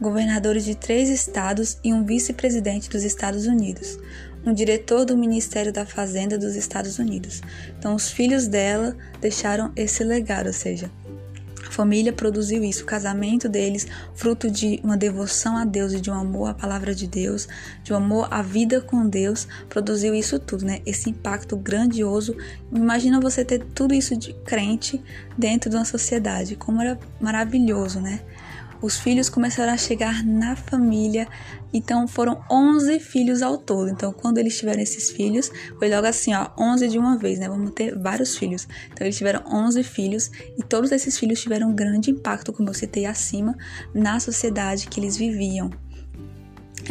governadores 0.00 0.64
de 0.64 0.74
três 0.74 1.08
estados 1.08 1.78
e 1.84 1.92
um 1.92 2.04
vice-presidente 2.04 2.88
dos 2.88 3.02
Estados 3.02 3.46
Unidos, 3.46 3.98
um 4.46 4.54
diretor 4.54 5.04
do 5.04 5.16
Ministério 5.16 5.72
da 5.72 5.84
Fazenda 5.84 6.38
dos 6.38 6.56
Estados 6.56 6.98
Unidos. 6.98 7.42
Então, 7.78 7.94
os 7.94 8.10
filhos 8.10 8.46
dela 8.46 8.96
deixaram 9.20 9.70
esse 9.76 10.02
legado, 10.02 10.46
ou 10.46 10.52
seja, 10.52 10.90
família 11.70 12.12
produziu 12.12 12.62
isso, 12.62 12.82
o 12.82 12.86
casamento 12.86 13.48
deles, 13.48 13.86
fruto 14.14 14.50
de 14.50 14.80
uma 14.82 14.96
devoção 14.96 15.56
a 15.56 15.64
Deus 15.64 15.92
e 15.92 16.00
de 16.00 16.10
um 16.10 16.14
amor 16.14 16.50
à 16.50 16.54
palavra 16.54 16.94
de 16.94 17.06
Deus, 17.06 17.48
de 17.82 17.92
um 17.92 17.96
amor 17.96 18.28
à 18.30 18.42
vida 18.42 18.80
com 18.80 19.08
Deus, 19.08 19.46
produziu 19.68 20.14
isso 20.14 20.38
tudo, 20.38 20.64
né? 20.64 20.80
Esse 20.84 21.10
impacto 21.10 21.56
grandioso. 21.56 22.36
Imagina 22.72 23.20
você 23.20 23.44
ter 23.44 23.64
tudo 23.74 23.94
isso 23.94 24.16
de 24.16 24.32
crente 24.32 25.02
dentro 25.38 25.70
de 25.70 25.76
uma 25.76 25.84
sociedade, 25.84 26.56
como 26.56 26.80
era 26.82 26.98
maravilhoso, 27.20 28.00
né? 28.00 28.20
Os 28.82 28.98
filhos 28.98 29.28
começaram 29.28 29.72
a 29.72 29.76
chegar 29.76 30.24
na 30.24 30.56
família, 30.56 31.28
então 31.72 32.08
foram 32.08 32.42
11 32.50 32.98
filhos 32.98 33.42
ao 33.42 33.58
todo. 33.58 33.90
Então, 33.90 34.10
quando 34.12 34.38
eles 34.38 34.56
tiveram 34.58 34.80
esses 34.80 35.10
filhos, 35.10 35.50
foi 35.78 35.90
logo 35.94 36.06
assim, 36.06 36.32
ó, 36.34 36.48
11 36.58 36.88
de 36.88 36.98
uma 36.98 37.18
vez, 37.18 37.38
né? 37.38 37.48
Vamos 37.48 37.72
ter 37.72 37.94
vários 37.98 38.36
filhos. 38.36 38.66
Então, 38.90 39.06
eles 39.06 39.18
tiveram 39.18 39.42
11 39.46 39.82
filhos 39.82 40.30
e 40.58 40.62
todos 40.62 40.92
esses 40.92 41.18
filhos 41.18 41.40
tiveram 41.42 41.68
um 41.68 41.74
grande 41.74 42.10
impacto, 42.10 42.52
como 42.52 42.70
eu 42.70 42.74
citei 42.74 43.04
acima, 43.04 43.54
na 43.94 44.18
sociedade 44.18 44.86
que 44.86 44.98
eles 44.98 45.16
viviam. 45.16 45.70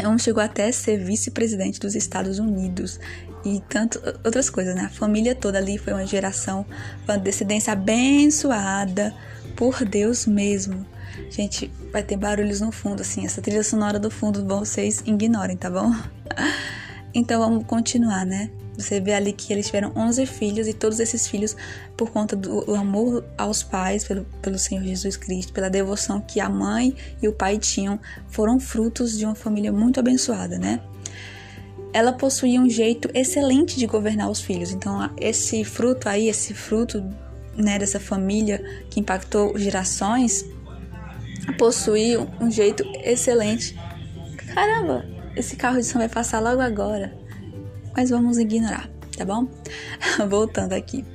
Um 0.07 0.17
chegou 0.17 0.41
até 0.41 0.67
a 0.67 0.73
ser 0.73 0.97
vice-presidente 1.03 1.79
dos 1.79 1.95
Estados 1.95 2.39
Unidos 2.39 2.99
e 3.43 3.61
tanto 3.67 3.99
outras 4.23 4.49
coisas, 4.49 4.75
né? 4.75 4.83
A 4.83 4.89
família 4.89 5.33
toda 5.33 5.57
ali 5.57 5.77
foi 5.77 5.93
uma 5.93 6.05
geração, 6.05 6.65
uma 7.05 7.17
descendência 7.17 7.73
abençoada 7.73 9.13
por 9.59 9.83
Deus 9.83 10.25
mesmo. 10.25 10.85
Gente, 11.29 11.69
vai 11.91 12.01
ter 12.01 12.15
barulhos 12.15 12.61
no 12.61 12.71
fundo, 12.71 13.01
assim, 13.01 13.25
essa 13.25 13.41
trilha 13.41 13.61
sonora 13.61 13.99
do 13.99 14.09
fundo, 14.09 14.47
vocês 14.47 15.03
ignorem, 15.05 15.57
tá 15.57 15.69
bom? 15.69 15.93
Então 17.11 17.39
vamos 17.41 17.65
continuar, 17.65 18.23
né? 18.23 18.51
Você 18.77 19.01
vê 19.01 19.13
ali 19.13 19.33
que 19.33 19.51
eles 19.51 19.65
tiveram 19.65 19.91
11 19.95 20.27
filhos 20.27 20.67
e 20.67 20.73
todos 20.73 20.99
esses 20.99 21.27
filhos, 21.27 21.55
por 21.97 22.11
conta 22.11 22.35
do 22.35 22.75
amor 22.75 23.25
aos 23.35 23.63
pais, 23.63 24.03
pelo, 24.03 24.25
pelo 24.43 24.59
Senhor 24.59 24.83
Jesus 24.83 25.17
Cristo, 25.17 25.51
pela 25.51 25.71
devoção 25.71 26.21
que 26.21 26.39
a 26.39 26.47
mãe 26.47 26.95
e 27.19 27.27
o 27.27 27.33
pai 27.33 27.57
tinham, 27.57 27.99
foram 28.27 28.59
frutos 28.59 29.17
de 29.17 29.25
uma 29.25 29.33
família 29.33 29.71
muito 29.71 29.99
abençoada, 29.99 30.59
né? 30.59 30.79
Ela 31.91 32.13
possuía 32.13 32.61
um 32.61 32.69
jeito 32.69 33.09
excelente 33.11 33.79
de 33.79 33.87
governar 33.87 34.29
os 34.29 34.39
filhos. 34.39 34.71
Então, 34.71 35.09
esse 35.17 35.63
fruto 35.63 36.07
aí, 36.07 36.29
esse 36.29 36.53
fruto 36.53 37.03
né, 37.59 37.77
dessa 37.77 37.99
família 37.99 38.63
que 38.89 38.99
impactou 38.99 39.57
gerações, 39.57 40.45
possuía 41.57 42.19
um 42.39 42.49
jeito 42.49 42.83
excelente. 43.03 43.77
Caramba, 44.53 45.05
esse 45.35 45.55
carro 45.55 45.77
de 45.77 45.85
som 45.85 45.99
vai 45.99 46.09
passar 46.09 46.39
logo 46.39 46.61
agora. 46.61 47.13
Mas 47.95 48.09
vamos 48.09 48.37
ignorar, 48.37 48.89
tá 49.17 49.25
bom? 49.25 49.47
Voltando 50.29 50.73
aqui. 50.73 51.05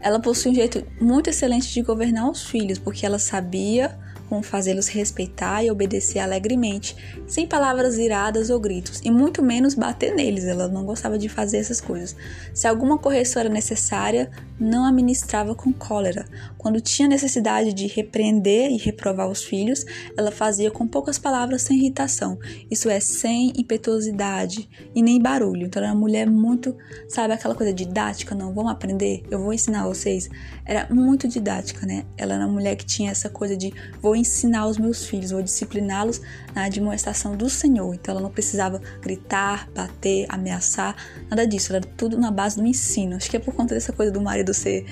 Ela 0.00 0.18
possui 0.18 0.50
um 0.50 0.54
jeito 0.54 0.84
muito 1.00 1.30
excelente 1.30 1.72
de 1.72 1.82
governar 1.82 2.28
os 2.28 2.44
filhos, 2.44 2.78
porque 2.78 3.06
ela 3.06 3.18
sabia 3.18 3.96
como 4.32 4.42
fazê-los 4.42 4.88
respeitar 4.88 5.62
e 5.62 5.70
obedecer 5.70 6.18
alegremente, 6.18 6.96
sem 7.26 7.46
palavras 7.46 7.98
iradas 7.98 8.48
ou 8.48 8.58
gritos, 8.58 9.02
e 9.04 9.10
muito 9.10 9.42
menos 9.42 9.74
bater 9.74 10.14
neles. 10.14 10.44
Ela 10.46 10.68
não 10.68 10.86
gostava 10.86 11.18
de 11.18 11.28
fazer 11.28 11.58
essas 11.58 11.82
coisas. 11.82 12.16
Se 12.54 12.66
alguma 12.66 12.96
correção 12.96 13.40
era 13.40 13.50
necessária, 13.50 14.30
não 14.62 14.84
a 14.84 14.92
ministrava 14.92 15.54
com 15.54 15.72
cólera. 15.72 16.24
Quando 16.56 16.80
tinha 16.80 17.08
necessidade 17.08 17.72
de 17.72 17.86
repreender 17.86 18.70
e 18.70 18.76
reprovar 18.76 19.28
os 19.28 19.42
filhos, 19.42 19.84
ela 20.16 20.30
fazia 20.30 20.70
com 20.70 20.86
poucas 20.86 21.18
palavras 21.18 21.62
sem 21.62 21.76
irritação, 21.78 22.38
isso 22.70 22.88
é, 22.88 23.00
sem 23.00 23.52
impetuosidade 23.56 24.68
e 24.94 25.02
nem 25.02 25.20
barulho. 25.20 25.66
Então 25.66 25.82
era 25.82 25.92
uma 25.92 26.00
mulher 26.00 26.30
muito, 26.30 26.76
sabe, 27.08 27.34
aquela 27.34 27.54
coisa 27.54 27.72
didática, 27.72 28.34
não, 28.34 28.54
vamos 28.54 28.70
aprender, 28.70 29.24
eu 29.30 29.42
vou 29.42 29.52
ensinar 29.52 29.86
vocês. 29.86 30.30
Era 30.64 30.86
muito 30.94 31.26
didática, 31.26 31.84
né? 31.84 32.04
Ela 32.16 32.34
era 32.34 32.46
uma 32.46 32.52
mulher 32.52 32.76
que 32.76 32.86
tinha 32.86 33.10
essa 33.10 33.28
coisa 33.28 33.56
de 33.56 33.72
vou 34.00 34.14
ensinar 34.14 34.66
os 34.66 34.78
meus 34.78 35.04
filhos, 35.04 35.32
vou 35.32 35.42
discipliná-los 35.42 36.20
na 36.54 36.68
demonstração 36.68 37.36
do 37.36 37.48
Senhor. 37.48 37.94
Então 37.94 38.12
ela 38.12 38.22
não 38.22 38.30
precisava 38.30 38.80
gritar, 39.00 39.68
bater, 39.74 40.26
ameaçar, 40.28 40.96
nada 41.28 41.46
disso. 41.46 41.74
Era 41.74 41.84
tudo 41.96 42.18
na 42.18 42.30
base 42.30 42.56
do 42.56 42.66
ensino. 42.66 43.16
Acho 43.16 43.30
que 43.30 43.36
é 43.36 43.40
por 43.40 43.54
conta 43.54 43.74
dessa 43.74 43.92
coisa 43.92 44.12
do 44.12 44.20
marido 44.20 44.52
ser 44.54 44.86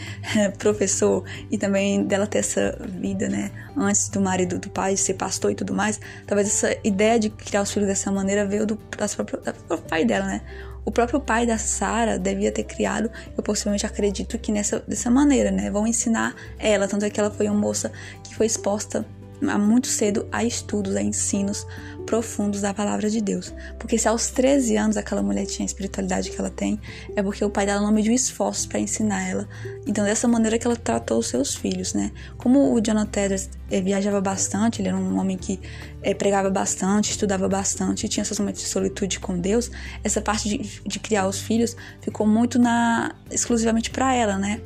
professor 0.58 1.24
e 1.50 1.58
também 1.58 2.04
dela 2.04 2.26
ter 2.26 2.38
essa 2.38 2.78
vida, 2.88 3.28
né? 3.28 3.50
Antes 3.76 4.08
do 4.08 4.20
marido 4.20 4.58
do 4.58 4.68
pai 4.70 4.96
ser 4.96 5.14
pastor 5.14 5.52
e 5.52 5.54
tudo 5.54 5.74
mais. 5.74 6.00
Talvez 6.26 6.48
essa 6.48 6.76
ideia 6.84 7.18
de 7.18 7.30
criar 7.30 7.62
os 7.62 7.70
filhos 7.70 7.88
dessa 7.88 8.10
maneira 8.10 8.46
veio 8.46 8.66
do, 8.66 8.78
das 8.96 9.14
próprio, 9.14 9.38
do 9.38 9.52
próprio 9.52 9.88
pai 9.88 10.04
dela, 10.04 10.26
né? 10.26 10.42
O 10.84 10.90
próprio 10.90 11.20
pai 11.20 11.46
da 11.46 11.58
Sara 11.58 12.18
devia 12.18 12.50
ter 12.50 12.64
criado, 12.64 13.10
eu 13.36 13.42
possivelmente 13.42 13.84
acredito 13.84 14.38
que 14.38 14.50
nessa 14.50 14.80
dessa 14.80 15.10
maneira, 15.10 15.50
né? 15.50 15.70
Vão 15.70 15.86
ensinar 15.86 16.34
ela, 16.58 16.88
tanto 16.88 17.04
é 17.04 17.10
que 17.10 17.20
ela 17.20 17.30
foi 17.30 17.46
uma 17.46 17.58
moça 17.58 17.92
que 18.24 18.34
foi 18.34 18.46
exposta 18.46 19.04
muito 19.40 19.86
cedo 19.86 20.26
a 20.30 20.44
estudos, 20.44 20.96
a 20.96 21.02
ensinos 21.02 21.66
profundos 22.06 22.60
da 22.60 22.74
palavra 22.74 23.08
de 23.08 23.20
Deus. 23.20 23.54
Porque 23.78 23.96
se 23.96 24.08
aos 24.08 24.28
13 24.30 24.76
anos 24.76 24.96
aquela 24.96 25.22
mulher 25.22 25.46
tinha 25.46 25.64
a 25.64 25.66
espiritualidade 25.66 26.30
que 26.30 26.40
ela 26.40 26.50
tem, 26.50 26.80
é 27.14 27.22
porque 27.22 27.44
o 27.44 27.50
pai 27.50 27.66
dela 27.66 27.80
não 27.80 27.92
mediu 27.92 28.12
esforços 28.12 28.66
para 28.66 28.80
ensinar 28.80 29.28
ela. 29.28 29.48
Então, 29.86 30.04
dessa 30.04 30.26
maneira 30.26 30.58
que 30.58 30.66
ela 30.66 30.76
tratou 30.76 31.18
os 31.18 31.28
seus 31.28 31.54
filhos, 31.54 31.94
né? 31.94 32.10
Como 32.36 32.74
o 32.74 32.80
Jonathan 32.80 33.20
Edwards 33.22 33.50
eh, 33.70 33.80
viajava 33.80 34.20
bastante, 34.20 34.82
ele 34.82 34.88
era 34.88 34.96
um 34.96 35.18
homem 35.18 35.36
que 35.36 35.60
eh, 36.02 36.14
pregava 36.14 36.50
bastante, 36.50 37.10
estudava 37.10 37.48
bastante, 37.48 38.08
tinha 38.08 38.24
seus 38.24 38.38
momentos 38.38 38.62
de 38.62 38.68
solitude 38.68 39.20
com 39.20 39.38
Deus, 39.38 39.70
essa 40.02 40.20
parte 40.20 40.48
de, 40.48 40.80
de 40.84 40.98
criar 40.98 41.28
os 41.28 41.40
filhos 41.40 41.76
ficou 42.00 42.26
muito 42.26 42.58
na 42.58 43.14
exclusivamente 43.30 43.90
para 43.90 44.14
ela, 44.14 44.36
né? 44.36 44.60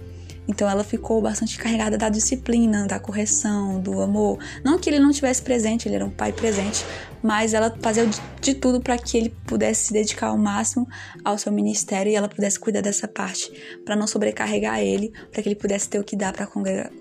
Então 0.46 0.68
ela 0.68 0.84
ficou 0.84 1.20
bastante 1.22 1.58
carregada 1.58 1.96
da 1.96 2.08
disciplina, 2.08 2.86
da 2.86 2.98
correção, 2.98 3.80
do 3.80 4.00
amor. 4.00 4.38
Não 4.62 4.78
que 4.78 4.90
ele 4.90 4.98
não 4.98 5.10
tivesse 5.10 5.42
presente, 5.42 5.88
ele 5.88 5.96
era 5.96 6.04
um 6.04 6.10
pai 6.10 6.32
presente, 6.32 6.84
mas 7.22 7.54
ela 7.54 7.74
fazia 7.80 8.06
de 8.40 8.54
tudo 8.54 8.80
para 8.80 8.98
que 8.98 9.16
ele 9.16 9.30
pudesse 9.46 9.86
se 9.86 9.92
dedicar 9.92 10.28
ao 10.28 10.38
máximo 10.38 10.86
ao 11.24 11.38
seu 11.38 11.50
ministério 11.50 12.12
e 12.12 12.14
ela 12.14 12.28
pudesse 12.28 12.60
cuidar 12.60 12.82
dessa 12.82 13.08
parte, 13.08 13.50
para 13.84 13.96
não 13.96 14.06
sobrecarregar 14.06 14.80
ele, 14.80 15.12
para 15.32 15.42
que 15.42 15.48
ele 15.48 15.56
pudesse 15.56 15.88
ter 15.88 15.98
o 15.98 16.04
que 16.04 16.16
dar 16.16 16.32
para 16.32 16.44
a 16.44 16.48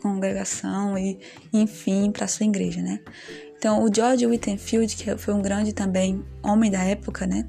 congregação 0.01 0.97
e, 0.97 1.19
enfim, 1.51 2.11
para 2.11 2.27
sua 2.27 2.45
igreja, 2.45 2.81
né? 2.81 2.99
Então, 3.57 3.83
o 3.83 3.93
George 3.93 4.25
Whittenfield, 4.25 4.95
que 4.95 5.17
foi 5.17 5.33
um 5.33 5.41
grande 5.41 5.73
também 5.73 6.23
homem 6.41 6.69
da 6.69 6.83
época, 6.83 7.25
né? 7.25 7.45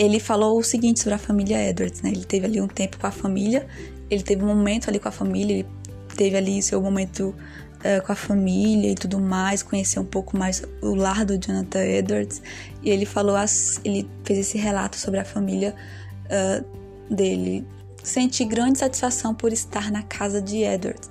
Ele 0.00 0.18
falou 0.18 0.58
o 0.58 0.62
seguinte 0.62 0.98
sobre 1.00 1.14
a 1.14 1.18
família 1.18 1.62
Edwards, 1.68 2.00
né? 2.00 2.08
Ele 2.08 2.24
teve 2.24 2.46
ali 2.46 2.58
um 2.58 2.66
tempo 2.66 2.98
com 2.98 3.06
a 3.06 3.10
família, 3.10 3.66
ele 4.08 4.22
teve 4.22 4.42
um 4.42 4.46
momento 4.46 4.88
ali 4.88 4.98
com 4.98 5.08
a 5.08 5.12
família, 5.12 5.58
ele 5.58 5.66
teve 6.16 6.38
ali 6.38 6.62
seu 6.62 6.80
momento 6.80 7.34
uh, 7.80 8.06
com 8.06 8.10
a 8.10 8.14
família 8.14 8.90
e 8.90 8.94
tudo 8.94 9.20
mais, 9.20 9.62
conhecer 9.62 10.00
um 10.00 10.04
pouco 10.06 10.38
mais 10.38 10.62
o 10.80 10.94
lar 10.94 11.26
do 11.26 11.36
Jonathan 11.36 11.84
Edwards. 11.84 12.40
E 12.82 12.88
ele 12.88 13.04
falou, 13.04 13.36
as, 13.36 13.78
ele 13.84 14.08
fez 14.24 14.38
esse 14.38 14.56
relato 14.56 14.96
sobre 14.96 15.20
a 15.20 15.24
família 15.24 15.74
uh, 16.24 17.14
dele. 17.14 17.66
Senti 18.02 18.46
grande 18.46 18.78
satisfação 18.78 19.34
por 19.34 19.52
estar 19.52 19.90
na 19.90 20.02
casa 20.02 20.40
de 20.40 20.62
Edwards. 20.62 21.10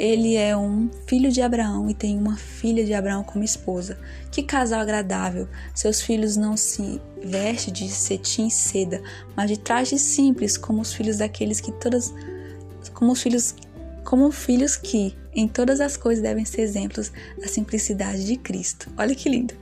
Ele 0.00 0.34
é 0.34 0.56
um 0.56 0.88
filho 1.06 1.30
de 1.30 1.42
Abraão 1.42 1.90
e 1.90 1.92
tem 1.92 2.16
uma 2.16 2.34
filha 2.34 2.86
de 2.86 2.94
Abraão 2.94 3.22
como 3.22 3.44
esposa. 3.44 3.98
Que 4.30 4.42
casal 4.42 4.80
agradável! 4.80 5.46
Seus 5.74 6.00
filhos 6.00 6.38
não 6.38 6.56
se 6.56 6.98
vestem 7.22 7.70
de 7.70 7.86
cetim 7.86 8.46
e 8.46 8.50
seda, 8.50 9.02
mas 9.36 9.50
de 9.50 9.58
trajes 9.58 10.00
simples, 10.00 10.56
como 10.56 10.80
os 10.80 10.94
filhos 10.94 11.18
daqueles 11.18 11.60
que 11.60 11.70
todas 11.72 12.14
como 12.94 13.12
os 13.12 13.20
filhos 13.20 13.54
como 14.02 14.32
filhos 14.32 14.74
que 14.74 15.14
em 15.34 15.46
todas 15.46 15.82
as 15.82 15.98
coisas 15.98 16.22
devem 16.22 16.46
ser 16.46 16.62
exemplos 16.62 17.12
da 17.38 17.46
simplicidade 17.46 18.24
de 18.24 18.38
Cristo. 18.38 18.90
Olha 18.96 19.14
que 19.14 19.28
lindo. 19.28 19.52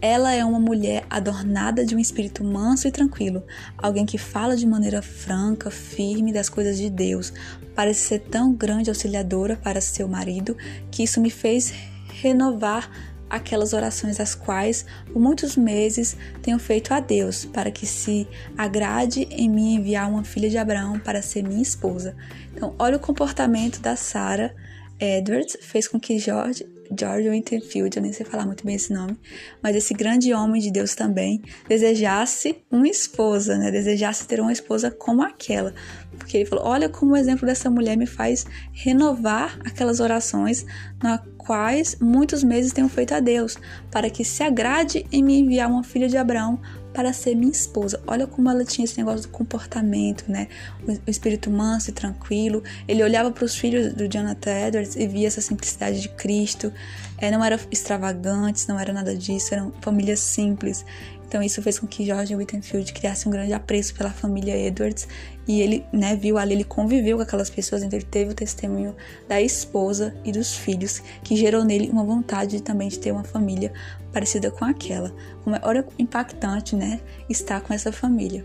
Ela 0.00 0.32
é 0.32 0.44
uma 0.44 0.60
mulher 0.60 1.04
adornada 1.10 1.84
de 1.84 1.96
um 1.96 1.98
espírito 1.98 2.44
manso 2.44 2.86
e 2.86 2.92
tranquilo, 2.92 3.42
alguém 3.76 4.06
que 4.06 4.16
fala 4.16 4.56
de 4.56 4.66
maneira 4.66 5.02
franca, 5.02 5.70
firme 5.70 6.32
das 6.32 6.48
coisas 6.48 6.76
de 6.76 6.88
Deus. 6.88 7.32
Parece 7.74 8.00
ser 8.00 8.20
tão 8.20 8.52
grande 8.52 8.90
auxiliadora 8.90 9.56
para 9.56 9.80
seu 9.80 10.06
marido 10.06 10.56
que 10.90 11.02
isso 11.02 11.20
me 11.20 11.30
fez 11.30 11.72
renovar 12.20 12.90
aquelas 13.28 13.72
orações 13.72 14.20
as 14.20 14.34
quais 14.34 14.86
por 15.12 15.20
muitos 15.20 15.56
meses 15.56 16.16
tenho 16.40 16.58
feito 16.58 16.94
a 16.94 17.00
Deus 17.00 17.44
para 17.44 17.70
que 17.70 17.86
se 17.86 18.26
agrade 18.56 19.28
em 19.30 19.48
mim 19.48 19.74
enviar 19.74 20.08
uma 20.08 20.24
filha 20.24 20.48
de 20.48 20.56
Abraão 20.56 20.98
para 20.98 21.20
ser 21.20 21.42
minha 21.42 21.62
esposa. 21.62 22.16
Então, 22.54 22.74
olha 22.78 22.96
o 22.96 23.00
comportamento 23.00 23.80
da 23.80 23.96
Sarah 23.96 24.54
Edwards 24.98 25.56
fez 25.60 25.86
com 25.86 26.00
que 26.00 26.18
George 26.18 26.64
George 26.96 27.28
Winterfield, 27.28 27.96
eu 27.96 28.02
nem 28.02 28.12
sei 28.12 28.24
falar 28.24 28.46
muito 28.46 28.64
bem 28.64 28.74
esse 28.74 28.92
nome, 28.92 29.18
mas 29.62 29.76
esse 29.76 29.94
grande 29.94 30.32
homem 30.32 30.60
de 30.60 30.70
Deus 30.70 30.94
também 30.94 31.42
desejasse 31.68 32.56
uma 32.70 32.88
esposa, 32.88 33.56
né? 33.58 33.70
Desejasse 33.70 34.26
ter 34.26 34.40
uma 34.40 34.52
esposa 34.52 34.90
como 34.90 35.22
aquela. 35.22 35.74
Porque 36.16 36.36
ele 36.36 36.46
falou: 36.46 36.64
Olha 36.64 36.88
como 36.88 37.12
o 37.12 37.16
exemplo 37.16 37.46
dessa 37.46 37.70
mulher 37.70 37.96
me 37.96 38.06
faz 38.06 38.46
renovar 38.72 39.58
aquelas 39.64 40.00
orações 40.00 40.64
na 41.02 41.18
quais 41.36 41.96
muitos 41.98 42.44
meses 42.44 42.74
tenho 42.74 42.88
feito 42.88 43.14
a 43.14 43.20
Deus, 43.20 43.56
para 43.90 44.10
que 44.10 44.22
se 44.24 44.42
agrade 44.42 45.06
em 45.10 45.22
me 45.22 45.38
enviar 45.38 45.70
uma 45.70 45.82
filha 45.82 46.06
de 46.06 46.16
Abraão 46.18 46.60
para 46.98 47.12
ser 47.12 47.36
minha 47.36 47.52
esposa. 47.52 48.02
Olha 48.08 48.26
como 48.26 48.50
ela 48.50 48.64
tinha 48.64 48.84
esse 48.84 48.98
negócio 48.98 49.22
do 49.22 49.28
comportamento, 49.28 50.24
né? 50.26 50.48
O, 50.84 51.08
espírito 51.08 51.48
manso 51.48 51.90
e 51.90 51.92
tranquilo. 51.92 52.60
Ele 52.88 53.04
olhava 53.04 53.30
para 53.30 53.44
os 53.44 53.54
filhos 53.54 53.92
do 53.92 54.08
Jonathan 54.08 54.50
Edwards 54.66 54.96
e 54.96 55.06
via 55.06 55.28
essa 55.28 55.40
simplicidade 55.40 56.00
de 56.00 56.08
Cristo. 56.08 56.72
É, 57.16 57.30
não 57.30 57.44
eram 57.44 57.56
extravagantes, 57.70 58.66
não 58.66 58.80
era 58.80 58.92
nada 58.92 59.14
disso, 59.14 59.54
eram 59.54 59.72
famílias 59.80 60.18
simples. 60.18 60.84
Então 61.28 61.42
isso 61.42 61.60
fez 61.60 61.78
com 61.78 61.86
que 61.86 62.06
George 62.06 62.34
Whittenfield 62.34 62.90
criasse 62.94 63.28
um 63.28 63.30
grande 63.30 63.52
apreço 63.52 63.94
pela 63.94 64.10
família 64.10 64.56
Edwards 64.56 65.06
e 65.46 65.60
ele, 65.60 65.84
né, 65.92 66.16
viu 66.16 66.38
ali, 66.38 66.54
ele 66.54 66.64
conviveu 66.64 67.18
com 67.18 67.22
aquelas 67.22 67.50
pessoas, 67.50 67.82
então 67.82 67.98
ele 67.98 68.06
teve 68.06 68.32
o 68.32 68.34
testemunho 68.34 68.96
da 69.28 69.40
esposa 69.40 70.14
e 70.24 70.32
dos 70.32 70.54
filhos, 70.54 71.02
que 71.22 71.36
gerou 71.36 71.64
nele 71.64 71.90
uma 71.90 72.02
vontade 72.02 72.56
de, 72.56 72.62
também 72.62 72.88
de 72.88 72.98
ter 72.98 73.12
uma 73.12 73.24
família 73.24 73.72
parecida 74.10 74.50
com 74.50 74.64
aquela. 74.64 75.14
É, 75.46 75.66
olha 75.66 75.86
impactante, 75.98 76.74
né, 76.74 77.00
estar 77.28 77.60
com 77.60 77.74
essa 77.74 77.92
família. 77.92 78.44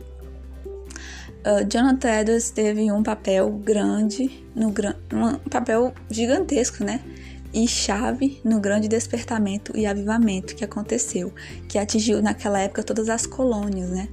Uh, 1.46 1.70
Jonathan 1.70 2.22
Edwards 2.22 2.52
teve 2.52 2.90
um 2.90 3.04
papel 3.04 3.50
grande, 3.50 4.46
no, 4.56 4.70
um 4.70 5.50
papel 5.50 5.94
gigantesco, 6.10 6.86
né? 6.86 7.02
E 7.54 7.68
chave 7.68 8.42
no 8.44 8.60
grande 8.60 8.88
despertamento 8.88 9.78
e 9.78 9.86
avivamento 9.86 10.56
que 10.56 10.66
aconteceu, 10.66 11.34
que 11.68 11.78
atingiu 11.78 12.22
naquela 12.22 12.60
época 12.60 12.84
todas 12.84 13.10
as 13.10 13.26
colônias, 13.26 13.90
né? 13.90 14.10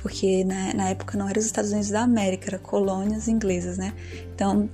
Porque 0.00 0.44
na, 0.44 0.72
na 0.72 0.88
época 0.90 1.18
não 1.18 1.28
eram 1.28 1.40
os 1.40 1.46
Estados 1.46 1.72
Unidos 1.72 1.90
da 1.90 2.02
América, 2.02 2.48
eram 2.48 2.60
colônias 2.60 3.28
inglesas, 3.28 3.76
né? 3.76 3.92
Então 4.34 4.70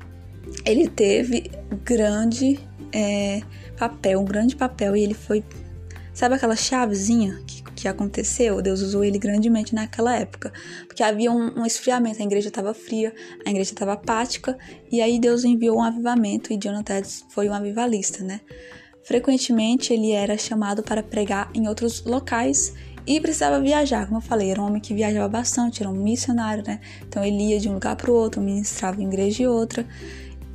ele 0.65 0.89
teve 0.89 1.51
grande 1.85 2.61
é, 2.93 3.43
papel, 3.77 4.21
um 4.21 4.25
grande 4.25 4.55
papel 4.55 4.95
e 4.95 5.03
ele 5.03 5.15
foi, 5.15 5.43
sabe 6.13 6.35
aquela 6.35 6.55
chavezinha 6.55 7.41
que 7.47 7.63
que 7.77 7.87
aconteceu, 7.87 8.61
Deus 8.62 8.81
usou 8.81 9.05
ele 9.05 9.18
grandemente 9.18 9.74
naquela 9.74 10.16
época, 10.16 10.53
porque 10.87 11.03
havia 11.03 11.31
um, 11.31 11.61
um 11.61 11.66
esfriamento, 11.66 12.20
a 12.20 12.24
igreja 12.24 12.49
estava 12.49 12.72
fria, 12.72 13.14
a 13.45 13.51
igreja 13.51 13.72
estava 13.72 13.93
apática, 13.93 14.59
e 14.91 15.01
aí 15.01 15.20
Deus 15.20 15.45
enviou 15.45 15.77
um 15.77 15.83
avivamento 15.83 16.53
e 16.53 16.57
Jonathan 16.57 17.03
foi 17.29 17.49
um 17.49 17.55
avivalista, 17.55 18.24
né? 18.24 18.41
Frequentemente 19.05 19.93
ele 19.93 20.11
era 20.11 20.37
chamado 20.37 20.83
para 20.83 21.03
pregar 21.03 21.51
em 21.55 21.68
outros 21.68 22.05
locais 22.05 22.72
e 23.07 23.20
precisava 23.20 23.61
viajar, 23.61 24.07
como 24.07 24.16
eu 24.18 24.22
falei, 24.22 24.51
era 24.51 24.61
um 24.61 24.66
homem 24.66 24.81
que 24.81 24.93
viajava 24.93 25.29
bastante, 25.29 25.81
era 25.81 25.89
um 25.89 25.95
missionário, 25.95 26.64
né? 26.66 26.81
Então 27.07 27.24
ele 27.24 27.51
ia 27.51 27.61
de 27.61 27.68
um 27.68 27.74
lugar 27.74 27.95
para 27.95 28.11
o 28.11 28.14
outro, 28.14 28.41
ministrava 28.41 29.01
em 29.01 29.07
igreja 29.07 29.45
e 29.45 29.47
outra. 29.47 29.87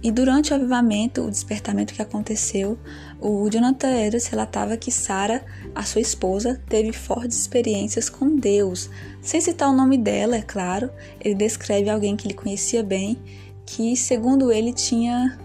E 0.04 0.12
durante 0.12 0.52
o 0.52 0.56
avivamento, 0.56 1.22
o 1.22 1.30
despertamento 1.30 1.94
que 1.94 2.02
aconteceu, 2.02 2.78
o 3.20 3.48
Jonathan 3.50 3.92
Edwards 3.92 4.26
relatava 4.26 4.76
que 4.76 4.92
Sara, 4.92 5.46
a 5.76 5.84
sua 5.84 6.02
esposa, 6.02 6.60
teve 6.68 6.92
fortes 6.92 7.38
experiências 7.38 8.10
com 8.10 8.36
Deus. 8.36 8.90
Sem 9.22 9.40
citar 9.40 9.70
o 9.70 9.76
nome 9.76 10.00
dela, 10.00 10.36
é 10.36 10.42
claro, 10.42 10.90
ele 11.20 11.36
descreve 11.36 11.88
alguém 11.88 12.16
que 12.16 12.26
ele 12.26 12.34
conhecia 12.34 12.82
bem, 12.82 13.16
que, 13.64 13.96
segundo 13.96 14.52
ele, 14.52 14.74
tinha 14.74 15.38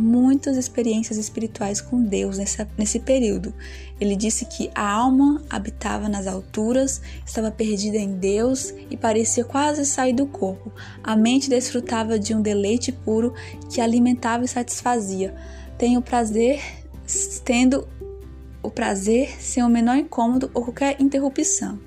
muitas 0.00 0.56
experiências 0.56 1.18
espirituais 1.18 1.80
com 1.80 2.02
Deus 2.02 2.38
nessa, 2.38 2.68
nesse 2.76 2.98
período. 2.98 3.52
Ele 4.00 4.16
disse 4.16 4.46
que 4.46 4.70
a 4.74 4.90
alma 4.90 5.42
habitava 5.48 6.08
nas 6.08 6.26
alturas, 6.26 7.02
estava 7.24 7.50
perdida 7.50 7.98
em 7.98 8.16
Deus 8.16 8.74
e 8.90 8.96
parecia 8.96 9.44
quase 9.44 9.84
sair 9.84 10.14
do 10.14 10.26
corpo. 10.26 10.72
A 11.04 11.14
mente 11.14 11.50
desfrutava 11.50 12.18
de 12.18 12.34
um 12.34 12.40
deleite 12.40 12.90
puro 12.90 13.34
que 13.68 13.80
alimentava 13.80 14.44
e 14.44 14.48
satisfazia. 14.48 15.34
Tenho 15.76 16.00
prazer, 16.00 16.60
tendo 17.44 17.86
o 18.62 18.70
prazer 18.70 19.40
sem 19.40 19.62
o 19.62 19.68
menor 19.68 19.96
incômodo 19.96 20.50
ou 20.54 20.62
qualquer 20.62 21.00
interrupção 21.00 21.78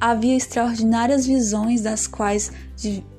havia 0.00 0.36
extraordinárias 0.36 1.26
visões 1.26 1.80
das 1.80 2.06
quais 2.06 2.52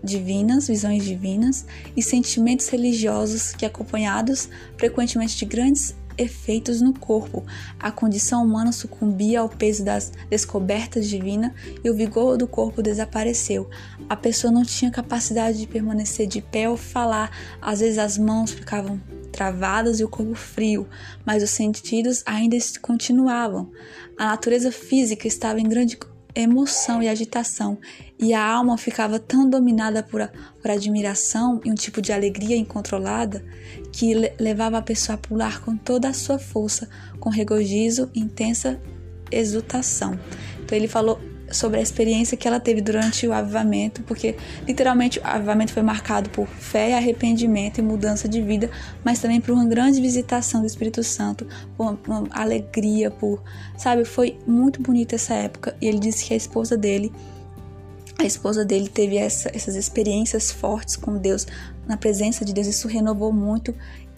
divinas, 0.03 0.67
visões 0.67 1.03
divinas 1.03 1.65
e 1.95 2.01
sentimentos 2.01 2.67
religiosos 2.69 3.53
que 3.53 3.65
acompanhados 3.65 4.49
frequentemente 4.77 5.37
de 5.37 5.45
grandes 5.45 5.95
efeitos 6.17 6.81
no 6.81 6.93
corpo. 6.93 7.45
A 7.79 7.91
condição 7.91 8.43
humana 8.43 8.71
sucumbia 8.71 9.41
ao 9.41 9.49
peso 9.49 9.83
das 9.83 10.11
descobertas 10.29 11.07
divinas 11.07 11.51
e 11.83 11.89
o 11.89 11.95
vigor 11.95 12.37
do 12.37 12.47
corpo 12.47 12.81
desapareceu. 12.81 13.69
A 14.09 14.15
pessoa 14.15 14.51
não 14.51 14.63
tinha 14.63 14.89
capacidade 14.89 15.59
de 15.59 15.67
permanecer 15.67 16.27
de 16.27 16.41
pé 16.41 16.69
ou 16.69 16.75
falar. 16.75 17.31
Às 17.61 17.79
vezes 17.79 17.97
as 17.97 18.17
mãos 18.17 18.51
ficavam 18.51 18.99
travadas 19.31 19.99
e 19.99 20.03
o 20.03 20.09
corpo 20.09 20.33
frio, 20.33 20.87
mas 21.23 21.43
os 21.43 21.51
sentidos 21.51 22.23
ainda 22.25 22.57
continuavam. 22.81 23.69
A 24.17 24.25
natureza 24.25 24.71
física 24.71 25.27
estava 25.27 25.59
em 25.59 25.69
grande 25.69 25.97
emoção 26.39 27.01
e 27.01 27.07
agitação, 27.07 27.77
e 28.19 28.33
a 28.33 28.45
alma 28.45 28.77
ficava 28.77 29.19
tão 29.19 29.49
dominada 29.49 30.03
por, 30.03 30.29
por 30.61 30.71
admiração 30.71 31.59
e 31.63 31.71
um 31.71 31.75
tipo 31.75 32.01
de 32.01 32.11
alegria 32.11 32.55
incontrolada 32.55 33.43
que 33.91 34.13
levava 34.39 34.77
a 34.77 34.81
pessoa 34.81 35.15
a 35.15 35.17
pular 35.17 35.61
com 35.61 35.75
toda 35.75 36.09
a 36.09 36.13
sua 36.13 36.37
força, 36.37 36.89
com 37.19 37.29
regozijo 37.29 38.09
e 38.13 38.19
intensa 38.19 38.79
exultação. 39.31 40.19
Então 40.63 40.77
ele 40.77 40.87
falou 40.87 41.19
sobre 41.51 41.79
a 41.79 41.81
experiência 41.81 42.37
que 42.37 42.47
ela 42.47 42.59
teve 42.59 42.81
durante 42.81 43.27
o 43.27 43.33
avivamento, 43.33 44.01
porque 44.03 44.35
literalmente 44.67 45.19
o 45.19 45.21
avivamento 45.23 45.71
foi 45.71 45.83
marcado 45.83 46.29
por 46.29 46.47
fé, 46.47 46.95
arrependimento 46.95 47.79
e 47.79 47.81
mudança 47.81 48.27
de 48.27 48.41
vida, 48.41 48.69
mas 49.03 49.19
também 49.19 49.39
por 49.39 49.51
uma 49.51 49.65
grande 49.65 50.01
visitação 50.01 50.61
do 50.61 50.67
Espírito 50.67 51.03
Santo, 51.03 51.47
por 51.75 51.97
uma, 52.07 52.27
alegria, 52.31 53.09
por, 53.09 53.41
sabe, 53.77 54.05
foi 54.05 54.37
muito 54.45 54.81
bonita 54.81 55.15
essa 55.15 55.33
época. 55.33 55.75
E 55.81 55.87
ele 55.87 55.99
disse 55.99 56.25
que 56.25 56.33
a 56.33 56.37
esposa 56.37 56.77
dele 56.77 57.11
a 58.19 58.25
esposa 58.25 58.65
dele 58.65 58.89
teve 58.89 59.15
essa, 59.15 59.51
essas 59.53 59.75
experiências 59.75 60.51
fortes 60.51 60.95
com 60.95 61.17
Deus, 61.17 61.45
na 61.87 61.95
presença 61.95 62.43
de 62.43 62.51
Deus. 62.51 62.65
Isso 62.65 62.87
renovou 62.87 63.31
muito 63.31 63.75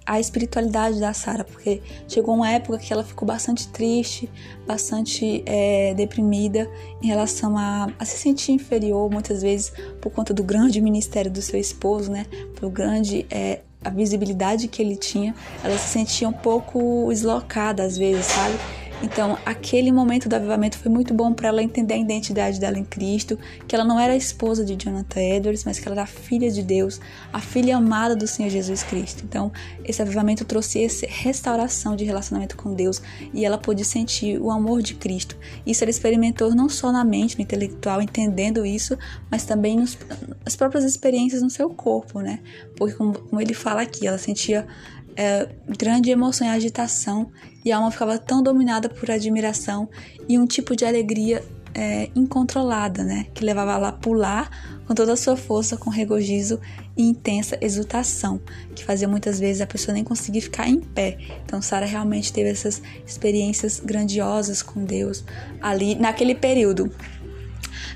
a 0.10 0.20
espiritualidade 0.20 1.00
da 1.00 1.14
Sara, 1.14 1.44
porque 1.44 1.84
chegou 2.08 2.34
uma 2.34 2.50
época 2.50 2.80
que 2.80 2.92
ela 2.92 3.04
ficou 3.04 3.28
bastante 3.28 3.68
triste, 3.68 4.28
bastante 4.66 5.44
é, 5.46 5.94
deprimida 5.94 6.68
em 7.00 7.06
relação 7.06 7.56
a, 7.56 7.88
a, 8.00 8.06
se 8.06 8.18
sentir 8.18 8.54
inferior, 8.54 9.08
muitas 9.12 9.44
vezes 9.44 9.72
por 10.02 10.12
conta 10.12 10.34
do 10.34 10.42
grande 10.44 10.82
ministério 10.82 11.30
do 11.30 11.44
seu 11.44 11.60
esposo, 11.60 12.12
né? 12.12 12.26
Por 12.56 12.72
grande 12.72 13.28
é, 13.30 13.60
a 13.86 13.92
visibilidade 13.92 14.68
que 14.68 14.82
ele 14.82 14.96
tinha, 14.96 15.36
ela 15.64 15.78
se 15.78 15.90
sentia 15.90 16.28
um 16.28 16.34
pouco 16.34 17.08
deslocada 17.10 17.84
às 17.84 17.96
vezes, 17.96 18.26
sabe? 18.26 18.58
Então, 19.02 19.38
aquele 19.46 19.92
momento 19.92 20.28
do 20.28 20.36
avivamento 20.36 20.78
foi 20.78 20.92
muito 20.92 21.14
bom 21.14 21.34
para 21.34 21.48
ela 21.48 21.64
entender 21.64 21.94
a 21.94 21.98
identidade 21.98 22.60
dela 22.60 22.78
em 22.78 22.84
Cristo, 22.84 23.40
que 23.68 23.74
ela 23.74 23.86
não 23.86 23.98
era 23.98 24.14
a 24.14 24.18
esposa 24.18 24.66
de 24.66 24.76
Jonathan 24.76 25.22
Edwards, 25.22 25.64
mas 25.64 25.80
que 25.80 25.88
ela 25.88 25.96
era 25.96 26.04
a 26.04 26.08
filha 26.08 26.52
de 26.52 26.62
Deus, 26.62 27.00
a 27.32 27.40
filha 27.40 27.78
amada 27.78 28.16
do 28.16 28.28
Senhor 28.28 28.50
Jesus 28.50 28.84
Cristo. 28.84 29.24
Então, 29.24 29.52
esse 29.86 30.02
avivamento 30.02 30.44
trouxe 30.44 30.84
essa 30.84 31.06
restauração 31.08 31.96
de 31.96 32.04
relacionamento 32.04 32.58
com 32.58 32.74
Deus 32.74 33.02
e 33.34 33.46
ela 33.46 33.58
pôde 33.58 33.86
sentir 33.86 34.38
o 34.40 34.52
amor 34.52 34.82
de 34.82 34.96
Cristo. 34.96 35.38
Isso 35.66 35.84
ela 35.84 35.92
experimentou 35.92 36.54
não 36.54 36.68
só 36.68 36.92
na 36.92 37.06
mente, 37.06 37.38
no 37.38 37.42
intelectual, 37.42 38.02
entendendo 38.02 38.66
isso, 38.66 38.98
mas 39.32 39.46
também 39.46 39.78
nos, 39.78 39.98
nas 40.44 40.58
próprias 40.58 40.84
experiências 40.84 41.42
no 41.42 41.50
seu 41.50 41.70
corpo, 41.70 42.20
né? 42.20 42.40
Porque, 42.76 42.96
como, 42.96 43.18
como 43.18 43.42
ele 43.42 43.54
fala 43.54 43.82
aqui, 43.82 44.06
ela 44.06 44.18
sentia 44.18 44.68
é, 45.16 45.50
grande 45.78 46.10
emoção 46.10 46.48
e 46.48 46.50
agitação, 46.50 47.30
e 47.64 47.72
a 47.72 47.78
alma 47.78 47.92
ficava 47.92 48.18
tão 48.18 48.42
dominada 48.42 48.90
por 48.90 49.10
admiração 49.12 49.90
e 50.28 50.38
um 50.38 50.46
tipo 50.46 50.76
de 50.76 50.86
alegria 50.86 51.44
é, 51.74 52.10
incontrolada, 52.16 53.04
né? 53.04 53.28
Que 53.34 53.44
levava 53.44 53.74
ela 53.74 53.90
a 53.90 53.92
pular 53.92 54.50
com 54.86 54.94
toda 54.94 55.14
a 55.14 55.16
sua 55.16 55.38
força, 55.38 55.78
com 55.78 55.90
regozijo 55.90 56.60
e 56.98 57.04
intensa 57.04 57.58
exultação, 57.62 58.42
que 58.76 58.84
fazia 58.84 59.08
muitas 59.08 59.40
vezes 59.40 59.62
a 59.62 59.68
pessoa 59.68 59.94
nem 59.94 60.04
conseguir 60.04 60.42
ficar 60.42 60.68
em 60.68 60.80
pé. 60.80 61.18
Então, 61.46 61.62
Sara 61.62 61.86
realmente 61.86 62.34
teve 62.34 62.50
essas 62.50 62.82
experiências 63.06 63.80
grandiosas 63.80 64.62
com 64.62 64.84
Deus 64.84 65.24
ali 65.62 65.96
naquele 65.96 66.34
período. 66.34 66.92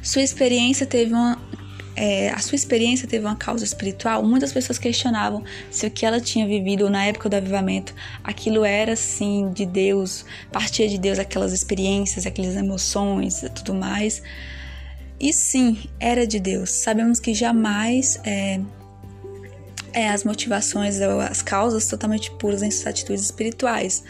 Sua 0.01 0.21
experiência 0.21 0.85
teve 0.85 1.13
uma 1.13 1.39
é, 1.95 2.29
a 2.29 2.39
sua 2.39 2.55
experiência 2.55 3.07
teve 3.07 3.25
uma 3.25 3.35
causa 3.35 3.63
espiritual, 3.63 4.23
muitas 4.23 4.51
pessoas 4.51 4.77
questionavam 4.77 5.43
se 5.69 5.85
o 5.85 5.91
que 5.91 6.05
ela 6.05 6.19
tinha 6.19 6.47
vivido 6.47 6.89
na 6.89 7.05
época 7.05 7.29
do 7.29 7.35
avivamento, 7.35 7.93
aquilo 8.23 8.65
era 8.65 8.95
sim 8.95 9.51
de 9.51 9.65
Deus, 9.65 10.25
partia 10.51 10.87
de 10.87 10.97
Deus 10.97 11.19
aquelas 11.19 11.53
experiências, 11.53 12.25
aquelas 12.25 12.55
emoções 12.55 13.43
e 13.43 13.49
tudo 13.49 13.73
mais. 13.73 14.21
E 15.19 15.31
sim, 15.31 15.77
era 15.99 16.27
de 16.27 16.39
Deus. 16.39 16.69
Sabemos 16.71 17.19
que 17.19 17.33
jamais 17.33 18.19
é, 18.25 18.59
é, 19.93 20.09
as 20.09 20.23
motivações, 20.23 20.99
as 20.99 21.41
causas 21.41 21.87
totalmente 21.87 22.31
puras 22.31 22.61
em 22.61 22.71
suas 22.71 22.87
atitudes 22.87 23.23
espirituais. 23.23 24.03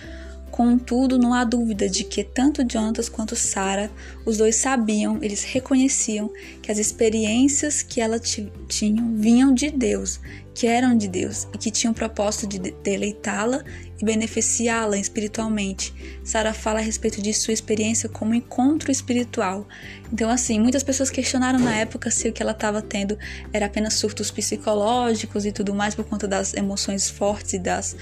Contudo, 0.54 1.18
não 1.18 1.34
há 1.34 1.44
dúvida 1.44 1.90
de 1.90 2.04
que 2.04 2.24
tanto 2.24 2.64
Jonathan 2.64 3.02
quanto 3.12 3.36
Sarah, 3.36 3.90
os 4.24 4.38
dois 4.38 4.56
sabiam, 4.56 5.18
eles 5.20 5.44
reconheciam 5.44 6.32
que 6.62 6.72
as 6.72 6.78
experiências 6.78 7.82
que 7.82 8.00
ela 8.00 8.20
tinham 8.20 9.16
vinham 9.16 9.52
de 9.52 9.72
Deus, 9.72 10.20
que 10.54 10.68
eram 10.68 10.96
de 10.96 11.08
Deus 11.08 11.48
e 11.56 11.58
que 11.58 11.72
tinham 11.72 11.92
propósito 11.92 12.46
de 12.46 12.60
deleitá-la 12.84 13.64
e 14.00 14.06
beneficiá-la 14.06 14.96
espiritualmente. 14.96 15.92
Sarah 16.24 16.54
fala 16.54 16.78
a 16.78 16.84
respeito 16.84 17.20
de 17.20 17.34
sua 17.34 17.52
experiência 17.52 18.08
como 18.08 18.36
encontro 18.36 18.92
espiritual. 18.92 19.68
Então, 20.14 20.30
assim, 20.30 20.60
muitas 20.60 20.84
pessoas 20.84 21.10
questionaram 21.10 21.58
na 21.58 21.76
época 21.78 22.12
se 22.12 22.30
o 22.30 22.32
que 22.32 22.44
ela 22.44 22.52
estava 22.52 22.80
tendo 22.80 23.18
era 23.52 23.66
apenas 23.66 23.96
surtos 23.96 24.30
psicológicos 24.30 25.48
e 25.48 25.52
tudo 25.52 25.74
mais 25.74 25.96
por 25.96 26.06
conta 26.06 26.28
das 26.28 26.54
emoções 26.54 27.10
fortes 27.10 27.54
e 27.54 27.60
das 27.60 27.96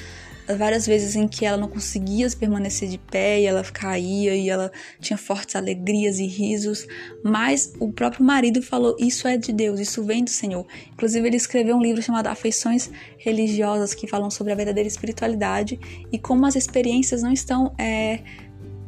várias 0.55 0.85
vezes 0.85 1.15
em 1.15 1.27
que 1.27 1.45
ela 1.45 1.57
não 1.57 1.67
conseguia 1.67 2.29
permanecer 2.37 2.87
de 2.89 2.97
pé 2.97 3.41
e 3.41 3.45
ela 3.45 3.63
caía 3.63 4.35
e 4.35 4.49
ela 4.49 4.71
tinha 4.99 5.17
fortes 5.17 5.55
alegrias 5.55 6.19
e 6.19 6.25
risos, 6.25 6.87
mas 7.23 7.73
o 7.79 7.91
próprio 7.91 8.23
marido 8.23 8.61
falou: 8.61 8.95
Isso 8.99 9.27
é 9.27 9.37
de 9.37 9.51
Deus, 9.51 9.79
isso 9.79 10.03
vem 10.03 10.23
do 10.23 10.29
Senhor. 10.29 10.65
Inclusive, 10.93 11.27
ele 11.27 11.37
escreveu 11.37 11.75
um 11.75 11.81
livro 11.81 12.01
chamado 12.01 12.27
Afeições 12.27 12.89
Religiosas 13.17 13.93
que 13.93 14.07
falam 14.07 14.29
sobre 14.29 14.53
a 14.53 14.55
verdadeira 14.55 14.87
espiritualidade 14.87 15.79
e 16.11 16.17
como 16.17 16.45
as 16.45 16.55
experiências 16.55 17.21
não 17.21 17.31
estão 17.31 17.73
é, 17.77 18.19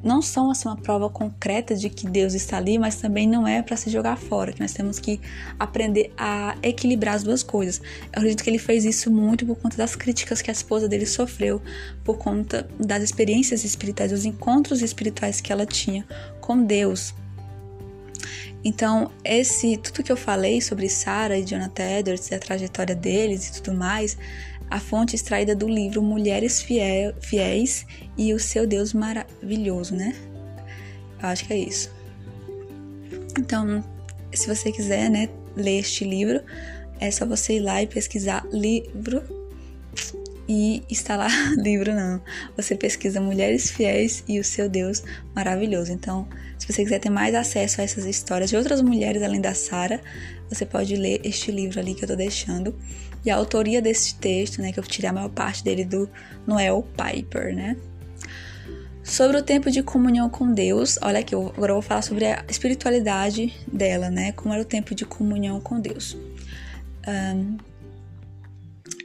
não 0.03 0.21
são 0.21 0.51
assim 0.51 0.67
uma 0.67 0.75
prova 0.75 1.09
concreta 1.09 1.75
de 1.75 1.89
que 1.89 2.05
Deus 2.05 2.33
está 2.33 2.57
ali, 2.57 2.77
mas 2.77 2.97
também 2.97 3.25
não 3.25 3.47
é 3.47 3.61
para 3.61 3.77
se 3.77 3.89
jogar 3.89 4.17
fora, 4.17 4.51
que 4.51 4.59
nós 4.59 4.73
temos 4.73 4.99
que 4.99 5.21
aprender 5.57 6.11
a 6.17 6.57
equilibrar 6.61 7.15
as 7.15 7.23
duas 7.23 7.41
coisas. 7.41 7.81
Eu 8.11 8.19
acredito 8.19 8.43
que 8.43 8.49
ele 8.49 8.59
fez 8.59 8.83
isso 8.83 9.09
muito 9.09 9.45
por 9.45 9.55
conta 9.55 9.77
das 9.77 9.95
críticas 9.95 10.41
que 10.41 10.51
a 10.51 10.53
esposa 10.53 10.89
dele 10.89 11.05
sofreu, 11.05 11.61
por 12.03 12.17
conta 12.17 12.67
das 12.77 13.01
experiências 13.01 13.63
espirituais, 13.63 14.11
dos 14.11 14.25
encontros 14.25 14.81
espirituais 14.81 15.39
que 15.39 15.53
ela 15.53 15.65
tinha 15.65 16.05
com 16.41 16.61
Deus. 16.63 17.13
Então, 18.65 19.11
esse 19.25 19.75
tudo 19.77 20.03
que 20.03 20.11
eu 20.11 20.15
falei 20.15 20.61
sobre 20.61 20.87
Sarah 20.87 21.37
e 21.37 21.43
Jonathan 21.43 21.99
Edwards 21.99 22.31
e 22.31 22.35
a 22.35 22.39
trajetória 22.39 22.95
deles 22.95 23.49
e 23.49 23.61
tudo 23.61 23.77
mais, 23.77 24.17
a 24.73 24.79
fonte 24.79 25.15
extraída 25.15 25.55
do 25.55 25.67
livro 25.67 26.01
Mulheres 26.01 26.59
Fiéis 26.59 27.85
e 28.17 28.33
o 28.33 28.39
Seu 28.39 28.65
Deus 28.65 28.91
Maravilhoso, 28.91 29.95
né? 29.95 30.15
Acho 31.21 31.45
que 31.45 31.53
é 31.53 31.57
isso. 31.59 31.91
Então, 33.37 33.83
se 34.33 34.47
você 34.47 34.71
quiser, 34.71 35.11
né, 35.11 35.29
ler 35.55 35.77
este 35.77 36.03
livro, 36.03 36.41
é 36.99 37.11
só 37.11 37.23
você 37.23 37.57
ir 37.57 37.59
lá 37.59 37.83
e 37.83 37.87
pesquisar 37.87 38.43
livro 38.51 39.21
e 40.49 40.81
instalar 40.89 41.29
livro 41.55 41.93
não. 41.93 42.19
Você 42.57 42.75
pesquisa 42.75 43.21
Mulheres 43.21 43.69
Fiéis 43.69 44.23
e 44.27 44.39
o 44.39 44.43
Seu 44.43 44.67
Deus 44.67 45.03
Maravilhoso. 45.35 45.91
Então, 45.91 46.27
se 46.57 46.65
você 46.65 46.83
quiser 46.83 46.97
ter 46.97 47.11
mais 47.11 47.35
acesso 47.35 47.79
a 47.79 47.83
essas 47.83 48.05
histórias 48.07 48.49
de 48.49 48.57
outras 48.57 48.81
mulheres 48.81 49.21
além 49.21 49.39
da 49.39 49.53
Sara, 49.53 50.01
você 50.49 50.65
pode 50.65 50.95
ler 50.95 51.21
este 51.23 51.51
livro 51.51 51.79
ali 51.79 51.93
que 51.93 52.03
eu 52.03 52.07
tô 52.07 52.15
deixando. 52.15 52.75
E 53.25 53.29
a 53.29 53.35
autoria 53.35 53.81
desse 53.81 54.15
texto, 54.15 54.61
né, 54.61 54.71
que 54.71 54.79
eu 54.79 54.83
tirei 54.83 55.09
a 55.09 55.13
maior 55.13 55.29
parte 55.29 55.63
dele 55.63 55.85
do 55.85 56.09
Noel 56.45 56.85
Piper, 56.97 57.55
né? 57.55 57.77
Sobre 59.03 59.37
o 59.37 59.43
tempo 59.43 59.69
de 59.69 59.83
comunhão 59.83 60.29
com 60.29 60.51
Deus, 60.51 60.97
olha 61.01 61.19
aqui, 61.19 61.35
agora 61.35 61.71
eu 61.71 61.75
vou 61.75 61.81
falar 61.81 62.01
sobre 62.01 62.25
a 62.25 62.45
espiritualidade 62.49 63.53
dela, 63.67 64.09
né? 64.09 64.31
Como 64.31 64.53
era 64.53 64.63
o 64.63 64.65
tempo 64.65 64.95
de 64.95 65.05
comunhão 65.05 65.59
com 65.59 65.79
Deus. 65.79 66.17
Um, 67.05 67.57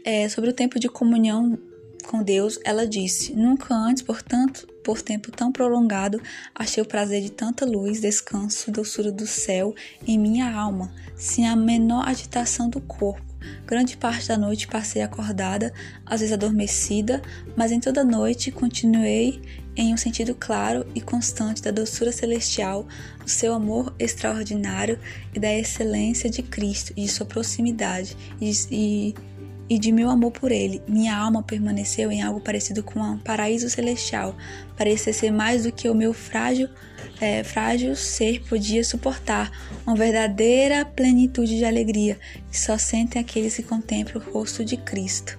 é, 0.04 0.28
sobre 0.28 0.50
o 0.50 0.52
tempo 0.52 0.78
de 0.78 0.88
comunhão 0.88 1.58
com 2.06 2.22
Deus, 2.22 2.58
ela 2.64 2.86
disse: 2.86 3.34
Nunca 3.34 3.74
antes, 3.74 4.02
portanto, 4.02 4.66
por 4.84 5.02
tempo 5.02 5.30
tão 5.30 5.52
prolongado, 5.52 6.20
achei 6.54 6.82
o 6.82 6.86
prazer 6.86 7.20
de 7.20 7.30
tanta 7.30 7.66
luz, 7.66 8.00
descanso, 8.00 8.70
doçura 8.70 9.12
do 9.12 9.26
céu 9.26 9.74
em 10.06 10.18
minha 10.18 10.50
alma, 10.50 10.92
sem 11.16 11.46
a 11.46 11.54
menor 11.54 12.08
agitação 12.08 12.70
do 12.70 12.80
corpo. 12.80 13.27
Grande 13.66 13.96
parte 13.96 14.28
da 14.28 14.36
noite 14.36 14.66
passei 14.66 15.02
acordada, 15.02 15.72
às 16.04 16.20
vezes 16.20 16.32
adormecida, 16.32 17.22
mas 17.56 17.70
em 17.70 17.80
toda 17.80 18.02
noite 18.02 18.50
continuei 18.50 19.40
em 19.76 19.94
um 19.94 19.96
sentido 19.96 20.34
claro 20.34 20.84
e 20.94 21.00
constante 21.00 21.62
da 21.62 21.70
doçura 21.70 22.10
celestial, 22.10 22.86
do 23.22 23.30
seu 23.30 23.54
amor 23.54 23.94
extraordinário 23.98 24.98
e 25.32 25.38
da 25.38 25.54
excelência 25.54 26.28
de 26.28 26.42
Cristo 26.42 26.92
e 26.96 27.02
de 27.02 27.08
sua 27.08 27.26
proximidade 27.26 28.16
e, 28.40 28.50
e, 28.70 29.14
e 29.68 29.78
de 29.78 29.92
meu 29.92 30.10
amor 30.10 30.32
por 30.32 30.50
Ele. 30.50 30.82
Minha 30.88 31.16
alma 31.16 31.42
permaneceu 31.42 32.10
em 32.10 32.22
algo 32.22 32.40
parecido 32.40 32.82
com 32.82 32.98
um 32.98 33.18
paraíso 33.18 33.70
celestial, 33.70 34.36
parecia 34.76 35.12
ser 35.12 35.30
mais 35.30 35.62
do 35.62 35.70
que 35.70 35.88
o 35.88 35.94
meu 35.94 36.12
frágil, 36.12 36.68
é, 37.20 37.42
frágil 37.42 37.96
ser 37.96 38.40
podia 38.48 38.84
suportar, 38.84 39.50
uma 39.86 39.96
verdadeira 39.96 40.84
plenitude 40.84 41.56
de 41.56 41.64
alegria 41.64 42.18
que 42.50 42.58
só 42.58 42.78
sentem 42.78 43.20
aqueles 43.20 43.56
que 43.56 43.62
contemplam 43.62 44.22
o 44.22 44.30
rosto 44.30 44.64
de 44.64 44.76
Cristo. 44.76 45.38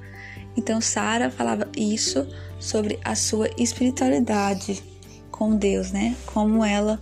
Então 0.57 0.81
Sara 0.81 1.29
falava 1.29 1.67
isso 1.75 2.27
sobre 2.59 2.99
a 3.03 3.15
sua 3.15 3.49
espiritualidade 3.57 4.83
com 5.31 5.55
Deus, 5.55 5.91
né? 5.91 6.15
Como 6.25 6.65
ela 6.65 7.01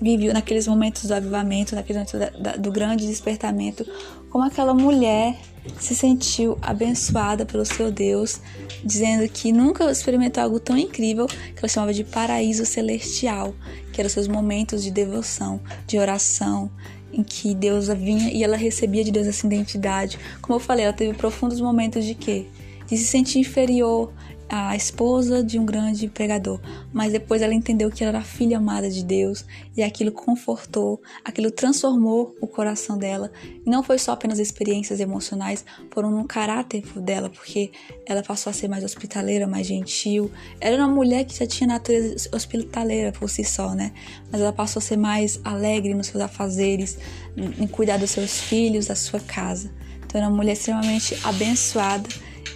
viveu 0.00 0.32
naqueles 0.32 0.66
momentos 0.66 1.04
do 1.04 1.14
avivamento, 1.14 1.76
naqueles 1.76 2.12
momentos 2.12 2.58
do 2.58 2.72
grande 2.72 3.06
despertamento, 3.06 3.86
como 4.30 4.44
aquela 4.44 4.74
mulher 4.74 5.38
se 5.78 5.94
sentiu 5.94 6.58
abençoada 6.60 7.46
pelo 7.46 7.64
seu 7.64 7.90
Deus, 7.90 8.40
dizendo 8.84 9.28
que 9.28 9.52
nunca 9.52 9.90
experimentou 9.90 10.42
algo 10.42 10.60
tão 10.60 10.76
incrível 10.76 11.26
que 11.26 11.58
ela 11.58 11.68
chamava 11.68 11.92
de 11.92 12.04
paraíso 12.04 12.66
celestial, 12.66 13.54
que 13.92 14.00
eram 14.00 14.10
seus 14.10 14.26
momentos 14.26 14.82
de 14.82 14.90
devoção, 14.90 15.60
de 15.86 15.98
oração, 15.98 16.70
em 17.12 17.22
que 17.22 17.54
Deus 17.54 17.88
vinha 17.88 18.30
e 18.32 18.42
ela 18.42 18.56
recebia 18.56 19.04
de 19.04 19.12
Deus 19.12 19.26
essa 19.26 19.46
identidade. 19.46 20.18
Como 20.40 20.56
eu 20.56 20.60
falei, 20.60 20.84
ela 20.84 20.94
teve 20.94 21.16
profundos 21.16 21.60
momentos 21.60 22.04
de 22.04 22.14
quê? 22.14 22.46
De 22.86 22.96
se 22.96 23.04
sentir 23.04 23.38
inferior, 23.38 24.12
a 24.54 24.76
esposa 24.76 25.42
de 25.42 25.58
um 25.58 25.64
grande 25.64 26.06
pregador, 26.08 26.60
mas 26.92 27.10
depois 27.10 27.40
ela 27.40 27.54
entendeu 27.54 27.90
que 27.90 28.04
ela 28.04 28.18
era 28.18 28.22
filha 28.22 28.58
amada 28.58 28.90
de 28.90 29.02
Deus 29.02 29.46
e 29.74 29.82
aquilo 29.82 30.12
confortou, 30.12 31.00
aquilo 31.24 31.50
transformou 31.50 32.36
o 32.38 32.46
coração 32.46 32.98
dela. 32.98 33.32
E 33.64 33.70
não 33.70 33.82
foi 33.82 33.98
só 33.98 34.12
apenas 34.12 34.38
experiências 34.38 35.00
emocionais, 35.00 35.64
foram 35.90 36.10
no 36.10 36.26
caráter 36.26 36.82
dela, 37.00 37.30
porque 37.30 37.70
ela 38.04 38.22
passou 38.22 38.50
a 38.50 38.52
ser 38.52 38.68
mais 38.68 38.84
hospitaleira, 38.84 39.46
mais 39.46 39.66
gentil. 39.66 40.30
Era 40.60 40.76
uma 40.76 40.94
mulher 40.94 41.24
que 41.24 41.38
já 41.38 41.46
tinha 41.46 41.66
natureza 41.66 42.28
hospitaleira 42.30 43.10
por 43.10 43.30
si 43.30 43.44
só, 43.44 43.74
né? 43.74 43.94
Mas 44.30 44.42
ela 44.42 44.52
passou 44.52 44.80
a 44.80 44.82
ser 44.82 44.98
mais 44.98 45.40
alegre 45.44 45.94
nos 45.94 46.08
seus 46.08 46.22
afazeres, 46.22 46.98
em 47.38 47.66
cuidar 47.66 47.96
dos 47.96 48.10
seus 48.10 48.38
filhos, 48.38 48.84
da 48.84 48.94
sua 48.94 49.20
casa. 49.20 49.72
Então 50.04 50.20
era 50.20 50.28
uma 50.28 50.36
mulher 50.36 50.52
extremamente 50.52 51.18
abençoada 51.24 52.06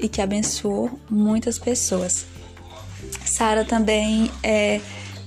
e 0.01 0.09
que 0.09 0.21
abençoou 0.21 0.99
muitas 1.11 1.59
pessoas. 1.59 2.27
Sara 3.25 3.65
também, 3.65 4.31
é, 4.43 4.81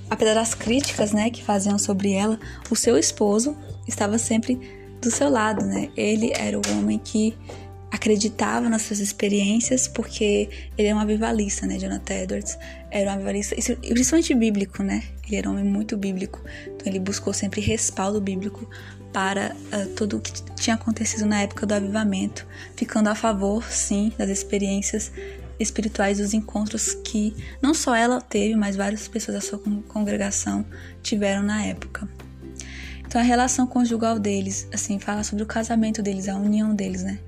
apesar 0.09 0.33
das 0.33 0.53
críticas 0.53 1.11
né, 1.11 1.29
que 1.29 1.43
faziam 1.43 1.77
sobre 1.77 2.13
ela, 2.13 2.39
o 2.69 2.75
seu 2.75 2.97
esposo 2.97 3.55
estava 3.87 4.17
sempre 4.17 4.59
do 5.01 5.11
seu 5.11 5.29
lado. 5.29 5.65
Né? 5.65 5.89
Ele 5.95 6.31
era 6.35 6.57
o 6.57 6.61
homem 6.77 6.97
que 6.97 7.35
acreditava 7.91 8.69
nas 8.69 8.83
suas 8.83 8.99
experiências, 8.99 9.87
porque 9.87 10.49
ele 10.77 10.87
é 10.87 10.95
um 10.95 10.99
avivalista, 10.99 11.65
né? 11.65 11.77
Jonathan 11.79 12.13
Edwards 12.13 12.57
era 12.91 13.09
um 13.09 13.13
avivalista, 13.15 13.55
principalmente 13.55 14.35
bíblico, 14.35 14.83
né? 14.83 15.03
Ele 15.25 15.35
era 15.35 15.49
um 15.49 15.53
homem 15.53 15.65
muito 15.65 15.97
bíblico, 15.97 16.39
então 16.67 16.85
ele 16.85 16.99
buscou 16.99 17.33
sempre 17.33 17.61
respaldo 17.61 18.21
bíblico 18.21 18.69
para 19.11 19.55
uh, 19.55 19.87
tudo 19.95 20.17
o 20.17 20.21
que 20.21 20.31
tinha 20.55 20.75
acontecido 20.75 21.25
na 21.25 21.41
época 21.41 21.65
do 21.65 21.73
avivamento, 21.73 22.45
ficando 22.75 23.09
a 23.09 23.15
favor, 23.15 23.63
sim, 23.63 24.11
das 24.17 24.29
experiências 24.29 25.11
espirituais 25.59 26.19
dos 26.19 26.33
encontros 26.33 26.93
que 27.03 27.35
não 27.61 27.73
só 27.73 27.93
ela 27.93 28.21
teve, 28.21 28.55
mas 28.55 28.75
várias 28.75 29.07
pessoas 29.07 29.35
da 29.35 29.41
sua 29.41 29.59
congregação 29.87 30.65
tiveram 31.03 31.43
na 31.43 31.65
época. 31.65 32.07
Então 33.05 33.19
a 33.19 33.23
relação 33.23 33.65
conjugal 33.65 34.19
deles, 34.19 34.67
assim, 34.71 34.99
fala 34.99 35.23
sobre 35.23 35.43
o 35.43 35.47
casamento 35.47 36.01
deles, 36.01 36.29
a 36.29 36.35
união 36.35 36.73
deles, 36.73 37.03
né? 37.03 37.19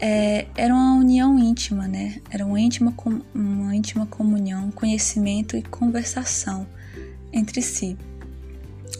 É, 0.00 0.46
era 0.56 0.74
uma 0.74 0.96
união 0.96 1.38
íntima, 1.38 1.86
né? 1.86 2.20
Era 2.30 2.44
uma 2.44 2.58
íntima, 2.58 2.92
uma 3.34 3.76
íntima 3.76 4.06
comunhão, 4.06 4.70
conhecimento 4.70 5.56
e 5.56 5.62
conversação 5.62 6.66
entre 7.32 7.62
si. 7.62 7.96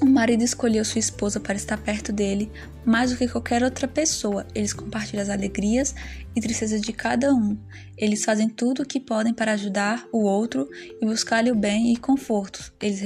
O 0.01 0.07
marido 0.07 0.43
escolheu 0.43 0.85
sua 0.85 0.99
esposa 0.99 1.39
para 1.39 1.55
estar 1.55 1.79
perto 1.79 2.13
dele 2.13 2.51
mais 2.85 3.11
do 3.11 3.17
que 3.17 3.29
qualquer 3.29 3.63
outra 3.63 3.89
pessoa. 3.89 4.47
Eles 4.55 4.73
compartilham 4.73 5.23
as 5.23 5.31
alegrias 5.31 5.95
e 6.35 6.41
tristezas 6.41 6.81
de 6.81 6.93
cada 6.93 7.33
um. 7.33 7.57
Eles 7.97 8.25
fazem 8.25 8.49
tudo 8.49 8.83
o 8.83 8.87
que 8.87 9.01
podem 9.01 9.33
para 9.33 9.53
ajudar 9.53 10.07
o 10.13 10.25
outro 10.25 10.69
e 11.01 11.07
buscar-lhe 11.07 11.51
o 11.51 11.55
bem 11.55 11.93
e 11.93 11.97
conforto. 11.97 12.73
Eles 12.81 13.01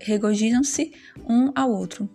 regozijam-se 0.00 0.92
um 1.28 1.52
ao 1.54 1.70
outro. 1.70 2.08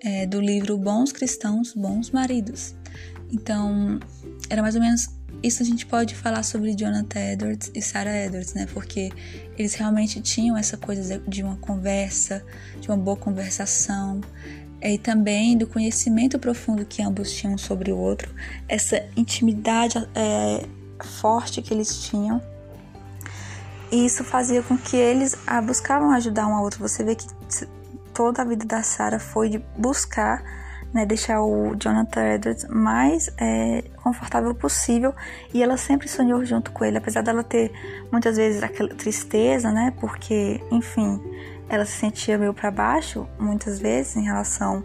É, 0.00 0.26
do 0.26 0.40
livro 0.40 0.78
Bons 0.78 1.10
Cristãos, 1.10 1.74
Bons 1.74 2.12
Maridos. 2.12 2.76
Então, 3.32 3.98
era 4.48 4.62
mais 4.62 4.76
ou 4.76 4.80
menos 4.80 5.17
isso 5.42 5.62
a 5.62 5.66
gente 5.66 5.86
pode 5.86 6.14
falar 6.14 6.42
sobre 6.42 6.74
Jonathan 6.74 7.20
Edwards 7.20 7.70
e 7.74 7.80
Sarah 7.80 8.24
Edwards, 8.24 8.54
né? 8.54 8.66
Porque 8.72 9.10
eles 9.56 9.74
realmente 9.74 10.20
tinham 10.20 10.56
essa 10.56 10.76
coisa 10.76 11.22
de 11.26 11.42
uma 11.42 11.56
conversa, 11.56 12.44
de 12.80 12.88
uma 12.88 12.96
boa 12.96 13.16
conversação, 13.16 14.20
e 14.82 14.98
também 14.98 15.56
do 15.56 15.66
conhecimento 15.66 16.38
profundo 16.38 16.84
que 16.84 17.02
ambos 17.02 17.32
tinham 17.32 17.58
sobre 17.58 17.92
o 17.92 17.96
outro, 17.96 18.32
essa 18.68 19.04
intimidade 19.16 19.98
é, 20.14 20.66
forte 21.20 21.62
que 21.62 21.72
eles 21.74 22.02
tinham. 22.02 22.40
E 23.90 24.04
isso 24.04 24.22
fazia 24.22 24.62
com 24.62 24.76
que 24.76 24.96
eles 24.96 25.34
ah, 25.46 25.62
buscavam 25.62 26.10
ajudar 26.12 26.46
um 26.46 26.54
ao 26.54 26.62
outro. 26.62 26.86
Você 26.86 27.02
vê 27.02 27.14
que 27.14 27.26
toda 28.12 28.42
a 28.42 28.44
vida 28.44 28.66
da 28.66 28.82
Sarah 28.82 29.18
foi 29.18 29.48
de 29.48 29.58
buscar 29.76 30.42
né, 30.92 31.04
deixar 31.04 31.42
o 31.42 31.74
Jonathan 31.76 32.34
Edwards 32.34 32.66
mais 32.68 33.30
é, 33.36 33.84
confortável 33.96 34.54
possível 34.54 35.14
e 35.52 35.62
ela 35.62 35.76
sempre 35.76 36.08
sonhou 36.08 36.44
junto 36.44 36.70
com 36.72 36.84
ele, 36.84 36.98
apesar 36.98 37.22
dela 37.22 37.42
ter 37.42 37.70
muitas 38.10 38.36
vezes 38.36 38.62
aquela 38.62 38.94
tristeza, 38.94 39.70
né, 39.70 39.92
porque, 40.00 40.62
enfim, 40.70 41.20
ela 41.68 41.84
se 41.84 41.92
sentia 41.92 42.38
meio 42.38 42.54
para 42.54 42.70
baixo 42.70 43.26
muitas 43.38 43.78
vezes 43.78 44.16
em 44.16 44.22
relação 44.22 44.82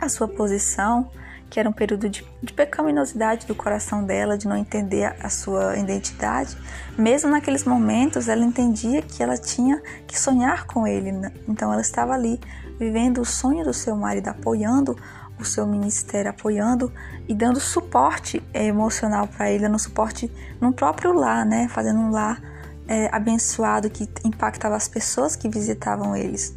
à 0.00 0.08
sua 0.08 0.26
posição, 0.26 1.08
que 1.48 1.60
era 1.60 1.68
um 1.68 1.72
período 1.72 2.08
de, 2.08 2.26
de 2.42 2.52
pecaminosidade 2.52 3.46
do 3.46 3.54
coração 3.54 4.02
dela, 4.02 4.38
de 4.38 4.48
não 4.48 4.56
entender 4.56 5.04
a, 5.04 5.16
a 5.24 5.28
sua 5.28 5.76
identidade. 5.76 6.56
Mesmo 6.96 7.30
naqueles 7.30 7.64
momentos, 7.64 8.26
ela 8.26 8.42
entendia 8.42 9.02
que 9.02 9.22
ela 9.22 9.36
tinha 9.36 9.80
que 10.06 10.18
sonhar 10.18 10.64
com 10.66 10.86
ele, 10.86 11.12
né? 11.12 11.30
então 11.46 11.70
ela 11.70 11.82
estava 11.82 12.14
ali 12.14 12.40
vivendo 12.78 13.20
o 13.20 13.24
sonho 13.24 13.64
do 13.64 13.72
seu 13.72 13.96
marido, 13.96 14.28
apoiando 14.28 14.96
o 15.38 15.44
seu 15.44 15.66
ministério, 15.66 16.30
apoiando 16.30 16.92
e 17.28 17.34
dando 17.34 17.60
suporte 17.60 18.42
é, 18.52 18.66
emocional 18.66 19.26
para 19.26 19.50
ele, 19.50 19.64
dando 19.64 19.78
suporte 19.78 20.30
no 20.60 20.72
próprio 20.72 21.12
lar, 21.12 21.44
né? 21.44 21.68
Fazendo 21.68 21.98
um 21.98 22.10
lar 22.10 22.40
é, 22.86 23.08
abençoado 23.14 23.90
que 23.90 24.08
impactava 24.24 24.76
as 24.76 24.88
pessoas 24.88 25.36
que 25.36 25.48
visitavam 25.48 26.16
eles. 26.16 26.56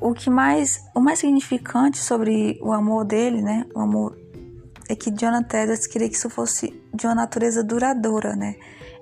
O 0.00 0.12
que 0.12 0.28
mais, 0.28 0.84
o 0.94 1.00
mais 1.00 1.18
significante 1.18 1.98
sobre 1.98 2.58
o 2.62 2.72
amor 2.72 3.04
dele, 3.04 3.42
né? 3.42 3.66
O 3.74 3.80
amor 3.80 4.16
é 4.88 4.94
que 4.94 5.10
Jonathan 5.10 5.62
Edwards 5.62 5.86
queria 5.86 6.08
que 6.08 6.16
isso 6.16 6.30
fosse 6.30 6.80
de 6.94 7.06
uma 7.06 7.14
natureza 7.14 7.62
duradoura, 7.64 8.36
né? 8.36 8.56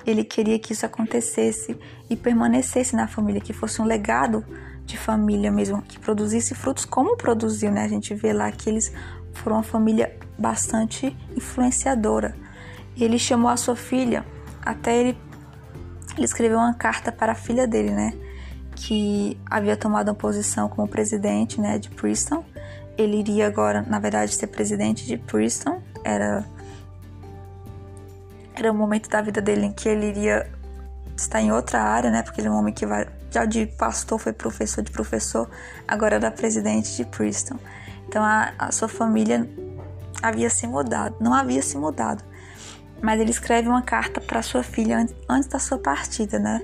Ele 0.07 0.25
queria 0.25 0.59
que 0.59 0.73
isso 0.73 0.85
acontecesse 0.85 1.79
e 2.09 2.17
permanecesse 2.17 2.95
na 2.95 3.09
família, 3.09 3.41
que 3.41 3.53
fosse 3.53 3.81
um 3.81 3.85
legado 3.85 4.45
de 4.85 4.99
família 4.99 5.51
mesmo, 5.51 5.83
que 5.83 5.99
produzisse 5.99 6.55
frutos 6.55 6.85
como 6.85 7.17
produziu, 7.17 7.71
né? 7.71 7.85
A 7.85 7.89
gente 7.89 8.15
vê 8.15 8.33
lá 8.33 8.51
que 8.53 8.69
eles 8.69 8.93
foram 9.33 9.57
uma 9.57 9.63
família 9.63 10.17
bastante 10.39 11.17
influenciadora. 11.37 12.37
Ele 12.97 13.19
chamou 13.19 13.51
a 13.51 13.57
sua 13.57 13.75
filha, 13.75 14.25
até 14.63 14.97
ele, 14.97 15.19
ele 16.17 16.25
escreveu 16.25 16.59
uma 16.59 16.75
carta 16.75 17.11
para 17.11 17.33
a 17.33 17.35
filha 17.35 17.67
dele, 17.67 17.91
né? 17.91 18.13
Que 18.77 19.39
havia 19.51 19.77
tomado 19.77 20.09
uma 20.09 20.15
posição 20.15 20.69
como 20.69 20.87
presidente, 20.87 21.61
né, 21.61 21.79
de 21.79 21.91
Princeton. 21.91 22.45
Ele 22.97 23.19
iria 23.19 23.47
agora, 23.47 23.83
na 23.83 23.99
verdade, 23.99 24.35
ser 24.35 24.49
presidente 24.49 25.07
de 25.07 25.17
Princeton. 25.17 25.81
Era 26.05 26.45
era 28.57 28.71
o 28.71 28.75
momento 28.75 29.09
da 29.09 29.21
vida 29.21 29.41
dele 29.41 29.67
em 29.67 29.73
que 29.73 29.89
ele 29.89 30.07
iria 30.07 30.49
estar 31.17 31.41
em 31.41 31.51
outra 31.51 31.83
área, 31.83 32.11
né? 32.11 32.23
Porque 32.23 32.41
ele 32.41 32.47
é 32.47 32.51
um 32.51 32.57
homem 32.57 32.73
que 32.73 32.87
vai 32.87 33.07
já 33.35 33.45
de 33.45 33.67
pastor 33.67 34.19
foi 34.19 34.33
professor 34.33 34.83
de 34.83 34.93
professor, 34.93 35.51
agora 35.89 36.15
era 36.15 36.31
presidente 36.31 36.97
de 36.97 37.05
Princeton. 37.05 37.59
Então 38.07 38.23
a, 38.23 38.53
a 38.59 38.71
sua 38.71 38.87
família 38.87 39.49
havia 40.23 40.49
se 40.49 40.67
mudado, 40.69 41.17
não 41.21 41.35
havia 41.35 41.61
se 41.61 41.77
mudado. 41.77 42.23
mas 43.03 43.21
ele 43.21 43.31
escreve 43.31 43.69
uma 43.69 43.83
carta 43.83 44.21
para 44.21 44.41
sua 44.41 44.63
filha 44.63 45.07
antes 45.29 45.49
da 45.49 45.59
sua 45.59 45.79
partida, 45.79 46.39
né? 46.39 46.61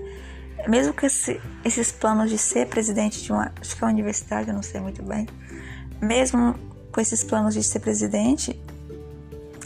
Mesmo 0.68 0.94
com 0.94 1.04
esse, 1.04 1.40
esses 1.64 1.90
planos 1.90 2.30
de 2.30 2.38
ser 2.38 2.66
presidente 2.68 3.22
de 3.22 3.32
uma, 3.32 3.52
acho 3.60 3.76
que 3.76 3.82
é 3.82 3.86
uma 3.86 3.92
universidade, 3.92 4.48
eu 4.48 4.54
não 4.54 4.62
sei 4.62 4.80
muito 4.80 5.02
bem, 5.02 5.26
mesmo 6.00 6.54
com 6.92 7.00
esses 7.00 7.24
planos 7.24 7.54
de 7.54 7.62
ser 7.62 7.80
presidente, 7.80 8.58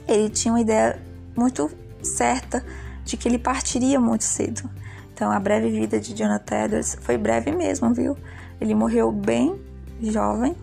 ele 0.08 0.30
tinha 0.30 0.52
uma 0.52 0.60
ideia 0.60 1.00
muito 1.36 1.70
certa 2.02 2.64
de 3.04 3.16
que 3.16 3.28
ele 3.28 3.38
partiria 3.38 4.00
muito 4.00 4.24
cedo. 4.24 4.68
Então, 5.14 5.30
a 5.30 5.38
breve 5.38 5.70
vida 5.70 6.00
de 6.00 6.12
Jonathan 6.12 6.64
Edwards 6.64 6.98
foi 7.00 7.16
breve 7.16 7.52
mesmo, 7.52 7.94
viu? 7.94 8.18
Ele 8.60 8.74
morreu 8.74 9.12
bem 9.12 9.54
jovem, 10.02 10.56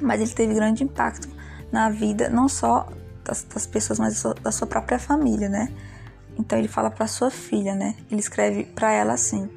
mas 0.00 0.20
ele 0.20 0.32
teve 0.32 0.52
grande 0.52 0.82
impacto 0.82 1.28
na 1.70 1.88
vida, 1.88 2.28
não 2.28 2.48
só 2.48 2.88
das, 3.24 3.44
das 3.44 3.64
pessoas, 3.64 4.00
mas 4.00 4.20
da 4.42 4.50
sua 4.50 4.66
própria 4.66 4.98
família, 4.98 5.48
né? 5.48 5.72
Então 6.36 6.58
ele 6.58 6.66
fala 6.66 6.90
para 6.90 7.06
sua 7.06 7.30
filha, 7.30 7.76
né? 7.76 7.94
Ele 8.10 8.18
escreve 8.18 8.64
para 8.64 8.92
ela 8.92 9.12
assim: 9.12 9.48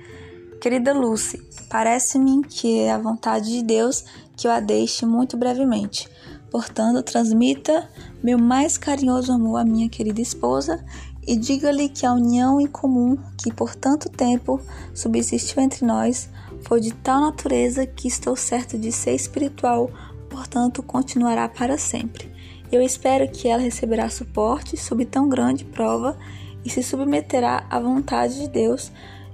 Querida 0.61 0.93
Lucy, 0.93 1.41
parece-me 1.67 2.43
que 2.43 2.81
é 2.81 2.91
a 2.91 2.97
vontade 2.99 3.49
de 3.49 3.63
Deus 3.63 4.05
que 4.37 4.47
eu 4.47 4.51
a 4.51 4.59
deixe 4.59 5.03
muito 5.03 5.35
brevemente. 5.35 6.07
Portanto, 6.51 7.01
transmita 7.01 7.89
meu 8.23 8.37
mais 8.37 8.77
carinhoso 8.77 9.31
amor 9.31 9.57
à 9.57 9.65
minha 9.65 9.89
querida 9.89 10.21
esposa 10.21 10.83
e 11.29 11.35
diga-lhe 11.35 11.87
que 11.87 12.07
a 12.07 12.13
união 12.13 12.59
em 12.59 12.65
comum 12.65 13.15
que 13.37 13.53
por 13.53 13.75
tanto 13.75 14.09
tempo 14.09 14.59
subsistiu 14.95 15.61
entre 15.61 15.85
nós 15.85 16.27
foi 16.63 16.81
de 16.81 16.91
tal 16.91 17.21
natureza 17.21 17.85
que 17.85 18.07
estou 18.07 18.35
certo 18.35 18.79
de 18.79 18.91
ser 18.91 19.13
espiritual, 19.13 19.91
portanto 20.27 20.81
continuará 20.81 21.47
para 21.47 21.77
sempre. 21.77 22.33
Eu 22.71 22.81
espero 22.81 23.29
que 23.29 23.47
ela 23.47 23.61
receberá 23.61 24.09
suporte 24.09 24.75
sob 24.75 25.05
tão 25.05 25.29
grande 25.29 25.63
prova 25.63 26.17
e 26.65 26.69
se 26.71 26.81
submeterá 26.81 27.63
à 27.69 27.79
vontade 27.79 28.39
de 28.39 28.47
Deus. 28.49 28.91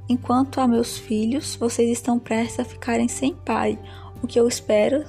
Enquanto 0.09 0.59
a 0.59 0.67
meus 0.67 0.97
filhos, 0.97 1.55
vocês 1.55 1.89
estão 1.89 2.19
prestes 2.19 2.59
a 2.59 2.65
ficarem 2.65 3.07
sem 3.07 3.33
pai. 3.33 3.79
O 4.21 4.27
que 4.27 4.37
eu 4.37 4.49
espero, 4.49 5.05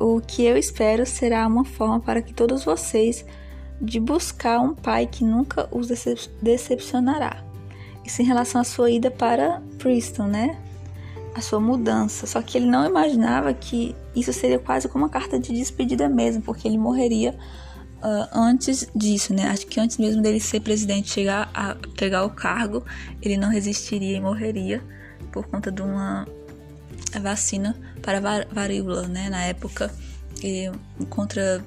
o 0.00 0.22
que 0.22 0.42
eu 0.42 0.56
espero 0.56 1.04
será 1.04 1.46
uma 1.46 1.66
forma 1.66 2.00
para 2.00 2.22
que 2.22 2.32
todos 2.32 2.64
vocês 2.64 3.26
de 3.80 4.00
buscar 4.00 4.60
um 4.60 4.74
pai 4.74 5.06
que 5.06 5.24
nunca 5.24 5.68
os 5.70 5.88
decep 5.88 6.30
decepcionará. 6.40 7.44
Isso 8.04 8.22
em 8.22 8.24
relação 8.24 8.60
à 8.60 8.64
sua 8.64 8.90
ida 8.90 9.10
para 9.10 9.60
Preston, 9.78 10.26
né? 10.26 10.58
a 11.36 11.40
sua 11.42 11.60
mudança. 11.60 12.26
Só 12.26 12.40
que 12.40 12.56
ele 12.56 12.66
não 12.66 12.86
imaginava 12.86 13.52
que 13.52 13.94
isso 14.14 14.32
seria 14.32 14.58
quase 14.58 14.88
como 14.88 15.04
uma 15.04 15.10
carta 15.10 15.38
de 15.38 15.52
despedida 15.52 16.08
mesmo, 16.08 16.42
porque 16.42 16.66
ele 16.66 16.78
morreria 16.78 17.36
uh, 17.98 18.28
antes 18.32 18.88
disso, 18.94 19.34
né? 19.34 19.48
Acho 19.48 19.66
que 19.66 19.78
antes 19.78 19.98
mesmo 19.98 20.22
dele 20.22 20.40
ser 20.40 20.60
presidente, 20.60 21.10
chegar 21.10 21.50
a 21.52 21.76
pegar 21.96 22.24
o 22.24 22.30
cargo, 22.30 22.82
ele 23.20 23.36
não 23.36 23.50
resistiria 23.50 24.16
e 24.16 24.20
morreria 24.20 24.82
por 25.30 25.46
conta 25.46 25.70
de 25.70 25.82
uma 25.82 26.26
vacina 27.20 27.76
para 28.00 28.18
varíola, 28.50 29.06
né? 29.06 29.28
Na 29.28 29.44
época, 29.44 29.92
e, 30.42 30.72
contra 31.10 31.62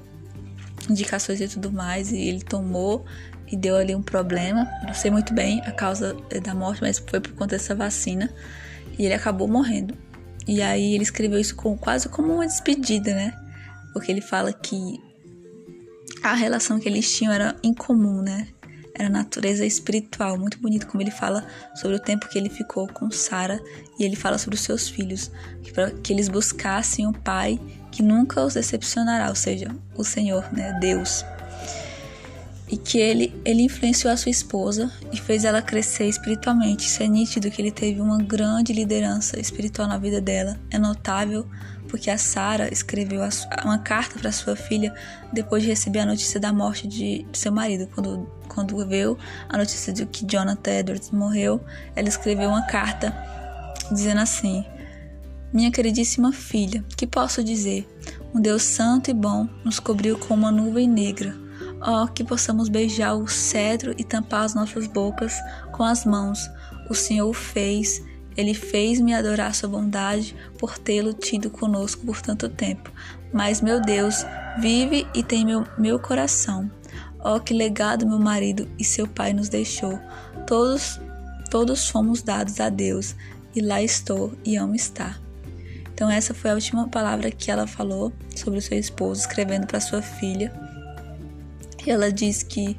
indicações 0.88 1.40
e 1.40 1.48
tudo 1.48 1.72
mais, 1.72 2.12
e 2.12 2.18
ele 2.18 2.42
tomou 2.42 3.04
e 3.50 3.56
deu 3.56 3.76
ali 3.76 3.94
um 3.94 4.02
problema. 4.02 4.68
Não 4.86 4.94
sei 4.94 5.10
muito 5.10 5.34
bem 5.34 5.60
a 5.62 5.72
causa 5.72 6.16
da 6.42 6.54
morte, 6.54 6.80
mas 6.80 6.98
foi 6.98 7.20
por 7.20 7.32
conta 7.32 7.56
dessa 7.56 7.74
vacina 7.74 8.32
e 8.98 9.04
ele 9.04 9.14
acabou 9.14 9.48
morrendo. 9.48 9.96
E 10.46 10.62
aí 10.62 10.94
ele 10.94 11.02
escreveu 11.02 11.38
isso 11.38 11.54
com, 11.54 11.76
quase 11.76 12.08
como 12.08 12.34
uma 12.34 12.46
despedida, 12.46 13.14
né? 13.14 13.34
Porque 13.92 14.10
ele 14.10 14.20
fala 14.20 14.52
que 14.52 14.98
a 16.22 16.34
relação 16.34 16.78
que 16.78 16.88
eles 16.88 17.12
tinham 17.16 17.32
era 17.32 17.56
incomum, 17.62 18.22
né? 18.22 18.48
Era 18.94 19.08
natureza 19.08 19.64
espiritual, 19.64 20.38
muito 20.38 20.58
bonito 20.58 20.86
como 20.86 21.02
ele 21.02 21.10
fala 21.10 21.46
sobre 21.74 21.96
o 21.96 22.00
tempo 22.00 22.28
que 22.28 22.38
ele 22.38 22.48
ficou 22.48 22.88
com 22.88 23.10
Sara 23.10 23.60
e 23.98 24.04
ele 24.04 24.16
fala 24.16 24.38
sobre 24.38 24.56
os 24.56 24.62
seus 24.62 24.88
filhos, 24.88 25.30
que 25.62 25.72
que 26.02 26.12
eles 26.12 26.28
buscassem 26.28 27.06
o 27.06 27.12
pai 27.12 27.60
que 27.90 28.02
nunca 28.02 28.44
os 28.44 28.54
decepcionará, 28.54 29.28
ou 29.28 29.34
seja, 29.34 29.74
o 29.96 30.04
Senhor, 30.04 30.52
né, 30.52 30.78
Deus 30.80 31.24
e 32.70 32.76
que 32.76 32.98
ele, 32.98 33.34
ele 33.44 33.62
influenciou 33.62 34.12
a 34.12 34.16
sua 34.16 34.30
esposa 34.30 34.90
e 35.12 35.16
fez 35.16 35.44
ela 35.44 35.60
crescer 35.60 36.06
espiritualmente. 36.06 36.86
Isso 36.86 37.02
é 37.02 37.08
nítido 37.08 37.50
que 37.50 37.60
ele 37.60 37.72
teve 37.72 38.00
uma 38.00 38.18
grande 38.18 38.72
liderança 38.72 39.40
espiritual 39.40 39.88
na 39.88 39.98
vida 39.98 40.20
dela. 40.20 40.58
É 40.70 40.78
notável 40.78 41.46
porque 41.90 42.10
a 42.10 42.16
Sara 42.16 42.72
escreveu 42.72 43.20
uma 43.64 43.78
carta 43.78 44.18
para 44.18 44.30
sua 44.32 44.54
filha 44.54 44.94
depois 45.32 45.62
de 45.62 45.68
receber 45.68 46.00
a 46.00 46.06
notícia 46.06 46.38
da 46.38 46.52
morte 46.52 46.86
de, 46.86 47.26
seu 47.32 47.50
marido. 47.50 47.88
Quando, 47.94 48.30
quando 48.48 48.86
veio 48.86 49.18
a 49.48 49.58
notícia 49.58 49.92
de 49.92 50.06
que 50.06 50.24
Jonathan 50.24 50.70
Edwards 50.70 51.10
morreu, 51.10 51.60
ela 51.94 52.08
escreveu 52.08 52.48
uma 52.48 52.66
carta 52.66 53.14
dizendo 53.90 54.20
assim: 54.20 54.64
Minha 55.52 55.70
queridíssima 55.70 56.32
filha, 56.32 56.84
que 56.96 57.06
posso 57.06 57.42
dizer? 57.42 57.88
Um 58.32 58.40
Deus 58.40 58.62
santo 58.62 59.10
e 59.10 59.14
bom 59.14 59.48
nos 59.64 59.80
cobriu 59.80 60.16
com 60.16 60.34
uma 60.34 60.52
nuvem 60.52 60.88
negra 60.88 61.34
oh, 61.80 62.06
que 62.06 62.22
possamos 62.22 62.68
beijar 62.68 63.14
o 63.14 63.26
cedro 63.26 63.94
e 63.96 64.04
tampar 64.04 64.44
as 64.44 64.54
nossas 64.54 64.86
bocas 64.86 65.34
com 65.72 65.82
as 65.82 66.04
mãos. 66.04 66.50
O 66.88 66.94
Senhor 66.94 67.28
o 67.28 67.32
fez, 67.32 68.02
ele 68.40 68.54
fez-me 68.54 69.14
adorar 69.14 69.54
sua 69.54 69.68
bondade 69.68 70.34
por 70.58 70.78
tê-lo 70.78 71.12
tido 71.12 71.50
conosco 71.50 72.04
por 72.04 72.20
tanto 72.20 72.48
tempo. 72.48 72.90
Mas, 73.32 73.60
meu 73.60 73.80
Deus, 73.80 74.24
vive 74.58 75.06
e 75.14 75.22
tem 75.22 75.44
meu, 75.44 75.64
meu 75.78 75.98
coração. 75.98 76.70
Ó, 77.20 77.36
oh, 77.36 77.40
que 77.40 77.52
legado 77.52 78.06
meu 78.06 78.18
marido 78.18 78.68
e 78.78 78.84
seu 78.84 79.06
pai 79.06 79.32
nos 79.32 79.48
deixou. 79.48 79.98
Todos, 80.46 81.00
todos 81.50 81.88
fomos 81.88 82.22
dados 82.22 82.58
a 82.60 82.68
Deus, 82.68 83.14
e 83.54 83.60
lá 83.60 83.82
estou 83.82 84.32
e 84.44 84.56
amo 84.56 84.74
estar. 84.74 85.20
Então, 85.92 86.10
essa 86.10 86.32
foi 86.32 86.50
a 86.50 86.54
última 86.54 86.88
palavra 86.88 87.30
que 87.30 87.50
ela 87.50 87.66
falou 87.66 88.12
sobre 88.34 88.58
o 88.58 88.62
seu 88.62 88.78
esposo, 88.78 89.20
escrevendo 89.20 89.66
para 89.66 89.80
sua 89.80 90.00
filha. 90.00 90.50
E 91.86 91.90
ela 91.90 92.10
diz 92.10 92.42
que 92.42 92.76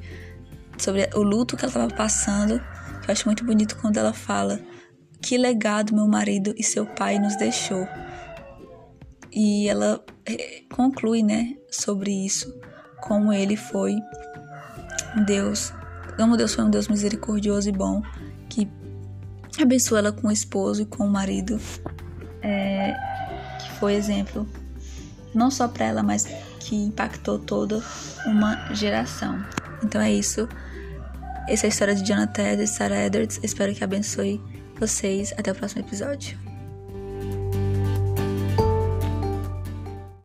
sobre 0.77 1.07
o 1.13 1.21
luto 1.21 1.55
que 1.55 1.63
ela 1.63 1.69
estava 1.71 1.93
passando, 1.93 2.59
que 3.01 3.09
eu 3.09 3.11
acho 3.11 3.27
muito 3.27 3.45
bonito 3.45 3.77
quando 3.77 3.97
ela 3.97 4.11
fala 4.11 4.59
que 5.21 5.37
legado 5.37 5.93
meu 5.93 6.07
marido 6.07 6.53
e 6.57 6.63
seu 6.63 6.85
pai 6.85 7.19
nos 7.19 7.35
deixou. 7.37 7.87
E 9.31 9.69
ela 9.69 10.03
eh, 10.25 10.63
conclui, 10.73 11.23
né, 11.23 11.55
sobre 11.69 12.11
isso, 12.25 12.53
como 12.99 13.31
ele 13.31 13.55
foi 13.55 13.95
Deus, 15.25 15.73
como 16.17 16.35
Deus 16.35 16.53
foi 16.53 16.65
um 16.65 16.69
Deus 16.69 16.87
misericordioso 16.87 17.69
e 17.69 17.71
bom, 17.71 18.01
que 18.49 18.69
abençoou 19.61 19.99
ela 19.99 20.11
com 20.11 20.27
o 20.27 20.31
esposo 20.31 20.81
e 20.81 20.85
com 20.85 21.05
o 21.05 21.09
marido, 21.09 21.59
é, 22.41 22.93
que 23.59 23.71
foi 23.79 23.93
exemplo 23.93 24.47
não 25.33 25.49
só 25.49 25.67
para 25.67 25.85
ela, 25.85 26.03
mas 26.03 26.27
que 26.59 26.75
impactou 26.75 27.39
toda 27.39 27.81
uma 28.25 28.73
geração. 28.73 29.43
Então 29.83 30.01
é 30.01 30.11
isso. 30.11 30.47
Essa 31.47 31.65
é 31.65 31.67
a 31.67 31.69
história 31.69 31.95
de 31.95 32.03
Jonathan 32.03 32.53
e 32.53 32.67
Sarah 32.67 33.05
Edwards. 33.05 33.39
Espero 33.41 33.73
que 33.73 33.83
abençoe 33.83 34.41
vocês. 34.81 35.31
Até 35.37 35.51
o 35.51 35.55
próximo 35.55 35.81
episódio. 35.81 36.50